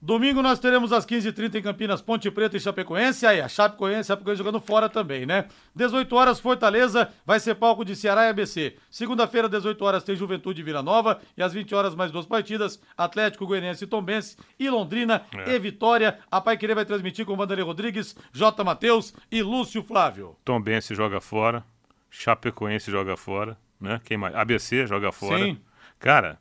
Domingo 0.00 0.42
nós 0.42 0.58
teremos 0.58 0.92
às 0.92 1.06
15h30 1.06 1.54
em 1.56 1.62
Campinas, 1.62 2.02
Ponte 2.02 2.30
Preta 2.30 2.56
e 2.56 2.60
Chapecoense. 2.60 3.26
Aí, 3.26 3.40
a 3.40 3.48
Chapecoense, 3.48 4.08
Chapecoense 4.08 4.38
jogando 4.38 4.60
fora 4.60 4.88
também, 4.88 5.24
né? 5.24 5.46
18 5.74 6.14
horas, 6.14 6.38
Fortaleza, 6.38 7.10
vai 7.24 7.40
ser 7.40 7.54
palco 7.54 7.84
de 7.84 7.96
Ceará 7.96 8.26
e 8.26 8.28
ABC. 8.28 8.76
Segunda-feira, 8.90 9.48
18 9.48 9.82
horas, 9.84 10.04
tem 10.04 10.14
Juventude 10.14 10.60
e 10.60 10.64
Vila 10.64 10.82
Nova. 10.82 11.20
E 11.36 11.42
às 11.42 11.52
20 11.52 11.74
horas, 11.74 11.94
mais 11.94 12.10
duas 12.12 12.26
partidas: 12.26 12.80
Atlético, 12.96 13.46
Goianiense 13.46 13.84
e 13.84 13.86
Tombense. 13.86 14.36
E 14.58 14.68
Londrina 14.68 15.22
É. 15.34 15.54
e 15.54 15.58
Vitória. 15.58 16.18
A 16.30 16.40
Pai 16.40 16.56
Querer 16.58 16.74
vai 16.74 16.84
transmitir 16.84 17.24
com 17.24 17.34
Vanderlei 17.36 17.64
Rodrigues, 17.64 18.14
J. 18.32 18.62
Matheus 18.62 19.14
e 19.32 19.42
Lúcio 19.42 19.82
Flávio. 19.82 20.36
Tombense 20.44 20.94
joga 20.94 21.20
fora, 21.20 21.64
Chapecoense 22.10 22.90
joga 22.90 23.16
fora, 23.16 23.56
né? 23.80 24.00
Quem 24.04 24.16
mais? 24.16 24.34
ABC 24.34 24.86
joga 24.86 25.10
fora. 25.10 25.42
Sim. 25.44 25.58
Cara, 25.98 26.38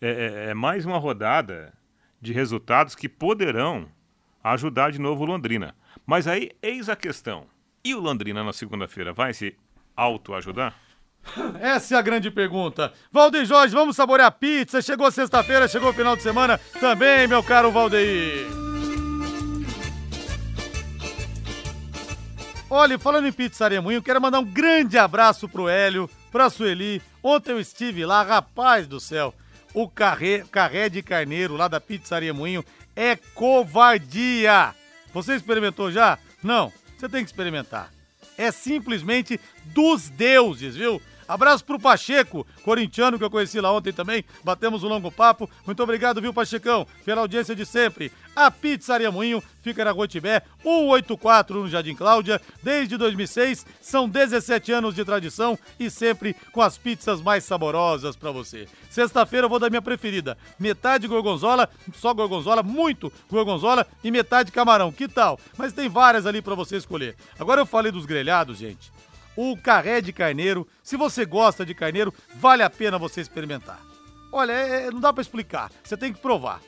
é, 0.00 0.08
é- 0.46 0.50
é 0.50 0.54
mais 0.54 0.84
uma 0.84 0.98
rodada 0.98 1.72
de 2.26 2.32
resultados 2.32 2.94
que 2.94 3.08
poderão 3.08 3.86
ajudar 4.42 4.90
de 4.90 4.98
novo 4.98 5.22
o 5.22 5.26
Londrina. 5.26 5.74
Mas 6.04 6.26
aí, 6.26 6.50
eis 6.60 6.88
a 6.88 6.96
questão. 6.96 7.46
E 7.84 7.94
o 7.94 8.00
Londrina 8.00 8.42
na 8.42 8.52
segunda-feira 8.52 9.12
vai 9.12 9.32
se 9.32 9.56
auto-ajudar? 9.96 10.74
Essa 11.60 11.94
é 11.94 11.98
a 11.98 12.02
grande 12.02 12.30
pergunta. 12.30 12.92
Valdeir 13.10 13.46
Jorge, 13.46 13.74
vamos 13.74 13.96
saborear 13.96 14.30
pizza. 14.32 14.82
Chegou 14.82 15.10
sexta-feira, 15.10 15.68
chegou 15.68 15.90
o 15.90 15.94
final 15.94 16.16
de 16.16 16.22
semana 16.22 16.58
também, 16.80 17.26
meu 17.26 17.42
caro 17.42 17.70
Valdeir. 17.70 18.46
Olha, 22.68 22.98
falando 22.98 23.28
em 23.28 23.32
pizzaria 23.32 23.80
Moinho, 23.80 24.02
quero 24.02 24.20
mandar 24.20 24.40
um 24.40 24.44
grande 24.44 24.98
abraço 24.98 25.48
pro 25.48 25.68
Hélio, 25.68 26.10
pra 26.32 26.50
Sueli. 26.50 27.00
Ontem 27.22 27.52
eu 27.52 27.60
estive 27.60 28.04
lá, 28.04 28.22
rapaz 28.22 28.88
do 28.88 28.98
céu. 28.98 29.32
O 29.76 29.86
carré, 29.90 30.42
carré 30.50 30.88
de 30.88 31.02
carneiro 31.02 31.54
lá 31.54 31.68
da 31.68 31.78
pizzaria 31.78 32.32
Moinho 32.32 32.64
é 32.96 33.14
covardia. 33.14 34.74
Você 35.12 35.34
experimentou 35.34 35.92
já? 35.92 36.18
Não, 36.42 36.72
você 36.96 37.06
tem 37.10 37.22
que 37.22 37.28
experimentar. 37.28 37.92
É 38.38 38.50
simplesmente 38.50 39.38
dos 39.66 40.08
deuses, 40.08 40.76
viu? 40.76 40.98
Abraço 41.28 41.64
pro 41.64 41.80
Pacheco, 41.80 42.46
corintiano 42.62 43.18
que 43.18 43.24
eu 43.24 43.30
conheci 43.30 43.60
lá 43.60 43.72
ontem 43.72 43.92
também. 43.92 44.24
Batemos 44.44 44.84
um 44.84 44.88
longo 44.88 45.10
papo. 45.10 45.48
Muito 45.64 45.82
obrigado, 45.82 46.20
viu, 46.20 46.32
Pachecão, 46.32 46.86
pela 47.04 47.20
audiência 47.20 47.54
de 47.54 47.66
sempre. 47.66 48.12
A 48.34 48.50
Pizzaria 48.50 49.10
Moinho 49.10 49.42
fica 49.62 49.84
na 49.84 49.90
Rua 49.90 50.06
Tibé, 50.06 50.42
184 50.62 51.62
no 51.62 51.68
Jardim 51.68 51.94
Cláudia. 51.94 52.40
Desde 52.62 52.96
2006, 52.96 53.66
são 53.80 54.08
17 54.08 54.72
anos 54.72 54.94
de 54.94 55.04
tradição 55.04 55.58
e 55.80 55.90
sempre 55.90 56.34
com 56.52 56.60
as 56.60 56.78
pizzas 56.78 57.20
mais 57.20 57.44
saborosas 57.44 58.14
pra 58.14 58.30
você. 58.30 58.68
Sexta-feira 58.90 59.46
eu 59.46 59.50
vou 59.50 59.58
dar 59.58 59.70
minha 59.70 59.82
preferida. 59.82 60.38
Metade 60.58 61.08
gorgonzola, 61.08 61.68
só 61.94 62.14
gorgonzola, 62.14 62.62
muito 62.62 63.12
gorgonzola 63.30 63.86
e 64.04 64.10
metade 64.10 64.52
camarão. 64.52 64.92
Que 64.92 65.08
tal? 65.08 65.40
Mas 65.56 65.72
tem 65.72 65.88
várias 65.88 66.26
ali 66.26 66.40
pra 66.40 66.54
você 66.54 66.76
escolher. 66.76 67.16
Agora 67.38 67.60
eu 67.60 67.66
falei 67.66 67.90
dos 67.90 68.06
grelhados, 68.06 68.58
gente 68.58 68.95
o 69.36 69.56
carré 69.56 70.00
de 70.00 70.12
carneiro. 70.12 70.66
Se 70.82 70.96
você 70.96 71.24
gosta 71.24 71.64
de 71.64 71.74
carneiro, 71.74 72.12
vale 72.36 72.62
a 72.62 72.70
pena 72.70 72.98
você 72.98 73.20
experimentar. 73.20 73.80
Olha, 74.32 74.52
é- 74.52 74.86
é- 74.86 74.90
não 74.90 75.00
dá 75.00 75.12
pra 75.12 75.22
explicar. 75.22 75.70
Você 75.82 75.96
tem 75.96 76.12
que 76.12 76.20
provar. 76.20 76.60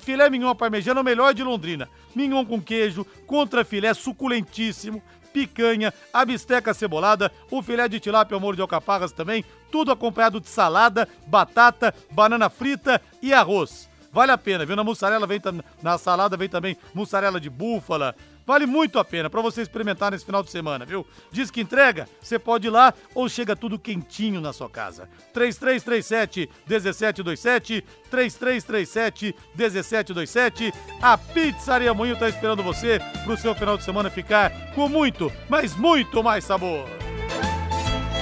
Filé 0.00 0.28
mignon 0.28 0.54
parmegiana 0.54 1.00
é 1.00 1.02
o 1.02 1.04
melhor 1.04 1.32
de 1.32 1.42
Londrina. 1.42 1.88
Mignon 2.14 2.44
com 2.44 2.60
queijo, 2.60 3.06
contra 3.26 3.64
filé 3.64 3.94
suculentíssimo, 3.94 5.02
picanha, 5.32 5.92
a 6.12 6.24
bisteca 6.24 6.74
cebolada, 6.74 7.32
o 7.50 7.62
filé 7.62 7.88
de 7.88 7.98
tilápia 7.98 8.34
ao 8.34 8.40
molho 8.40 8.56
de 8.56 8.62
alcaparras 8.62 9.12
também, 9.12 9.44
tudo 9.70 9.90
acompanhado 9.90 10.40
de 10.40 10.48
salada, 10.48 11.08
batata, 11.26 11.94
banana 12.10 12.50
frita 12.50 13.00
e 13.22 13.32
arroz. 13.32 13.88
Vale 14.12 14.32
a 14.32 14.38
pena, 14.38 14.64
viu? 14.66 14.74
Na 14.76 14.84
mussarela 14.84 15.26
vem 15.26 15.40
na 15.82 15.98
salada 15.98 16.36
vem 16.36 16.48
também 16.48 16.76
mussarela 16.94 17.40
de 17.40 17.48
búfala. 17.50 18.14
Vale 18.48 18.64
muito 18.64 18.98
a 18.98 19.04
pena 19.04 19.28
pra 19.28 19.42
você 19.42 19.60
experimentar 19.60 20.10
nesse 20.10 20.24
final 20.24 20.42
de 20.42 20.50
semana, 20.50 20.86
viu? 20.86 21.06
Diz 21.30 21.50
que 21.50 21.60
entrega, 21.60 22.08
você 22.18 22.38
pode 22.38 22.66
ir 22.66 22.70
lá 22.70 22.94
ou 23.14 23.28
chega 23.28 23.54
tudo 23.54 23.78
quentinho 23.78 24.40
na 24.40 24.54
sua 24.54 24.70
casa. 24.70 25.06
3337 25.34 26.48
1727, 26.66 27.84
3337 28.10 29.36
1727. 29.54 30.72
A 31.02 31.18
Pizzaria 31.18 31.92
Moinho 31.92 32.18
tá 32.18 32.26
esperando 32.26 32.62
você 32.62 32.98
pro 33.22 33.36
seu 33.36 33.54
final 33.54 33.76
de 33.76 33.84
semana 33.84 34.08
ficar 34.08 34.50
com 34.74 34.88
muito, 34.88 35.30
mas 35.46 35.76
muito 35.76 36.22
mais 36.22 36.42
sabor. 36.42 36.88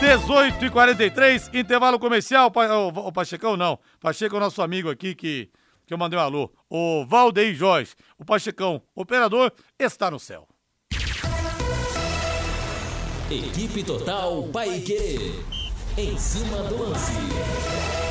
18 0.01 0.65
e 0.65 0.71
43 0.71 1.51
intervalo 1.55 2.01
comercial. 2.01 2.53
O, 2.53 2.89
o 2.89 3.13
Pachecão 3.13 3.57
não. 3.57 3.79
Pacheco 4.01 4.35
é 4.35 4.39
o 4.39 4.41
nosso 4.41 4.61
amigo 4.61 4.91
aqui 4.91 5.15
que, 5.15 5.49
que 5.87 5.95
eu 5.95 5.99
mandei 5.99 6.19
um 6.19 6.23
alô. 6.23 6.53
O 6.69 7.07
Valdeir 7.07 7.55
Jorge. 7.55 7.95
O 8.19 8.25
Pachecão, 8.25 8.83
operador, 8.95 9.53
está 9.79 10.11
no 10.11 10.19
céu. 10.19 10.47
Equipe 13.31 13.83
Total 13.83 14.43
Paique. 14.53 15.43
Em 15.97 16.19
cima 16.19 16.63
do 16.65 16.91
lance. 16.91 18.06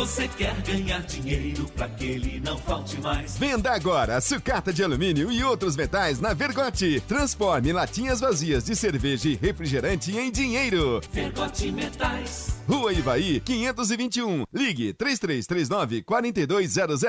Você 0.00 0.26
quer 0.28 0.54
ganhar 0.62 1.02
dinheiro 1.02 1.66
pra 1.76 1.86
que 1.86 2.06
ele 2.06 2.40
não 2.42 2.56
falte 2.56 2.98
mais? 3.02 3.36
Venda 3.36 3.70
agora 3.70 4.16
a 4.16 4.20
sucata 4.22 4.72
de 4.72 4.82
alumínio 4.82 5.30
e 5.30 5.44
outros 5.44 5.76
metais 5.76 6.18
na 6.18 6.32
Vergote. 6.32 7.02
Transforme 7.06 7.70
latinhas 7.70 8.18
vazias 8.18 8.64
de 8.64 8.74
cerveja 8.74 9.28
e 9.28 9.34
refrigerante 9.34 10.16
em 10.16 10.30
dinheiro. 10.30 11.02
Vergote 11.12 11.70
Metais. 11.70 12.56
Rua 12.66 12.94
Ivaí, 12.94 13.40
521. 13.40 14.44
Ligue 14.54 14.94
3339 14.94 16.02
4200. 16.02 17.02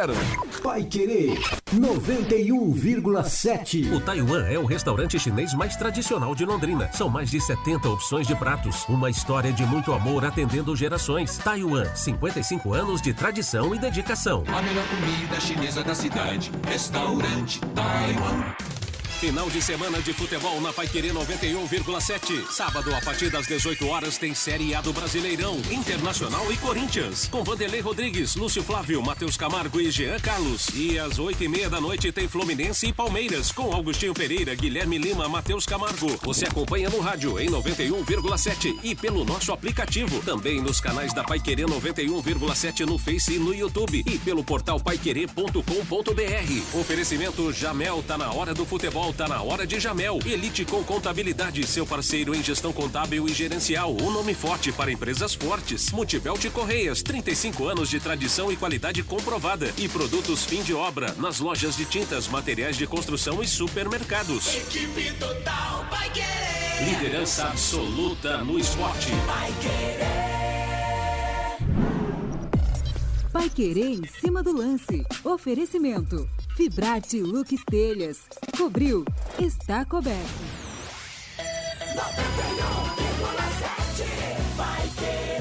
Vai 0.62 0.84
Querer 0.84 1.40
91,7. 1.74 3.94
O 3.94 4.02
Taiwan 4.02 4.48
é 4.48 4.60
o 4.60 4.66
restaurante 4.66 5.18
chinês 5.18 5.54
mais 5.54 5.78
tradicional 5.78 6.36
de 6.36 6.44
Londrina. 6.44 6.92
São 6.92 7.08
mais 7.08 7.32
de 7.32 7.40
70 7.40 7.88
opções 7.88 8.28
de 8.28 8.36
pratos. 8.36 8.84
Uma 8.90 9.10
história 9.10 9.54
de 9.54 9.66
muito 9.66 9.94
amor 9.94 10.26
atendendo 10.26 10.76
gerações. 10.76 11.38
Taiwan, 11.38 11.86
55 11.96 12.74
anos 12.74 12.81
de 12.82 13.14
tradição 13.14 13.76
e 13.76 13.80
dedicação. 13.80 14.44
A 14.48 14.62
melhor 14.62 14.84
comida 14.88 15.40
chinesa 15.40 15.84
da 15.84 15.94
cidade. 15.94 16.52
Restaurante 16.68 17.60
Taiwan. 17.76 18.81
Final 19.22 19.52
de 19.52 19.62
semana 19.62 20.02
de 20.02 20.14
futebol 20.14 20.60
na 20.60 20.74
Paiquerê 20.74 21.10
91,7. 21.10 22.52
Sábado, 22.52 22.92
a 22.96 23.00
partir 23.02 23.30
das 23.30 23.46
18 23.46 23.88
horas, 23.88 24.18
tem 24.18 24.34
Série 24.34 24.74
A 24.74 24.82
do 24.82 24.92
Brasileirão, 24.92 25.62
Internacional 25.70 26.52
e 26.52 26.58
Corinthians. 26.58 27.30
Com 27.30 27.44
Vanderlei 27.44 27.82
Rodrigues, 27.82 28.36
Lúcio 28.36 28.64
Flávio, 28.64 29.00
Matheus 29.00 29.38
Camargo 29.38 29.80
e 29.80 29.92
Jean 29.92 30.20
Carlos. 30.20 30.70
E 30.74 30.98
às 30.98 31.20
8 31.20 31.44
e 31.44 31.48
meia 31.48 31.70
da 31.70 31.80
noite 31.80 32.12
tem 32.12 32.28
Fluminense 32.28 32.88
e 32.88 32.94
Palmeiras, 32.94 33.52
com 33.52 33.72
Augustinho 33.72 34.12
Pereira, 34.12 34.56
Guilherme 34.56 34.98
Lima, 34.98 35.30
Matheus 35.30 35.68
Camargo. 35.68 36.18
Você 36.24 36.46
acompanha 36.46 36.90
no 36.90 37.00
rádio 37.00 37.40
em 37.40 37.48
91,7 37.48 38.80
e 38.82 38.96
pelo 38.96 39.24
nosso 39.24 39.54
aplicativo. 39.54 40.20
Também 40.24 40.60
nos 40.60 40.82
canais 40.82 41.14
da 41.14 41.24
Paiquerê 41.24 41.66
91,7 41.66 42.88
no 42.88 42.98
Face 42.98 43.36
e 43.36 43.38
no 43.38 43.54
YouTube. 43.54 44.04
E 44.04 44.18
pelo 44.18 44.44
portal 44.44 44.80
paiquerê.com.br. 44.80 46.80
Oferecimento 46.80 47.54
Jamel, 47.54 48.04
tá 48.08 48.18
na 48.18 48.34
hora 48.34 48.52
do 48.52 48.66
futebol, 48.66 49.11
tá 49.14 49.28
na 49.28 49.42
hora 49.42 49.66
de 49.66 49.80
Jamel. 49.80 50.20
Elite 50.26 50.66
com 50.66 50.84
Contabilidade, 50.84 51.66
seu 51.66 51.86
parceiro 51.86 52.36
em 52.36 52.44
gestão 52.44 52.72
contábil 52.72 53.28
e 53.28 53.34
gerencial. 53.34 53.92
Um 53.92 54.12
nome 54.12 54.34
forte 54.34 54.72
para 54.72 54.92
empresas 54.92 55.34
fortes. 55.34 55.92
Multibelt 55.92 56.44
Correias, 56.52 57.02
35 57.02 57.66
anos 57.68 57.90
de 57.90 58.00
tradição 58.00 58.52
e 58.52 58.56
qualidade 58.56 59.04
comprovada. 59.04 59.74
E 59.78 59.88
produtos 59.88 60.46
fim 60.46 60.62
de 60.64 60.74
obra 60.74 61.14
nas 61.18 61.40
lojas 61.40 61.76
de 61.76 61.86
tintas, 61.86 62.28
materiais 62.28 62.78
de 62.78 62.88
construção 62.88 63.42
e 63.42 63.48
supermercados. 63.48 64.56
Equipe 64.56 65.12
Total 65.14 65.86
vai 65.90 66.10
querer. 66.10 66.86
Liderança 66.86 67.46
absoluta 67.48 68.38
no 68.44 68.58
esporte. 68.58 69.12
Vai 69.28 69.52
querer. 69.62 70.41
Vai 73.32 73.50
Querer 73.50 73.94
em 73.94 74.06
cima 74.06 74.44
do 74.44 74.52
lance. 74.52 75.06
Oferecimento. 75.24 76.28
Fibrate 76.58 77.22
Lux 77.22 77.64
Telhas. 77.70 78.24
Cobriu. 78.58 79.06
Está 79.40 79.86
coberto. 79.86 80.20
91,7 81.96 84.04
vai 84.58 84.90
querer. 84.98 85.32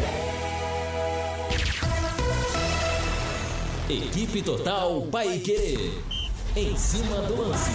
Equipe 4.07 4.43
Total 4.43 5.03
Paique. 5.11 6.01
Em 6.55 6.77
cima 6.77 7.23
do 7.23 7.43
lance. 7.43 7.71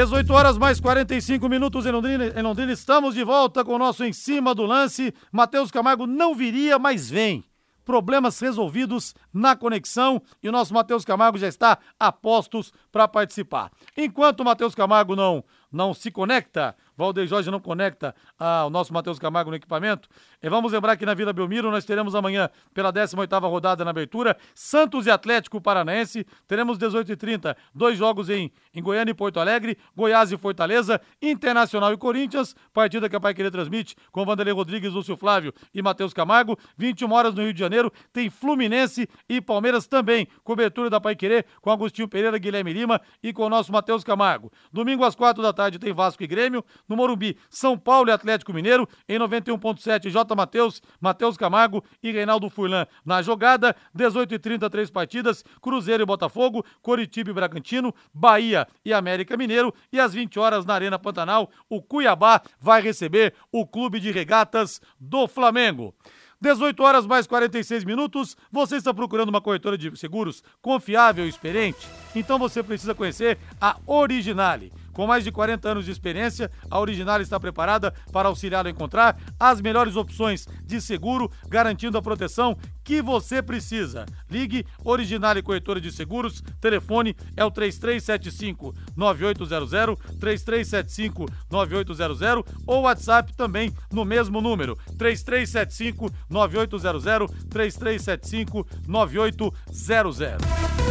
Dezoito 0.00 0.32
horas 0.32 0.56
mais 0.56 0.80
45 0.80 1.46
minutos 1.46 1.84
em 1.84 1.90
Londrina, 1.90 2.28
em 2.28 2.42
Londrina. 2.42 2.72
Estamos 2.72 3.14
de 3.14 3.22
volta 3.22 3.62
com 3.62 3.74
o 3.74 3.78
nosso 3.78 4.02
Em 4.02 4.14
Cima 4.14 4.54
do 4.54 4.64
Lance. 4.64 5.12
Matheus 5.30 5.70
Camargo 5.70 6.06
não 6.06 6.34
viria, 6.34 6.78
mas 6.78 7.10
vem. 7.10 7.44
Problemas 7.84 8.40
resolvidos 8.40 9.14
na 9.30 9.54
conexão 9.54 10.22
e 10.42 10.48
o 10.48 10.52
nosso 10.52 10.72
Matheus 10.72 11.04
Camargo 11.04 11.36
já 11.36 11.48
está 11.48 11.76
a 11.98 12.10
postos 12.10 12.72
para 12.90 13.06
participar. 13.06 13.70
Enquanto 13.94 14.40
o 14.40 14.44
Matheus 14.44 14.74
Camargo 14.74 15.14
não, 15.14 15.44
não 15.70 15.92
se 15.92 16.10
conecta, 16.10 16.74
Valdeir 17.00 17.26
Jorge 17.26 17.50
não 17.50 17.58
conecta 17.58 18.14
ah, 18.38 18.66
o 18.66 18.70
nosso 18.70 18.92
Matheus 18.92 19.18
Camargo 19.18 19.50
no 19.50 19.56
equipamento. 19.56 20.08
E 20.42 20.48
vamos 20.48 20.72
lembrar 20.72 20.96
que 20.96 21.06
na 21.06 21.14
Vila 21.14 21.32
Belmiro 21.32 21.70
nós 21.70 21.84
teremos 21.84 22.14
amanhã, 22.14 22.50
pela 22.74 22.92
18ª 22.92 23.48
rodada 23.48 23.84
na 23.84 23.90
abertura, 23.90 24.36
Santos 24.54 25.06
e 25.06 25.10
Atlético 25.10 25.60
Paranaense. 25.60 26.26
Teremos 26.46 26.78
18h30, 26.78 27.56
dois 27.74 27.96
jogos 27.96 28.28
em, 28.28 28.52
em 28.74 28.82
Goiânia 28.82 29.12
e 29.12 29.14
Porto 29.14 29.40
Alegre, 29.40 29.78
Goiás 29.96 30.30
e 30.30 30.36
Fortaleza, 30.36 31.00
Internacional 31.22 31.92
e 31.92 31.96
Corinthians, 31.96 32.54
partida 32.72 33.08
que 33.08 33.16
a 33.16 33.20
Pai 33.20 33.32
Querer 33.32 33.50
transmite 33.50 33.96
com 34.12 34.24
Vanderlei 34.24 34.54
Rodrigues, 34.54 34.92
Lúcio 34.92 35.16
Flávio 35.16 35.54
e 35.74 35.80
Matheus 35.80 36.12
Camargo. 36.12 36.58
21 36.76 37.10
horas 37.12 37.34
no 37.34 37.42
Rio 37.42 37.54
de 37.54 37.60
Janeiro, 37.60 37.90
tem 38.12 38.28
Fluminense 38.28 39.08
e 39.28 39.40
Palmeiras 39.40 39.86
também. 39.86 40.28
Cobertura 40.44 40.90
da 40.90 41.00
Pai 41.00 41.16
Querer 41.16 41.46
com 41.62 41.70
Agostinho 41.70 42.08
Pereira, 42.08 42.36
Guilherme 42.38 42.72
Lima 42.72 43.00
e 43.22 43.32
com 43.32 43.44
o 43.44 43.48
nosso 43.48 43.72
Matheus 43.72 44.04
Camargo. 44.04 44.52
Domingo 44.70 45.04
às 45.04 45.14
quatro 45.14 45.42
da 45.42 45.52
tarde 45.52 45.78
tem 45.78 45.92
Vasco 45.92 46.22
e 46.22 46.26
Grêmio. 46.26 46.64
No 46.90 46.96
Morumbi, 46.96 47.38
São 47.48 47.78
Paulo 47.78 48.10
e 48.10 48.12
Atlético 48.12 48.52
Mineiro. 48.52 48.88
Em 49.08 49.16
91.7, 49.16 50.10
J. 50.10 50.34
Matheus, 50.34 50.82
Matheus 51.00 51.36
Camargo 51.36 51.84
e 52.02 52.10
Reinaldo 52.10 52.50
Furlan. 52.50 52.84
Na 53.06 53.22
jogada, 53.22 53.76
18h30, 53.96 54.68
três 54.68 54.90
partidas. 54.90 55.44
Cruzeiro 55.62 56.02
e 56.02 56.06
Botafogo, 56.06 56.64
Coritiba 56.82 57.30
e 57.30 57.32
Bragantino, 57.32 57.94
Bahia 58.12 58.66
e 58.84 58.92
América 58.92 59.36
Mineiro. 59.36 59.72
E 59.92 60.00
às 60.00 60.12
20 60.12 60.40
horas 60.40 60.66
na 60.66 60.74
Arena 60.74 60.98
Pantanal, 60.98 61.48
o 61.68 61.80
Cuiabá 61.80 62.42
vai 62.58 62.82
receber 62.82 63.34
o 63.52 63.64
Clube 63.64 64.00
de 64.00 64.10
Regatas 64.10 64.80
do 64.98 65.28
Flamengo. 65.28 65.94
18 66.40 66.82
horas 66.82 67.06
mais 67.06 67.26
46 67.26 67.84
minutos. 67.84 68.36
Você 68.50 68.76
está 68.76 68.92
procurando 68.92 69.28
uma 69.28 69.40
corretora 69.40 69.78
de 69.78 69.96
seguros 69.96 70.42
confiável 70.60 71.24
e 71.24 71.28
experiente? 71.28 71.86
Então 72.16 72.36
você 72.36 72.64
precisa 72.64 72.94
conhecer 72.96 73.38
a 73.60 73.76
Originale. 73.86 74.72
Com 75.00 75.06
mais 75.06 75.24
de 75.24 75.32
40 75.32 75.66
anos 75.66 75.86
de 75.86 75.90
experiência, 75.90 76.50
a 76.70 76.78
Original 76.78 77.22
está 77.22 77.40
preparada 77.40 77.90
para 78.12 78.28
auxiliá-lo 78.28 78.68
a 78.68 78.70
encontrar 78.70 79.18
as 79.40 79.58
melhores 79.58 79.96
opções 79.96 80.46
de 80.62 80.78
seguro, 80.78 81.32
garantindo 81.48 81.96
a 81.96 82.02
proteção 82.02 82.54
que 82.84 83.00
você 83.00 83.40
precisa. 83.40 84.04
Ligue 84.30 84.66
Original 84.84 85.42
Corretora 85.42 85.80
de 85.80 85.90
Seguros, 85.90 86.42
telefone 86.60 87.16
é 87.34 87.42
o 87.42 87.50
3375 87.50 88.74
9800, 88.94 89.96
3375 90.20 91.26
9800 91.50 92.44
ou 92.66 92.82
WhatsApp 92.82 93.34
também 93.34 93.72
no 93.90 94.04
mesmo 94.04 94.42
número, 94.42 94.76
3375 94.98 96.10
9800, 96.28 97.30
3375 97.48 98.66
9800. 98.86 100.18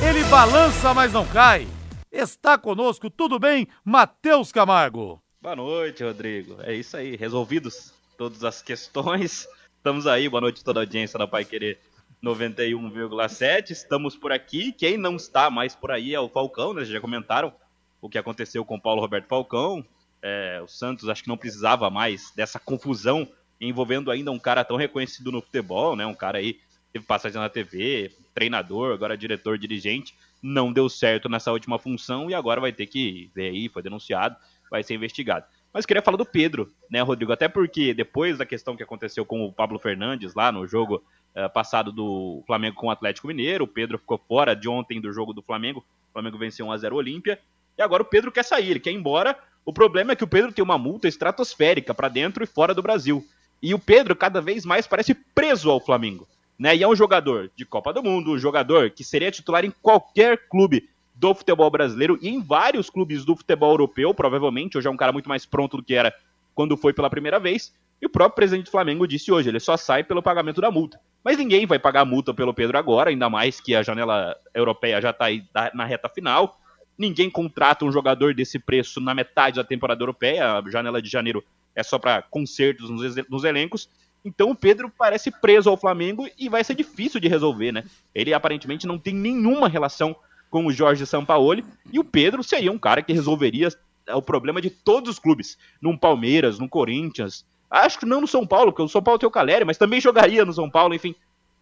Ele 0.01 0.24
balança, 0.24 0.95
mas 0.95 1.14
não 1.14 1.28
cai. 1.28 1.68
Está 2.12 2.57
conosco, 2.57 3.07
tudo 3.07 3.38
bem, 3.38 3.68
Matheus 3.86 4.51
Camargo? 4.51 5.22
Boa 5.39 5.55
noite, 5.55 6.03
Rodrigo. 6.03 6.57
É 6.64 6.74
isso 6.74 6.97
aí, 6.97 7.16
resolvidos 7.16 7.93
todas 8.18 8.43
as 8.43 8.64
questões. 8.64 9.47
Estamos 9.78 10.07
aí, 10.07 10.28
boa 10.28 10.41
noite 10.41 10.64
toda 10.64 10.80
a 10.80 10.84
audiência 10.84 11.20
da 11.20 11.28
Pai 11.28 11.45
Querer 11.45 11.80
91,7. 12.24 13.70
Estamos 13.70 14.16
por 14.16 14.32
aqui. 14.32 14.72
Quem 14.72 14.97
não 14.97 15.18
está 15.18 15.51
mais 15.51 15.76
por 15.76 15.91
aí 15.91 16.16
é 16.16 16.20
o 16.20 16.28
Falcão, 16.28 16.74
né? 16.74 16.84
Já 16.84 16.99
comentaram 16.99 17.53
o 18.01 18.10
que 18.10 18.18
aconteceu 18.18 18.66
com 18.66 18.78
o 18.78 18.82
Paulo 18.82 19.01
Roberto 19.01 19.28
Falcão. 19.28 19.86
É, 20.20 20.60
o 20.64 20.68
Santos 20.68 21.07
acho 21.07 21.22
que 21.22 21.30
não 21.30 21.38
precisava 21.38 21.91
mais 21.91 22.32
dessa 22.36 22.60
confusão 22.60 23.28
envolvendo 23.62 24.10
ainda 24.10 24.32
um 24.32 24.39
cara 24.39 24.66
tão 24.66 24.78
reconhecido 24.78 25.32
no 25.32 25.43
futebol, 25.43 25.95
né? 25.95 26.07
Um 26.07 26.16
cara 26.16 26.39
aí 26.39 26.60
teve 26.91 27.05
passagem 27.05 27.39
na 27.39 27.49
TV, 27.49 28.12
treinador, 28.34 28.95
agora 28.95 29.16
diretor, 29.16 29.60
dirigente. 29.60 30.16
Não 30.42 30.72
deu 30.72 30.88
certo 30.90 31.28
nessa 31.28 31.52
última 31.52 31.78
função 31.78 32.30
e 32.30 32.34
agora 32.34 32.62
vai 32.62 32.72
ter 32.72 32.88
que 32.88 33.30
ver 33.36 33.50
aí, 33.50 33.70
foi 33.70 33.82
denunciado, 33.82 34.36
vai 34.70 34.84
ser 34.84 34.96
investigado. 34.96 35.46
Mas 35.74 35.86
queria 35.86 36.02
falar 36.02 36.18
do 36.18 36.26
Pedro, 36.26 36.72
né, 36.90 37.02
Rodrigo? 37.02 37.32
Até 37.32 37.48
porque 37.48 37.94
depois 37.94 38.38
da 38.38 38.46
questão 38.46 38.76
que 38.76 38.82
aconteceu 38.82 39.26
com 39.26 39.46
o 39.46 39.54
Pablo 39.54 39.78
Fernandes 39.78 40.34
lá 40.34 40.52
no 40.52 40.66
jogo 40.66 41.04
uh, 41.36 41.50
passado 41.54 41.92
do 41.92 42.44
Flamengo 42.48 42.76
com 42.76 42.88
o 42.88 42.92
Atlético 42.92 43.28
Mineiro, 43.28 43.66
o 43.66 43.68
Pedro 43.68 44.00
ficou 44.00 44.18
fora 44.18 44.56
de 44.56 44.68
ontem 44.68 45.00
do 45.00 45.14
jogo 45.14 45.32
do 45.32 45.44
Flamengo. 45.44 45.86
O 46.10 46.14
Flamengo 46.14 46.38
venceu 46.40 46.66
1x0 46.66 46.94
Olímpia. 46.94 47.40
E 47.78 47.82
agora 47.82 48.02
o 48.02 48.06
Pedro 48.06 48.32
quer 48.32 48.44
sair, 48.44 48.72
ele 48.72 48.80
quer 48.80 48.92
ir 48.92 48.96
embora. 48.96 49.38
O 49.64 49.72
problema 49.72 50.14
é 50.14 50.16
que 50.16 50.24
o 50.24 50.28
Pedro 50.28 50.52
tem 50.52 50.64
uma 50.64 50.78
multa 50.78 51.08
estratosférica 51.08 51.94
para 51.94 52.10
dentro 52.10 52.44
e 52.44 52.48
fora 52.48 52.74
do 52.74 52.82
Brasil. 52.82 53.24
E 53.62 53.74
o 53.74 53.80
Pedro 53.80 54.16
cada 54.16 54.42
vez 54.42 54.66
mais 54.66 54.88
parece 54.88 55.14
preso 55.14 55.70
ao 55.70 55.80
Flamengo. 55.80 56.28
Né? 56.60 56.76
E 56.76 56.84
é 56.84 56.88
um 56.88 56.95
jogador 56.95 57.49
de 57.55 57.66
Copa 57.66 57.93
do 57.93 58.03
Mundo, 58.03 58.34
um 58.34 58.38
jogador 58.38 58.89
que 58.89 59.03
seria 59.03 59.32
titular 59.32 59.64
em 59.64 59.72
qualquer 59.82 60.49
clube 60.49 60.89
do 61.16 61.34
futebol 61.34 61.70
brasileiro 61.70 62.20
e 62.22 62.28
em 62.28 62.41
vários 62.41 62.89
clubes 62.89 63.24
do 63.24 63.36
futebol 63.36 63.72
europeu, 63.72 64.14
provavelmente. 64.14 64.78
Hoje 64.78 64.88
é 64.88 64.91
um 64.91 64.97
cara 64.97 65.14
muito 65.14 65.30
mais 65.30 65.45
pronto 65.45 65.78
do 65.78 65.84
que 65.84 65.93
era 65.93 66.14
quando 66.53 66.76
foi 66.76 66.91
pela 66.91 67.10
primeira 67.10 67.39
vez. 67.39 67.74
E 68.01 68.05
o 68.05 68.10
próprio 68.10 68.36
presidente 68.36 68.66
do 68.66 68.72
Flamengo 68.72 69.07
disse 69.07 69.32
hoje, 69.32 69.49
ele 69.49 69.60
só 69.60 69.78
sai 69.78 70.03
pelo 70.03 70.22
pagamento 70.22 70.60
da 70.60 70.70
multa. 70.70 70.99
Mas 71.24 71.38
ninguém 71.38 71.66
vai 71.66 71.80
pagar 71.80 72.01
a 72.01 72.05
multa 72.05 72.34
pelo 72.34 72.53
Pedro 72.53 72.78
agora, 72.78 73.10
ainda 73.10 73.30
mais 73.30 73.60
que 73.60 73.76
a 73.76 73.84
janela 73.84 74.36
europeia 74.53 75.01
já 75.01 75.10
está 75.10 75.28
na 75.74 75.86
reta 75.86 76.07
final. 76.07 76.60
Ninguém 76.97 77.30
contrata 77.30 77.86
um 77.86 77.91
jogador 77.91 78.34
desse 78.34 78.60
preço 78.60 78.99
na 79.01 79.14
metade 79.14 79.57
da 79.57 79.64
temporada 79.64 80.01
europeia. 80.01 80.57
A 80.57 80.70
janela 80.70 81.01
de 81.01 81.10
janeiro 81.10 81.43
é 81.76 81.84
só 81.84 81.97
para 81.97 82.22
concertos 82.22 82.89
nos, 82.89 83.16
nos 83.30 83.43
elencos. 83.43 83.89
Então 84.24 84.51
o 84.51 84.55
Pedro 84.55 84.91
parece 84.95 85.32
preso 85.32 85.70
ao 85.70 85.78
Flamengo 85.78 86.28
e 86.38 86.49
vai 86.49 86.63
ser 86.63 86.76
difícil 86.76 87.20
de 87.20 87.28
resolver, 87.28 87.72
né? 87.72 87.84
Ele 88.13 88.34
aparentemente 88.34 88.86
não 88.86 88.99
tem 88.99 89.13
nenhuma 89.13 89.67
relação 89.67 90.15
com 90.49 90.65
o 90.65 90.72
Jorge 90.72 91.05
Sampaoli, 91.05 91.63
e 91.91 91.99
o 91.99 92.03
Pedro 92.03 92.43
seria 92.43 92.72
um 92.72 92.78
cara 92.78 93.03
que 93.03 93.13
resolveria 93.13 93.70
o 94.09 94.22
problema 94.22 94.59
de 94.59 94.70
todos 94.70 95.11
os 95.11 95.20
clubes, 95.20 95.57
num 95.80 95.95
Palmeiras, 95.95 96.57
no 96.57 96.67
Corinthians, 96.67 97.45
acho 97.70 97.99
que 97.99 98.05
não 98.05 98.22
no 98.22 98.28
São 98.28 98.45
Paulo, 98.47 98.72
porque 98.72 98.82
o 98.82 98.88
São 98.88 99.01
Paulo 99.01 99.20
tem 99.20 99.28
o 99.28 99.32
Caleri, 99.32 99.63
mas 99.63 99.78
também 99.78 100.01
jogaria 100.01 100.43
no 100.43 100.53
São 100.53 100.70
Paulo, 100.70 100.95
enfim, 100.95 101.13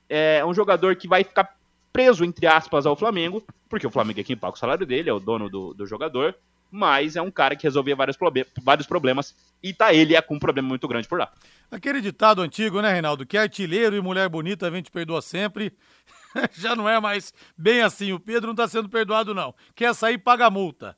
é 0.09 0.45
um 0.45 0.53
jogador 0.53 0.95
que 0.95 1.07
vai 1.07 1.23
ficar 1.23 1.57
preso, 1.91 2.23
entre 2.23 2.47
aspas, 2.47 2.85
ao 2.85 2.95
Flamengo, 2.95 3.43
porque 3.69 3.85
o 3.85 3.91
Flamengo 3.91 4.19
é 4.21 4.23
quem 4.23 4.37
paga 4.37 4.53
o 4.53 4.59
salário 4.59 4.85
dele, 4.85 5.09
é 5.09 5.13
o 5.13 5.19
dono 5.19 5.49
do, 5.49 5.73
do 5.73 5.85
jogador, 5.85 6.35
mas 6.71 7.15
é 7.15 7.21
um 7.21 7.31
cara 7.31 7.55
que 7.55 7.63
resolvia 7.63 7.95
vários, 7.95 8.17
vários 8.61 8.87
problemas 8.87 9.35
e 9.61 9.73
tá 9.73 9.93
ele 9.93 10.15
é 10.15 10.21
com 10.21 10.35
um 10.35 10.39
problema 10.39 10.67
muito 10.67 10.87
grande 10.87 11.07
por 11.07 11.19
lá. 11.19 11.31
Aquele 11.71 12.01
ditado 12.01 12.41
antigo, 12.41 12.81
né, 12.81 12.91
Reinaldo? 12.91 13.25
Que 13.25 13.37
artilheiro 13.37 13.95
e 13.95 14.01
mulher 14.01 14.29
bonita 14.29 14.67
a 14.67 14.71
gente 14.71 14.91
perdoa 14.91 15.21
sempre. 15.21 15.73
Já 16.53 16.75
não 16.75 16.87
é 16.87 16.99
mais 16.99 17.33
bem 17.57 17.81
assim. 17.81 18.13
O 18.13 18.19
Pedro 18.19 18.47
não 18.47 18.55
tá 18.55 18.67
sendo 18.67 18.89
perdoado, 18.89 19.33
não. 19.33 19.53
Quer 19.75 19.93
sair, 19.93 20.17
paga 20.17 20.45
a 20.45 20.51
multa. 20.51 20.95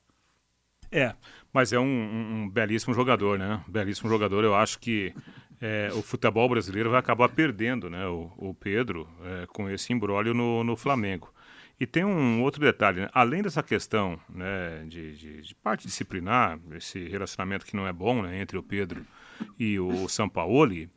É, 0.92 1.14
mas 1.52 1.72
é 1.72 1.78
um, 1.78 1.84
um, 1.84 2.42
um 2.42 2.50
belíssimo 2.50 2.94
jogador, 2.94 3.38
né? 3.38 3.62
Belíssimo 3.66 4.08
jogador. 4.08 4.44
Eu 4.44 4.54
acho 4.54 4.78
que 4.78 5.14
é, 5.60 5.90
o 5.94 6.02
futebol 6.02 6.48
brasileiro 6.48 6.90
vai 6.90 6.98
acabar 6.98 7.28
perdendo, 7.28 7.90
né? 7.90 8.06
O, 8.06 8.32
o 8.38 8.54
Pedro 8.54 9.08
é, 9.24 9.46
com 9.46 9.68
esse 9.68 9.92
embrólio 9.92 10.34
no, 10.34 10.64
no 10.64 10.76
Flamengo. 10.76 11.32
E 11.80 11.86
tem 11.86 12.04
um 12.04 12.42
outro 12.42 12.60
detalhe, 12.60 13.00
né? 13.00 13.08
além 13.10 13.40
dessa 13.40 13.62
questão 13.62 14.20
né, 14.28 14.84
de, 14.86 15.16
de, 15.16 15.40
de, 15.40 15.54
parte 15.54 15.86
disciplinar, 15.86 16.60
esse 16.72 17.08
relacionamento 17.08 17.64
que 17.64 17.74
não 17.74 17.86
é 17.86 17.92
bom 17.92 18.20
né, 18.20 18.38
entre 18.38 18.58
o 18.58 18.62
Pedro 18.62 19.06
e 19.58 19.80
o 19.80 20.06
Sampaoli, 20.06 20.90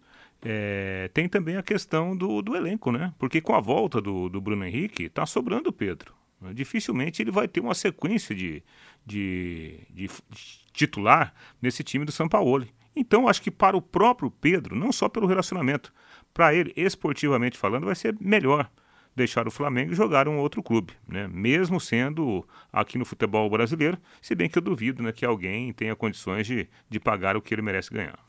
é, 0.43 1.09
tem 1.13 1.29
também 1.29 1.55
a 1.55 1.63
questão 1.63 2.17
do, 2.17 2.41
do, 2.41 2.53
elenco, 2.53 2.91
né? 2.91 3.13
Porque 3.17 3.39
com 3.39 3.55
a 3.55 3.61
volta 3.61 4.01
do, 4.01 4.27
do 4.27 4.41
Bruno 4.41 4.65
Henrique, 4.65 5.03
está 5.03 5.25
sobrando 5.25 5.69
o 5.69 5.73
Pedro. 5.73 6.13
Dificilmente 6.53 7.21
ele 7.21 7.31
vai 7.31 7.47
ter 7.47 7.61
uma 7.61 7.73
sequência 7.73 8.35
de, 8.35 8.61
de, 9.05 9.79
de, 9.89 10.09
titular 10.73 11.33
nesse 11.61 11.81
time 11.81 12.03
do 12.03 12.11
Sampaoli. 12.11 12.69
Então, 12.93 13.29
acho 13.29 13.41
que 13.41 13.49
para 13.49 13.77
o 13.77 13.81
próprio 13.81 14.29
Pedro, 14.29 14.75
não 14.75 14.91
só 14.91 15.07
pelo 15.07 15.27
relacionamento, 15.27 15.93
para 16.33 16.53
ele, 16.53 16.73
esportivamente 16.75 17.57
falando, 17.57 17.85
vai 17.85 17.95
ser 17.95 18.13
melhor 18.19 18.69
deixar 19.15 19.47
o 19.47 19.51
Flamengo 19.51 19.91
e 19.91 19.95
jogar 19.95 20.27
um 20.27 20.37
outro 20.37 20.61
clube, 20.63 20.93
né? 21.07 21.27
Mesmo 21.27 21.79
sendo 21.79 22.45
aqui 22.71 22.97
no 22.97 23.05
futebol 23.05 23.49
brasileiro, 23.49 23.97
se 24.21 24.33
bem 24.35 24.49
que 24.49 24.57
eu 24.57 24.61
duvido, 24.61 25.03
né, 25.03 25.11
que 25.11 25.25
alguém 25.25 25.71
tenha 25.73 25.95
condições 25.95 26.47
de, 26.47 26.67
de 26.89 26.99
pagar 26.99 27.37
o 27.37 27.41
que 27.41 27.53
ele 27.53 27.61
merece 27.61 27.91
ganhar. 27.91 28.19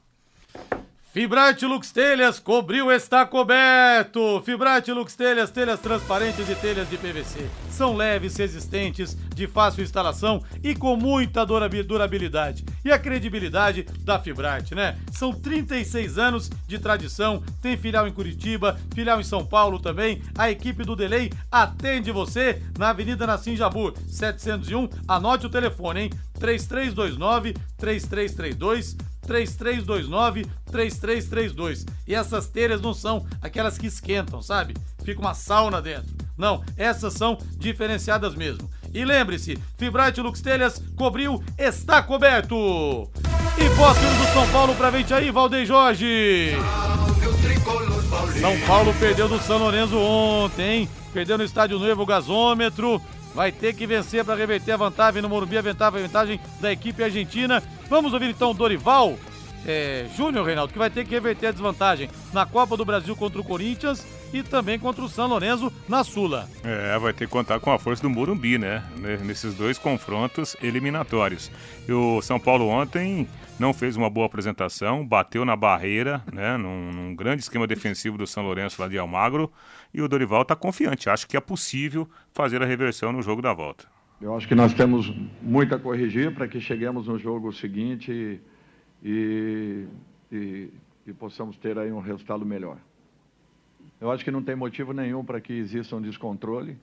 Fibrate 1.15 1.65
Lux 1.65 1.93
Telhas, 1.93 2.41
cobriu, 2.41 2.91
está 2.91 3.25
coberto. 3.25 4.43
Fibrate 4.45 4.91
Lux 4.91 5.15
Telhas, 5.15 5.49
telhas 5.49 5.79
transparentes 5.79 6.49
e 6.49 6.57
telhas 6.57 6.91
de 6.91 6.99
PVC. 6.99 7.49
São 7.71 7.95
leves, 7.95 8.37
resistentes, 8.37 9.17
de 9.33 9.47
fácil 9.47 9.85
instalação 9.85 10.43
e 10.61 10.75
com 10.75 10.97
muita 10.97 11.47
durabilidade. 11.47 12.65
E 12.85 12.91
a 12.91 12.99
credibilidade 12.99 13.85
da 14.01 14.19
Fibrate, 14.19 14.75
né? 14.75 14.99
São 15.12 15.33
36 15.33 16.19
anos 16.19 16.51
de 16.67 16.81
tradição, 16.81 17.41
tem 17.62 17.77
filial 17.77 18.09
em 18.09 18.12
Curitiba, 18.12 18.77
filial 18.93 19.21
em 19.21 19.25
São 19.25 19.47
Paulo 19.47 19.79
também. 19.79 20.21
A 20.37 20.51
equipe 20.51 20.83
do 20.83 20.97
Delay 20.97 21.31
atende 21.49 22.11
você 22.11 22.61
na 22.77 22.89
Avenida 22.89 23.25
Nassim 23.25 23.55
Jabur, 23.55 23.95
701. 24.09 24.89
Anote 25.07 25.47
o 25.47 25.51
telefone, 25.51 26.01
hein? 26.01 26.11
3329 26.41 27.55
3332 27.79 28.97
3329-3332. 29.25 31.87
E 32.07 32.14
essas 32.14 32.47
telhas 32.47 32.81
não 32.81 32.95
são 32.95 33.27
aquelas 33.43 33.77
que 33.77 33.87
esquentam, 33.87 34.41
sabe? 34.43 34.75
Fica 35.05 35.20
uma 35.20 35.35
sauna 35.35 35.83
dentro. 35.83 36.14
Não, 36.37 36.64
essas 36.77 37.14
são 37.14 37.39
diferenciadas 37.57 38.35
mesmo. 38.35 38.68
E 38.93 39.05
lembre-se, 39.05 39.57
Fibrate 39.77 40.20
Lux 40.20 40.41
Telhas 40.41 40.83
cobriu, 40.97 41.41
está 41.59 42.03
coberto. 42.03 43.09
E 43.57 43.70
posse 43.77 44.01
do 44.01 44.33
São 44.33 44.49
Paulo 44.51 44.75
pra 44.75 44.91
frente 44.91 45.14
aí, 45.14 45.31
Valdeir 45.31 45.64
Jorge. 45.66 46.57
São 48.41 48.59
Paulo 48.66 48.93
perdeu 48.99 49.29
do 49.29 49.39
São 49.41 49.59
Lourenço 49.59 49.97
ontem? 49.97 50.89
Perdeu 51.12 51.39
no 51.39 51.45
Estádio 51.45 51.79
Novo 51.79 52.05
Gasômetro 52.05 53.01
vai 53.35 53.51
ter 53.51 53.75
que 53.75 53.87
vencer 53.87 54.25
para 54.25 54.37
reverter 54.37 54.72
a 54.72 54.77
vantagem 54.77 55.20
no 55.20 55.29
Morumbi, 55.29 55.59
a 55.59 55.62
vantagem 55.62 56.41
da 56.61 56.72
equipe 56.72 57.03
argentina. 57.03 57.62
Vamos 57.89 58.12
ouvir 58.12 58.30
então 58.30 58.51
o 58.51 58.55
Dorival 58.55 59.16
é, 59.66 60.07
Júnior, 60.14 60.45
Reinaldo, 60.45 60.72
que 60.72 60.78
vai 60.78 60.91
ter 60.91 61.05
que 61.05 61.11
reverter 61.11 61.49
a 61.49 61.53
desvantagem 61.53 62.09
na 62.32 62.45
Copa 62.45 62.76
do 62.76 62.85
Brasil 62.85 63.16
contra 63.16 63.41
o 63.41 63.45
Corinthians 63.45 64.07
e 64.32 64.43
também 64.43 64.78
contra 64.78 65.03
o 65.03 65.09
São 65.09 65.26
Lourenço 65.26 65.72
na 65.89 66.05
Sula. 66.05 66.49
É, 66.62 66.99
vai 66.99 67.12
ter 67.12 67.26
que 67.26 67.32
contar 67.32 67.61
com 67.61 67.70
a 67.70 67.78
força 67.78 68.03
do 68.03 68.11
Morumbi, 68.11 68.59
né? 68.59 68.82
Nesses 69.24 69.55
dois 69.55 69.78
confrontos 69.78 70.57
eliminatórios. 70.62 71.51
E 71.89 71.93
o 71.93 72.20
São 72.20 72.39
Paulo 72.39 72.66
ontem 72.68 73.28
não 73.59 73.72
fez 73.72 73.97
uma 73.97 74.11
boa 74.11 74.26
apresentação, 74.26 75.07
bateu 75.07 75.45
na 75.45 75.57
barreira, 75.57 76.22
né? 76.32 76.57
Num, 76.57 76.93
num 76.93 77.14
grande 77.14 77.43
esquema 77.43 77.66
defensivo 77.66 78.18
do 78.18 78.26
São 78.26 78.43
Lourenço 78.43 78.82
lá 78.82 78.89
de 78.89 78.99
Almagro. 78.99 79.53
E 79.93 80.03
o 80.03 80.09
Dorival 80.09 80.43
está 80.43 80.57
confiante, 80.57 81.09
acho 81.09 81.26
que 81.26 81.37
é 81.37 81.41
possível 81.41 82.09
fazer 82.32 82.61
a 82.61 82.66
reversão 82.66 83.12
no 83.12 83.22
jogo 83.22 83.41
da 83.41 83.53
volta. 83.53 83.93
Eu 84.21 84.35
acho 84.35 84.47
que 84.47 84.55
nós 84.55 84.73
temos 84.73 85.12
muito 85.43 85.75
a 85.75 85.79
corrigir 85.79 86.33
para 86.33 86.47
que 86.47 86.61
cheguemos 86.61 87.09
no 87.09 87.19
jogo 87.19 87.53
seguinte 87.53 88.41
e, 89.03 89.87
e, 90.31 90.69
e 91.07 91.12
possamos 91.12 91.57
ter 91.57 91.77
aí 91.79 91.93
um 91.93 92.01
resultado 92.01 92.47
melhor. 92.47 92.79
Eu 94.01 94.11
acho 94.11 94.25
que 94.25 94.31
não 94.31 94.43
tem 94.43 94.55
motivo 94.55 94.93
nenhum 94.93 95.25
para 95.25 95.41
que 95.41 95.53
exista 95.53 95.97
um 95.97 96.01
descontrole. 96.01 96.79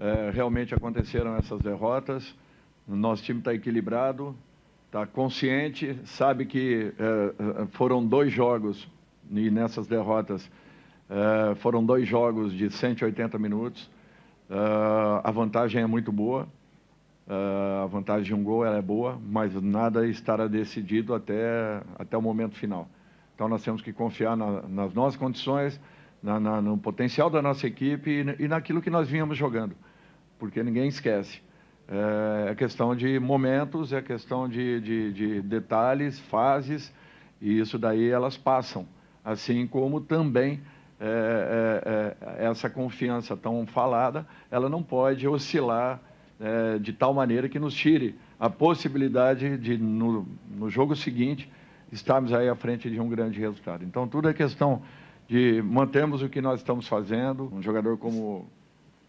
É, 0.00 0.30
realmente 0.30 0.74
aconteceram 0.74 1.36
essas 1.36 1.60
derrotas. 1.60 2.34
Nosso 2.88 3.22
time 3.22 3.38
está 3.38 3.54
equilibrado, 3.54 4.34
está 4.86 5.06
consciente, 5.06 5.96
sabe 6.04 6.46
que 6.46 6.92
é, 6.98 7.62
é, 7.62 7.66
foram 7.72 8.04
dois 8.04 8.32
jogos 8.32 8.88
e 9.30 9.50
nessas 9.50 9.86
derrotas 9.86 10.50
é, 11.08 11.54
foram 11.56 11.84
dois 11.84 12.08
jogos 12.08 12.52
de 12.52 12.70
180 12.70 13.38
minutos. 13.38 13.90
É, 14.50 14.56
a 15.22 15.30
vantagem 15.30 15.82
é 15.82 15.86
muito 15.86 16.10
boa. 16.10 16.48
É, 17.28 17.82
a 17.84 17.86
vantagem 17.86 18.24
de 18.24 18.34
um 18.34 18.42
gol 18.42 18.66
é 18.66 18.82
boa, 18.82 19.18
mas 19.24 19.54
nada 19.62 20.06
estará 20.06 20.46
decidido 20.46 21.14
até, 21.14 21.82
até 21.98 22.16
o 22.16 22.22
momento 22.22 22.56
final. 22.56 22.88
Então 23.34 23.48
nós 23.48 23.62
temos 23.62 23.80
que 23.80 23.92
confiar 23.92 24.36
na, 24.36 24.62
nas 24.62 24.92
nossas 24.92 25.16
condições, 25.16 25.80
na, 26.22 26.38
na, 26.38 26.60
no 26.60 26.76
potencial 26.78 27.30
da 27.30 27.40
nossa 27.40 27.66
equipe 27.66 28.10
e, 28.10 28.44
e, 28.44 28.48
naquilo 28.48 28.82
que 28.82 28.90
nós 28.90 29.08
vínhamos 29.08 29.36
jogando, 29.36 29.74
porque 30.38 30.62
ninguém 30.62 30.88
esquece. 30.88 31.40
É 32.48 32.54
questão 32.54 32.94
de 32.94 33.18
momentos, 33.18 33.92
é 33.92 34.00
questão 34.00 34.48
de, 34.48 34.80
de, 34.80 35.12
de 35.12 35.42
detalhes, 35.42 36.18
fases, 36.20 36.92
e 37.40 37.58
isso 37.58 37.78
daí 37.78 38.08
elas 38.08 38.36
passam. 38.36 38.86
Assim 39.24 39.66
como 39.66 40.00
também 40.00 40.60
é, 41.00 42.16
é, 42.24 42.44
é, 42.44 42.46
essa 42.46 42.70
confiança 42.70 43.36
tão 43.36 43.66
falada, 43.66 44.26
ela 44.50 44.68
não 44.68 44.82
pode 44.82 45.26
oscilar 45.26 46.00
é, 46.42 46.78
de 46.78 46.92
tal 46.92 47.14
maneira 47.14 47.48
que 47.48 47.58
nos 47.58 47.72
tire 47.72 48.16
a 48.38 48.50
possibilidade 48.50 49.56
de, 49.58 49.78
no, 49.78 50.26
no 50.50 50.68
jogo 50.68 50.96
seguinte, 50.96 51.48
estarmos 51.92 52.32
aí 52.32 52.48
à 52.48 52.56
frente 52.56 52.90
de 52.90 53.00
um 53.00 53.08
grande 53.08 53.38
resultado. 53.38 53.84
Então, 53.84 54.08
tudo 54.08 54.28
é 54.28 54.34
questão 54.34 54.82
de 55.28 55.62
mantermos 55.62 56.20
o 56.20 56.28
que 56.28 56.40
nós 56.40 56.58
estamos 56.58 56.88
fazendo. 56.88 57.48
Um 57.54 57.62
jogador 57.62 57.96
como 57.96 58.46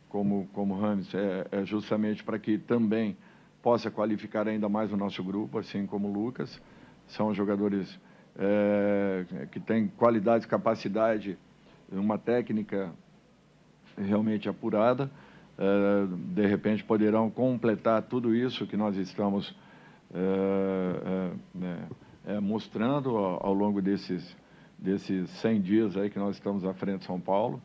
como 0.10 0.48
como 0.54 0.80
Rames 0.80 1.12
é, 1.16 1.48
é 1.52 1.66
justamente 1.66 2.24
para 2.24 2.38
que 2.38 2.60
também 2.60 3.18
possa 3.64 3.90
qualificar 3.90 4.48
ainda 4.48 4.70
mais 4.70 4.94
o 4.94 4.98
nosso 4.98 5.24
grupo, 5.24 5.58
assim 5.58 5.88
como 5.88 6.08
o 6.08 6.14
Lucas. 6.14 6.62
São 7.08 7.34
jogadores 7.34 8.00
é, 8.38 9.48
que 9.52 9.60
têm 9.60 9.88
qualidade, 9.88 10.48
capacidade, 10.48 11.36
uma 11.92 12.20
técnica 12.20 12.92
realmente 13.98 14.48
apurada. 14.48 15.10
É, 15.58 16.08
de 16.34 16.46
repente 16.48 16.84
poderão 16.84 17.30
completar 17.30 18.02
tudo 18.04 18.36
isso 18.36 18.66
que 18.66 18.76
nós 18.76 18.98
estamos 18.98 19.56
né, 21.56 21.88
é 22.26 22.40
mostrando 22.40 23.18
ao, 23.18 23.48
ao 23.48 23.54
longo 23.54 23.82
desses 23.82 24.36
desses 24.84 25.30
100 25.30 25.62
dias 25.62 25.98
aí 25.98 26.10
que 26.10 26.20
nós 26.20 26.36
estamos 26.36 26.66
à 26.66 26.74
frente 26.74 27.00
de 27.00 27.06
São 27.06 27.20
Paulo. 27.20 27.62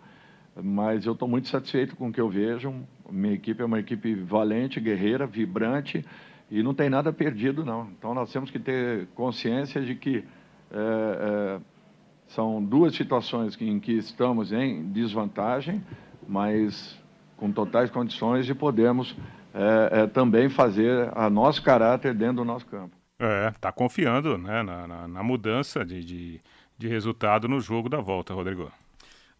Mas 0.60 1.04
eu 1.04 1.12
estou 1.12 1.28
muito 1.28 1.48
satisfeito 1.48 1.96
com 1.96 2.08
o 2.08 2.12
que 2.12 2.20
eu 2.20 2.28
vejo. 2.28 2.72
Minha 3.10 3.34
equipe 3.34 3.60
é 3.60 3.64
uma 3.64 3.80
equipe 3.80 4.14
valente, 4.14 4.80
guerreira, 4.80 5.26
vibrante 5.26 6.04
e 6.50 6.62
não 6.62 6.74
tem 6.74 6.88
nada 6.88 7.12
perdido, 7.12 7.64
não. 7.64 7.88
Então 7.98 8.14
nós 8.14 8.32
temos 8.32 8.50
que 8.50 8.58
ter 8.58 9.06
consciência 9.14 9.80
de 9.82 9.94
que 9.94 10.24
é, 10.70 10.76
é, 10.76 11.60
são 12.28 12.62
duas 12.62 12.94
situações 12.94 13.60
em 13.60 13.78
que 13.80 13.92
estamos 13.92 14.52
em 14.52 14.90
desvantagem, 14.90 15.82
mas 16.26 16.98
com 17.38 17.50
totais 17.50 17.90
condições 17.90 18.44
de 18.44 18.54
podermos 18.54 19.16
é, 19.54 20.06
também 20.08 20.50
fazer 20.50 21.10
a 21.16 21.30
nosso 21.30 21.62
caráter 21.62 22.12
dentro 22.12 22.36
do 22.36 22.44
nosso 22.44 22.66
campo. 22.66 22.94
É, 23.18 23.48
está 23.48 23.72
confiando 23.72 24.36
né, 24.36 24.62
na, 24.62 24.86
na, 24.86 25.08
na 25.08 25.22
mudança 25.22 25.84
de, 25.84 26.04
de 26.04 26.40
de 26.78 26.86
resultado 26.86 27.48
no 27.48 27.60
jogo 27.60 27.88
da 27.88 28.00
volta, 28.00 28.32
Rodrigo. 28.32 28.70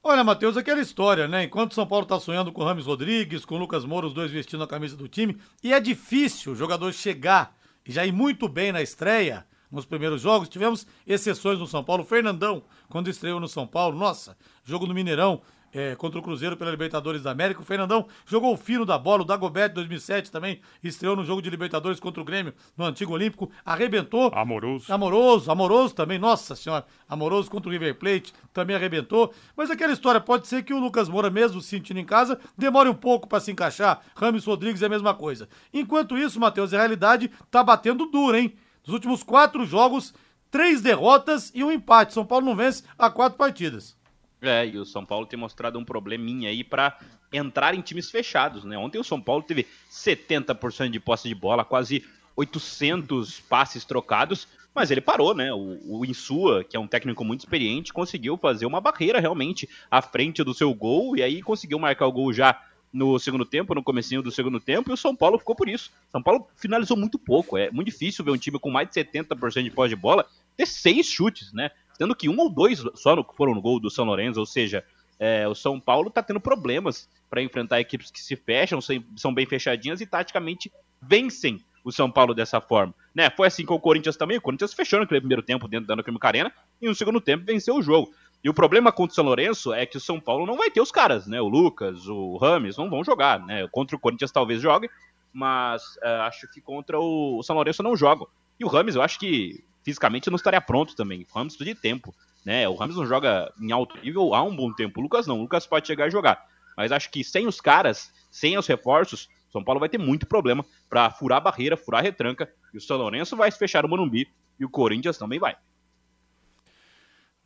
Olha, 0.03 0.25
Matheus, 0.25 0.57
aquela 0.57 0.81
história, 0.81 1.29
né? 1.29 1.45
Enquanto 1.45 1.73
o 1.73 1.75
São 1.75 1.87
Paulo 1.87 2.05
tá 2.05 2.19
sonhando 2.19 2.53
com 2.53 2.63
o 2.63 2.65
Rames 2.65 2.87
Rodrigues, 2.87 3.45
com 3.45 3.55
o 3.55 3.59
Lucas 3.59 3.85
Moura, 3.85 4.07
os 4.07 4.15
dois 4.15 4.31
vestindo 4.31 4.63
a 4.63 4.69
camisa 4.69 4.97
do 4.97 5.09
time, 5.09 5.39
e 5.63 5.73
é 5.73 5.81
difícil 5.81 6.53
o 6.53 6.57
jogador 6.57 6.93
chegar 6.93 7.57
e 7.87 7.93
já 7.93 8.05
ir 8.05 8.13
muito 8.13 8.49
bem 8.49 8.73
na 8.73 8.83
estreia, 8.83 9.47
nos 9.71 9.85
primeiros 9.85 10.21
jogos. 10.21 10.49
Tivemos 10.49 10.87
exceções 11.07 11.59
no 11.59 11.67
São 11.67 11.85
Paulo. 11.85 12.05
Fernandão, 12.05 12.63
quando 12.89 13.09
estreou 13.09 13.39
no 13.39 13.49
São 13.49 13.67
Paulo, 13.67 13.99
nossa, 13.99 14.37
jogo 14.65 14.87
no 14.87 14.95
Mineirão, 14.95 15.43
é, 15.73 15.95
contra 15.97 16.19
o 16.19 16.23
Cruzeiro 16.23 16.57
pela 16.57 16.71
Libertadores 16.71 17.23
da 17.23 17.31
América. 17.31 17.61
O 17.61 17.65
Fernandão 17.65 18.07
jogou 18.27 18.55
o 18.55 18.57
fino 18.57 18.85
da 18.85 18.99
bola, 18.99 19.23
o 19.23 19.25
Dagobert 19.25 19.73
2007 19.73 20.31
também 20.31 20.61
estreou 20.83 21.17
no 21.17 21.25
jogo 21.25 21.43
de 21.43 21.51
Libertadores 21.51 22.01
contra 22.01 22.21
o 22.21 22.25
Grêmio 22.25 22.55
no 22.77 22.85
Antigo 22.85 23.13
Olímpico, 23.13 23.51
arrebentou. 23.65 24.31
Amoroso. 24.35 24.93
Amoroso, 24.93 25.51
amoroso 25.51 25.95
também, 25.95 26.19
nossa 26.19 26.55
senhora. 26.55 26.85
Amoroso 27.09 27.51
contra 27.51 27.69
o 27.69 27.73
River 27.73 27.95
Plate, 27.97 28.33
também 28.53 28.77
arrebentou. 28.77 29.33
Mas 29.57 29.71
aquela 29.71 29.93
história, 29.93 30.21
pode 30.21 30.47
ser 30.47 30.63
que 30.63 30.75
o 30.75 30.79
Lucas 30.79 31.09
Moura, 31.09 31.31
mesmo 31.31 31.61
se 31.61 31.69
sentindo 31.69 32.01
em 32.01 32.05
casa, 32.05 32.39
demore 32.57 32.89
um 32.89 32.95
pouco 32.95 33.29
para 33.29 33.41
se 33.41 33.51
encaixar. 33.51 34.01
Rames 34.15 34.45
Rodrigues 34.45 34.83
é 34.83 34.87
a 34.87 34.91
mesma 34.91 35.15
coisa. 35.15 35.49
Enquanto 35.73 36.17
isso, 36.17 36.41
Matheus, 36.41 36.73
a 36.73 36.79
realidade 36.79 37.31
tá 37.51 37.63
batendo 37.63 38.07
duro, 38.07 38.37
hein? 38.37 38.55
Nos 38.87 38.95
últimos 38.95 39.23
quatro 39.23 39.67
jogos, 39.67 40.15
três 40.51 40.81
derrotas 40.81 41.53
e 41.55 41.63
um 41.63 41.71
empate. 41.71 42.15
São 42.15 42.25
Paulo 42.25 42.47
não 42.47 42.57
vence 42.57 42.83
há 42.99 43.11
quatro 43.11 43.37
partidas. 43.37 43.98
É, 44.41 44.67
e 44.67 44.79
o 44.79 44.85
São 44.85 45.05
Paulo 45.05 45.27
tem 45.27 45.39
mostrado 45.39 45.79
um 45.79 45.85
probleminha 45.85 46.49
aí 46.49 46.63
para 46.63 46.97
entrar 47.33 47.75
em 47.75 47.81
times 47.81 48.11
fechados, 48.11 48.65
né? 48.65 48.79
Ontem 48.79 48.99
o 48.99 49.05
São 49.05 49.21
Paulo 49.21 49.43
teve 49.43 49.67
70% 49.91 50.91
de 50.91 51.01
posse 51.01 51.29
de 51.29 51.35
bola, 51.35 51.65
quase 51.65 52.05
800 52.37 53.41
passes 53.41 53.85
trocados, 53.85 54.47
mas 54.73 54.93
ele 54.93 55.01
parou, 55.01 55.35
né? 55.35 55.53
O, 55.53 55.99
o 55.99 56.05
Insua, 56.05 56.63
que 56.63 56.77
é 56.77 56.81
um 56.81 56.87
técnico 56.87 57.25
muito 57.25 57.41
experiente, 57.41 57.93
conseguiu 57.93 58.37
fazer 58.37 58.65
uma 58.65 58.81
barreira 58.81 59.19
realmente 59.19 59.69
à 59.91 60.01
frente 60.01 60.45
do 60.45 60.55
seu 60.55 60.73
gol 60.73 61.17
e 61.17 61.23
aí 61.23 61.43
conseguiu 61.43 61.79
marcar 61.81 62.07
o 62.07 62.13
gol 62.13 62.33
já 62.33 62.63
no 62.93 63.19
segundo 63.19 63.45
tempo, 63.45 63.75
no 63.75 63.83
comecinho 63.83 64.23
do 64.23 64.31
segundo 64.31 64.59
tempo, 64.59 64.91
e 64.91 64.95
o 64.95 64.97
São 64.97 65.15
Paulo 65.15 65.39
ficou 65.39 65.55
por 65.55 65.69
isso. 65.69 65.91
São 66.11 66.23
Paulo 66.23 66.49
finalizou 66.57 66.97
muito 66.97 67.19
pouco, 67.19 67.59
é 67.59 67.71
muito 67.71 67.91
difícil 67.91 68.25
ver 68.25 68.31
um 68.31 68.39
time 68.39 68.59
com 68.59 68.71
mais 68.71 68.89
de 68.89 68.95
70% 68.95 69.63
de 69.63 69.71
posse 69.71 69.91
de 69.91 69.97
bola 69.97 70.27
ter 70.57 70.67
seis 70.67 71.07
chutes, 71.07 71.53
né? 71.53 71.71
Sendo 71.99 72.15
que 72.15 72.29
um 72.29 72.39
ou 72.39 72.49
dois 72.49 72.83
só 72.95 73.23
foram 73.35 73.55
no 73.55 73.61
gol 73.61 73.81
do 73.81 73.91
São 73.91 74.05
Lourenço, 74.05 74.39
ou 74.39 74.47
seja, 74.47 74.85
é, 75.19 75.47
o 75.49 75.55
São 75.55 75.81
Paulo 75.81 76.09
está 76.09 76.23
tendo 76.23 76.41
problemas 76.41 77.09
para 77.29 77.43
enfrentar 77.43 77.81
equipes 77.81 78.11
que 78.11 78.21
se 78.21 78.37
fecham, 78.37 78.81
são 79.17 79.35
bem 79.35 79.45
fechadinhas 79.45 80.01
e 80.01 80.07
taticamente 80.07 80.73
vencem 81.03 81.61
o 81.85 81.93
São 81.93 82.11
Paulo 82.11 82.35
dessa 82.35 82.61
forma. 82.61 82.95
Né? 83.15 83.29
Foi 83.31 83.49
assim 83.49 83.65
com 83.65 83.75
o 83.75 83.81
Corinthians 83.81 84.17
também, 84.17 84.39
o 84.39 84.41
Corinthians 84.41 84.73
fechou 84.73 85.01
naquele 85.01 85.21
primeiro 85.21 85.43
tempo 85.43 85.67
dentro 85.67 85.87
da 85.87 85.97
Neoquímica 85.97 86.29
Arena 86.29 86.53
e 86.81 86.87
no 86.87 86.95
segundo 86.95 87.21
tempo 87.21 87.45
venceu 87.45 87.75
o 87.75 87.83
jogo. 87.83 88.13
E 88.43 88.49
o 88.49 88.55
problema 88.55 88.93
contra 88.93 89.13
o 89.13 89.15
São 89.15 89.25
Lourenço 89.25 89.73
é 89.73 89.85
que 89.85 89.97
o 89.97 90.01
São 90.01 90.21
Paulo 90.21 90.47
não 90.47 90.57
vai 90.57 90.71
ter 90.71 90.81
os 90.81 90.93
caras, 90.93 91.27
né? 91.27 91.41
O 91.41 91.49
Lucas, 91.49 92.07
o 92.07 92.37
Rames 92.37 92.77
não 92.77 92.89
vão 92.89 93.03
jogar, 93.03 93.45
né? 93.45 93.67
Contra 93.69 93.97
o 93.97 93.99
Corinthians 93.99 94.31
talvez 94.31 94.63
jogue, 94.63 94.89
mas 95.33 95.83
uh, 95.97 96.23
acho 96.23 96.49
que 96.53 96.61
contra 96.61 97.01
o 97.01 97.43
São 97.43 97.57
Lourenço 97.57 97.83
não 97.83 97.97
jogam. 97.97 98.29
E 98.61 98.65
o 98.65 98.69
Rames, 98.69 98.95
eu 98.95 99.03
acho 99.03 99.19
que 99.19 99.65
fisicamente 99.89 100.29
não 100.29 100.37
estaria 100.37 100.61
pronto 100.61 100.95
também. 100.95 101.23
O 101.23 101.35
Ramos 101.35 101.57
precisa 101.57 101.75
de 101.75 101.81
tempo. 101.81 102.15
Né? 102.45 102.69
O 102.69 102.75
Ramos 102.75 102.97
não 102.97 103.07
joga 103.07 103.51
em 103.59 103.73
alto 103.73 103.99
nível 104.03 104.35
há 104.35 104.43
um 104.43 104.55
bom 104.55 104.73
tempo. 104.73 105.01
O 105.01 105.03
Lucas 105.03 105.27
não. 105.27 105.39
O 105.39 105.43
Lucas 105.43 105.67
pode 105.67 105.87
chegar 105.87 106.09
e 106.09 106.11
jogar. 106.11 106.47
Mas 106.77 106.93
acho 106.93 107.11
que 107.11 107.25
sem 107.25 107.47
os 107.47 107.61
caras, 107.61 108.13
sem 108.31 108.59
os 108.59 108.67
reforços, 108.67 109.29
São 109.51 109.65
Paulo 109.65 109.81
vai 109.81 109.89
ter 109.89 109.99
muito 109.99 110.27
problema 110.27 110.65
para 110.91 111.11
furar 111.11 111.41
barreira, 111.41 111.77
furar 111.77 112.01
a 112.01 112.03
retranca. 112.03 112.53
E 112.73 112.77
o 112.77 112.81
São 112.81 112.99
Lourenço 112.99 113.35
vai 113.35 113.51
fechar 113.51 113.85
o 113.85 113.89
Morumbi. 113.89 114.29
E 114.61 114.65
o 114.65 114.69
Corinthians 114.69 115.17
também 115.17 115.39
vai. 115.39 115.57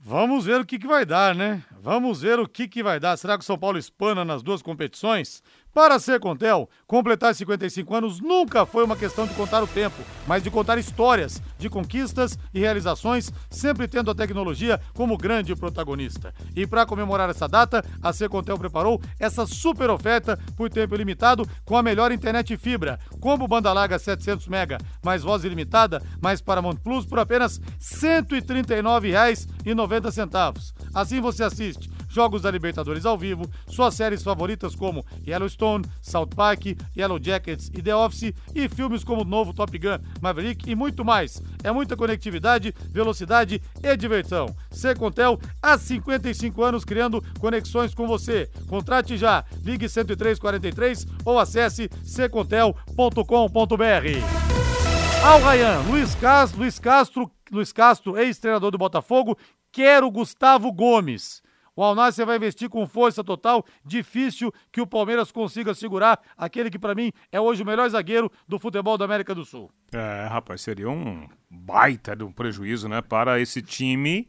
Vamos 0.05 0.47
ver 0.47 0.61
o 0.61 0.66
que, 0.66 0.80
que 0.80 0.86
vai 0.86 1.07
dar, 1.07 1.32
né? 1.32 1.62
Vamos 1.80 2.22
ver 2.22 2.40
o 2.40 2.49
que, 2.49 2.66
que 2.66 2.82
vai 2.82 2.99
dar. 2.99 3.16
Será 3.16 3.38
que 3.38 3.45
o 3.45 3.47
São 3.47 3.57
Paulo 3.57 3.78
espana 3.78 4.24
nas 4.24 4.43
duas 4.43 4.61
competições? 4.61 5.45
Para 5.75 5.99
ser 5.99 6.20
Contel, 6.20 6.68
completar 6.87 7.35
55 7.35 7.95
anos 7.95 8.20
nunca 8.20 8.66
foi 8.66 8.85
uma 8.85 8.95
questão 8.95 9.27
de 9.27 9.33
contar 9.33 9.62
o 9.62 9.66
tempo, 9.66 9.97
mas 10.27 10.43
de 10.43 10.51
contar 10.51 10.77
histórias 10.77 11.41
de 11.59 11.70
conquistas 11.70 12.39
e 12.53 12.61
realizações, 12.61 13.33
sempre 13.49 13.89
tendo 13.89 14.11
a 14.11 14.14
tecnologia 14.14 14.79
como 14.93 15.16
grande 15.16 15.57
protagonista. 15.57 16.35
E 16.55 16.66
para 16.66 16.85
comemorar 16.85 17.31
essa 17.31 17.49
data, 17.49 17.83
a 18.03 18.12
Secontel 18.12 18.59
preparou 18.59 19.01
essa 19.18 19.47
super 19.47 19.89
oferta 19.89 20.39
por 20.59 20.68
tempo 20.68 20.95
limitado 20.95 21.49
com 21.64 21.75
a 21.75 21.83
melhor 21.83 22.12
internet 22.12 22.55
fibra, 22.59 23.01
combo 23.18 23.49
banda 23.49 23.73
larga 23.73 23.99
700 23.99 24.49
mega, 24.49 24.77
mais 25.03 25.23
voz 25.23 25.43
ilimitada, 25.43 26.03
mais 26.20 26.43
Paramount 26.43 26.77
Plus 26.77 27.07
por 27.07 27.18
apenas 27.18 27.57
R$ 27.57 27.64
139,90. 27.79 30.75
Assim 30.95 31.18
você 31.18 31.45
assiste 31.45 31.91
jogos 32.13 32.43
da 32.43 32.51
Libertadores 32.51 33.07
ao 33.07 33.17
vivo, 33.17 33.51
suas 33.67 33.95
séries 33.95 34.23
favoritas 34.23 34.75
como 34.75 35.05
Yellowstone, 35.27 35.85
South 36.01 36.29
Park, 36.29 36.67
Yellow 36.97 37.19
Jackets 37.21 37.71
e 37.73 37.83
The 37.83 37.97
Office 37.97 38.35
e 38.55 38.69
filmes 38.69 39.03
como 39.03 39.23
o 39.23 39.25
novo 39.25 39.55
Top 39.55 39.77
Gun, 39.77 39.99
Maverick 40.21 40.71
e 40.71 40.75
muito 40.75 41.05
mais. 41.05 41.43
É 41.65 41.73
muita 41.73 41.97
conectividade, 41.97 42.75
velocidade 42.91 43.63
e 43.83 43.97
diversão. 43.97 44.55
Secontel 44.71 45.41
há 45.63 45.79
55 45.79 46.63
anos 46.63 46.85
criando 46.85 47.23
conexões 47.41 47.95
com 47.95 48.07
você. 48.07 48.51
Contrate 48.69 49.17
já. 49.17 49.45
Ligue 49.65 49.89
10343 49.89 51.07
ou 51.25 51.39
acesse 51.39 51.89
secontel.com.br. 52.05 53.13
Ao 55.25 55.39
Ryan, 55.41 55.79
Luiz 55.89 56.15
Castro, 56.17 56.59
Luiz 56.59 56.79
Castro, 56.79 57.31
Luiz 57.51 57.73
Castro, 57.73 58.19
ex-treinador 58.19 58.73
do 58.73 58.79
Botafogo, 58.79 59.39
quer 59.71 60.03
o 60.03 60.11
Gustavo 60.11 60.73
Gomes. 60.73 61.41
O 61.75 61.83
Alnácia 61.83 62.27
vai 62.27 62.37
investir 62.37 62.68
com 62.68 62.87
força 62.87 63.25
total. 63.25 63.64
Difícil 63.85 64.53
que 64.70 64.81
o 64.81 64.87
Palmeiras 64.87 65.33
consiga 65.33 65.75
segurar 65.75 66.20
aquele 66.37 66.70
que, 66.70 66.79
para 66.79 66.95
mim, 66.95 67.12
é 67.31 67.41
hoje 67.41 67.62
o 67.62 67.66
melhor 67.66 67.89
zagueiro 67.89 68.31
do 68.47 68.59
futebol 68.59 68.99
da 68.99 69.05
América 69.07 69.35
do 69.35 69.45
Sul. 69.45 69.70
É, 69.93 70.27
rapaz, 70.27 70.61
seria 70.61 70.91
um 70.91 71.27
baita 71.49 72.14
de 72.14 72.25
um 72.25 72.33
prejuízo, 72.33 72.89
né, 72.89 73.01
para 73.01 73.41
esse 73.41 73.62
time. 73.62 74.29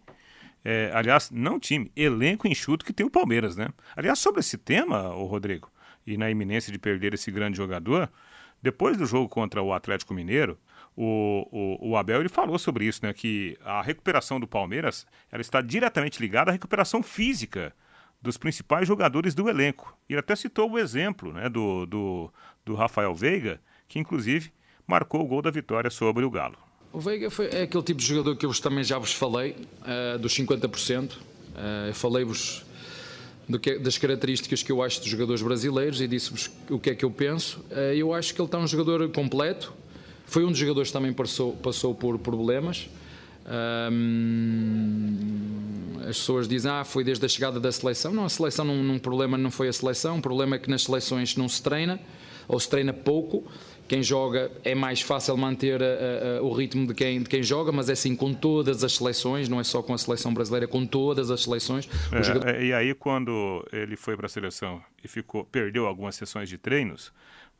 É, 0.63 0.91
aliás, 0.93 1.29
não 1.29 1.59
time, 1.59 1.91
elenco 1.95 2.47
enxuto 2.47 2.85
que 2.85 2.93
tem 2.93 3.05
o 3.05 3.09
Palmeiras, 3.09 3.57
né? 3.57 3.67
Aliás, 3.97 4.19
sobre 4.19 4.39
esse 4.39 4.57
tema, 4.57 5.13
o 5.13 5.25
Rodrigo, 5.25 5.69
e 6.07 6.17
na 6.17 6.31
iminência 6.31 6.71
de 6.71 6.79
perder 6.79 7.13
esse 7.13 7.29
grande 7.29 7.57
jogador, 7.57 8.09
depois 8.61 8.95
do 8.95 9.05
jogo 9.05 9.27
contra 9.27 9.61
o 9.61 9.73
Atlético 9.73 10.13
Mineiro, 10.13 10.57
o, 10.95 11.47
o, 11.51 11.89
o, 11.91 11.97
Abel 11.97 12.19
ele 12.19 12.29
falou 12.29 12.59
sobre 12.59 12.85
isso, 12.85 12.99
né? 13.03 13.13
Que 13.13 13.57
a 13.63 13.81
recuperação 13.81 14.39
do 14.39 14.47
Palmeiras 14.47 15.05
ela 15.31 15.41
está 15.41 15.61
diretamente 15.61 16.19
ligada 16.21 16.51
à 16.51 16.53
recuperação 16.53 17.01
física 17.01 17.73
dos 18.21 18.37
principais 18.37 18.87
jogadores 18.87 19.35
do 19.35 19.49
elenco. 19.49 19.97
Ele 20.07 20.19
até 20.19 20.35
citou 20.35 20.71
o 20.71 20.79
exemplo 20.79 21.33
né, 21.33 21.49
do, 21.49 21.85
do, 21.85 22.33
do 22.63 22.73
Rafael 22.73 23.13
Veiga, 23.13 23.59
que 23.87 23.99
inclusive 23.99 24.51
marcou 24.87 25.21
o 25.21 25.27
gol 25.27 25.41
da 25.41 25.51
vitória 25.51 25.89
sobre 25.89 26.23
o 26.23 26.31
Galo. 26.31 26.57
O 26.93 26.99
Veiga 26.99 27.29
foi, 27.29 27.47
é 27.47 27.63
aquele 27.63 27.83
tipo 27.83 27.99
de 27.99 28.05
jogador 28.05 28.35
que 28.37 28.45
eu 28.45 28.53
também 28.61 28.83
já 28.83 28.97
vos 28.97 29.11
falei, 29.11 29.55
uh, 29.81 30.19
dos 30.19 30.33
50%. 30.37 31.11
Uh, 31.13 31.93
Falei-vos 31.93 32.65
das 33.81 33.97
características 33.97 34.63
que 34.63 34.71
eu 34.71 34.81
acho 34.81 35.01
dos 35.01 35.09
jogadores 35.09 35.41
brasileiros 35.41 35.99
e 35.99 36.07
disse-vos 36.07 36.49
o 36.69 36.79
que 36.79 36.91
é 36.91 36.95
que 36.95 37.03
eu 37.03 37.11
penso. 37.11 37.59
Uh, 37.71 37.93
eu 37.93 38.13
acho 38.13 38.33
que 38.33 38.39
ele 38.39 38.47
está 38.47 38.57
um 38.57 38.67
jogador 38.67 39.09
completo. 39.09 39.73
Foi 40.33 40.43
um 40.43 40.47
dos 40.49 40.57
jogadores 40.57 40.89
que 40.89 40.93
também 40.93 41.13
passou, 41.13 41.53
passou 41.57 41.93
por 41.93 42.17
problemas. 42.17 42.89
As 46.01 46.17
pessoas 46.17 46.47
dizem, 46.47 46.71
ah, 46.71 46.83
foi 46.83 47.03
desde 47.03 47.23
a 47.23 47.29
chegada 47.29 47.59
da 47.59 47.71
seleção. 47.71 48.11
Não, 48.11 48.25
a 48.25 48.29
seleção, 48.29 48.65
num, 48.65 48.81
num 48.81 48.97
problema 48.97 49.37
não 49.37 49.51
foi 49.51 49.67
a 49.67 49.73
seleção. 49.73 50.17
O 50.17 50.21
problema 50.23 50.55
é 50.55 50.59
que 50.59 50.71
nas 50.71 50.85
seleções 50.85 51.35
não 51.35 51.47
se 51.47 51.61
treina, 51.61 51.99
ou 52.47 52.59
se 52.59 52.67
treina 52.67 52.91
pouco 52.91 53.47
quem 53.87 54.01
joga 54.01 54.51
é 54.63 54.73
mais 54.73 55.01
fácil 55.01 55.35
manter 55.37 55.81
a, 55.83 56.39
a, 56.39 56.41
o 56.41 56.51
ritmo 56.51 56.87
de 56.87 56.93
quem, 56.93 57.21
de 57.21 57.29
quem 57.29 57.43
joga, 57.43 57.71
mas 57.71 57.89
é 57.89 57.93
assim 57.93 58.15
com 58.15 58.33
todas 58.33 58.83
as 58.83 58.95
seleções, 58.95 59.49
não 59.49 59.59
é 59.59 59.63
só 59.63 59.83
com 59.83 59.93
a 59.93 59.97
seleção 59.97 60.33
brasileira, 60.33 60.65
é 60.65 60.67
com 60.67 60.85
todas 60.85 61.29
as 61.29 61.43
seleções. 61.43 61.87
É, 62.11 62.23
jogador... 62.23 62.49
É, 62.49 62.65
e 62.65 62.73
aí, 62.73 62.93
quando 62.93 63.63
ele 63.71 63.95
foi 63.95 64.15
para 64.15 64.25
a 64.25 64.29
seleção 64.29 64.81
e 65.03 65.07
ficou, 65.07 65.43
perdeu 65.43 65.85
algumas 65.85 66.15
sessões 66.15 66.49
de 66.49 66.57
treinos, 66.57 67.11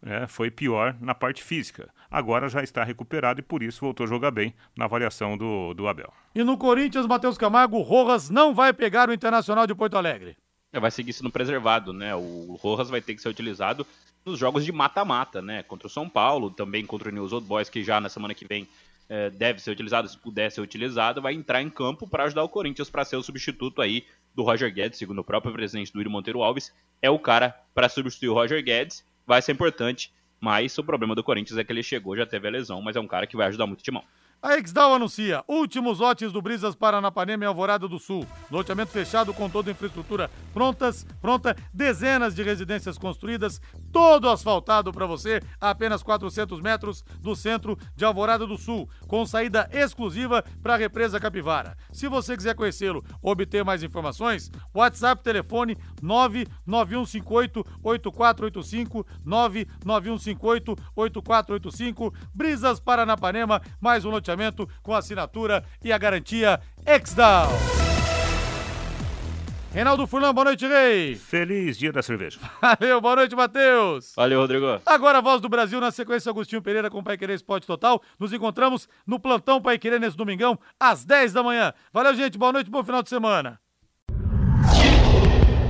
é, 0.05 0.27
foi 0.27 0.51
pior 0.51 0.95
na 0.99 1.15
parte 1.15 1.43
física. 1.43 1.89
Agora 2.11 2.49
já 2.49 2.61
está 2.61 2.83
recuperado 2.83 3.39
e 3.39 3.43
por 3.43 3.63
isso 3.63 3.81
voltou 3.81 4.05
a 4.05 4.09
jogar 4.09 4.31
bem 4.31 4.53
na 4.77 4.85
avaliação 4.85 5.37
do, 5.37 5.73
do 5.73 5.87
Abel. 5.87 6.13
E 6.35 6.43
no 6.43 6.57
Corinthians, 6.57 7.07
Matheus 7.07 7.37
Camargo, 7.37 7.77
o 7.77 7.81
Rojas 7.81 8.29
não 8.29 8.53
vai 8.53 8.73
pegar 8.73 9.09
o 9.09 9.13
Internacional 9.13 9.65
de 9.65 9.73
Porto 9.73 9.97
Alegre. 9.97 10.35
É, 10.71 10.79
vai 10.79 10.91
seguir 10.91 11.13
sendo 11.13 11.31
preservado, 11.31 11.93
né? 11.93 12.15
O 12.15 12.57
Rojas 12.61 12.89
vai 12.89 13.01
ter 13.01 13.15
que 13.15 13.21
ser 13.21 13.29
utilizado 13.29 13.85
nos 14.25 14.39
jogos 14.39 14.65
de 14.65 14.71
mata-mata, 14.71 15.41
né? 15.41 15.63
Contra 15.63 15.87
o 15.87 15.89
São 15.89 16.09
Paulo, 16.09 16.49
também 16.49 16.85
contra 16.85 17.09
o 17.09 17.11
News 17.11 17.31
Old 17.31 17.47
Boys, 17.47 17.69
que 17.69 17.83
já 17.83 18.01
na 18.01 18.09
semana 18.09 18.33
que 18.33 18.47
vem 18.47 18.67
é, 19.09 19.29
deve 19.29 19.59
ser 19.59 19.71
utilizado, 19.71 20.07
se 20.07 20.17
puder 20.17 20.51
ser 20.51 20.61
utilizado, 20.61 21.21
vai 21.21 21.33
entrar 21.33 21.61
em 21.61 21.69
campo 21.69 22.07
para 22.07 22.23
ajudar 22.23 22.43
o 22.43 22.49
Corinthians 22.49 22.89
para 22.89 23.05
ser 23.05 23.15
o 23.15 23.23
substituto 23.23 23.81
aí 23.81 24.05
do 24.33 24.43
Roger 24.43 24.73
Guedes, 24.73 24.97
segundo 24.97 25.19
o 25.19 25.23
próprio 25.23 25.53
presidente 25.53 25.93
do 25.93 26.01
Iro 26.01 26.09
Monteiro 26.09 26.41
Alves, 26.41 26.73
é 27.01 27.09
o 27.09 27.19
cara 27.19 27.55
para 27.75 27.89
substituir 27.89 28.29
o 28.29 28.33
Roger 28.33 28.63
Guedes, 28.63 29.05
vai 29.26 29.41
ser 29.41 29.51
importante, 29.51 30.11
mas 30.39 30.78
o 30.78 30.84
problema 30.84 31.15
do 31.15 31.24
Corinthians 31.24 31.57
é 31.57 31.63
que 31.63 31.71
ele 31.71 31.84
chegou, 31.84 32.17
já 32.17 32.26
teve 32.26 32.47
a 32.47 32.51
lesão, 32.51 32.82
mas 32.82 32.95
é 32.95 32.99
um 32.99 33.07
cara 33.07 33.26
que 33.26 33.38
vai 33.38 33.47
ajudar 33.47 33.65
muito 33.65 33.80
o 33.80 33.84
timão. 33.84 34.03
A 34.45 34.57
Exdal 34.57 34.93
anuncia 34.93 35.41
últimos 35.47 35.99
lotes 35.99 36.33
do 36.33 36.41
Brisas 36.41 36.75
Paranapanema 36.75 37.45
e 37.45 37.47
Alvorada 37.47 37.87
do 37.87 37.97
Sul. 37.97 38.27
Loteamento 38.51 38.91
fechado 38.91 39.33
com 39.33 39.49
toda 39.49 39.69
a 39.69 39.71
infraestrutura 39.71 40.29
prontas, 40.53 41.07
pronta, 41.21 41.55
dezenas 41.73 42.35
de 42.35 42.43
residências 42.43 42.97
construídas, 42.97 43.61
todo 43.89 44.27
asfaltado 44.27 44.91
para 44.91 45.05
você 45.05 45.39
a 45.61 45.69
apenas 45.69 46.03
400 46.03 46.59
metros 46.59 47.05
do 47.21 47.37
centro 47.37 47.77
de 47.95 48.03
Alvorada 48.03 48.45
do 48.45 48.57
Sul, 48.57 48.89
com 49.07 49.25
saída 49.25 49.69
exclusiva 49.71 50.43
para 50.61 50.73
a 50.73 50.77
represa 50.77 51.21
Capivara. 51.21 51.77
Se 51.93 52.09
você 52.09 52.35
quiser 52.35 52.53
conhecê-lo 52.53 53.01
obter 53.21 53.63
mais 53.63 53.81
informações, 53.81 54.51
WhatsApp 54.75 55.23
telefone 55.23 55.77
99158 56.01 57.65
8485 57.81 59.05
99158 59.23 60.75
8485 60.97 62.13
Brisas 62.33 62.81
Paranapanema, 62.81 63.61
mais 63.79 64.03
um 64.03 64.09
loteamento 64.09 64.32
financiamento 64.34 64.67
com 64.81 64.93
assinatura 64.93 65.63
e 65.84 65.91
a 65.91 65.97
garantia 65.97 66.59
Exdal. 66.86 67.49
Reinaldo 69.71 70.05
Furlan, 70.05 70.34
boa 70.34 70.45
noite, 70.45 70.67
Rei. 70.67 71.15
Feliz 71.15 71.77
dia 71.77 71.91
da 71.91 72.03
cerveja. 72.03 72.39
Valeu, 72.61 73.01
boa 73.01 73.15
noite, 73.15 73.36
Matheus. 73.36 74.13
Valeu, 74.15 74.39
Rodrigo. 74.39 74.79
Agora 74.86 75.17
a 75.17 75.21
voz 75.21 75.41
do 75.41 75.49
Brasil, 75.49 75.81
na 75.81 75.89
sequência, 75.89 76.29
Agostinho 76.29 76.61
Pereira 76.61 76.91
com 76.91 76.99
o 76.99 77.03
Pai 77.03 77.17
Querer 77.17 77.34
Esporte 77.34 77.65
Total. 77.65 77.99
Nos 78.19 78.31
encontramos 78.31 78.88
no 79.05 79.19
plantão 79.19 79.59
Pai 79.59 79.79
Querer 79.79 79.99
nesse 79.99 80.15
domingão, 80.15 80.59
às 80.79 81.03
10 81.03 81.34
da 81.34 81.41
manhã. 81.41 81.73
Valeu, 81.91 82.13
gente, 82.13 82.38
boa 82.38 82.51
noite, 82.51 82.69
bom 82.69 82.84
final 82.84 83.01
de 83.01 83.09
semana. 83.09 83.59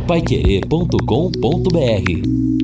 Paiquerê.com.br 0.05 2.62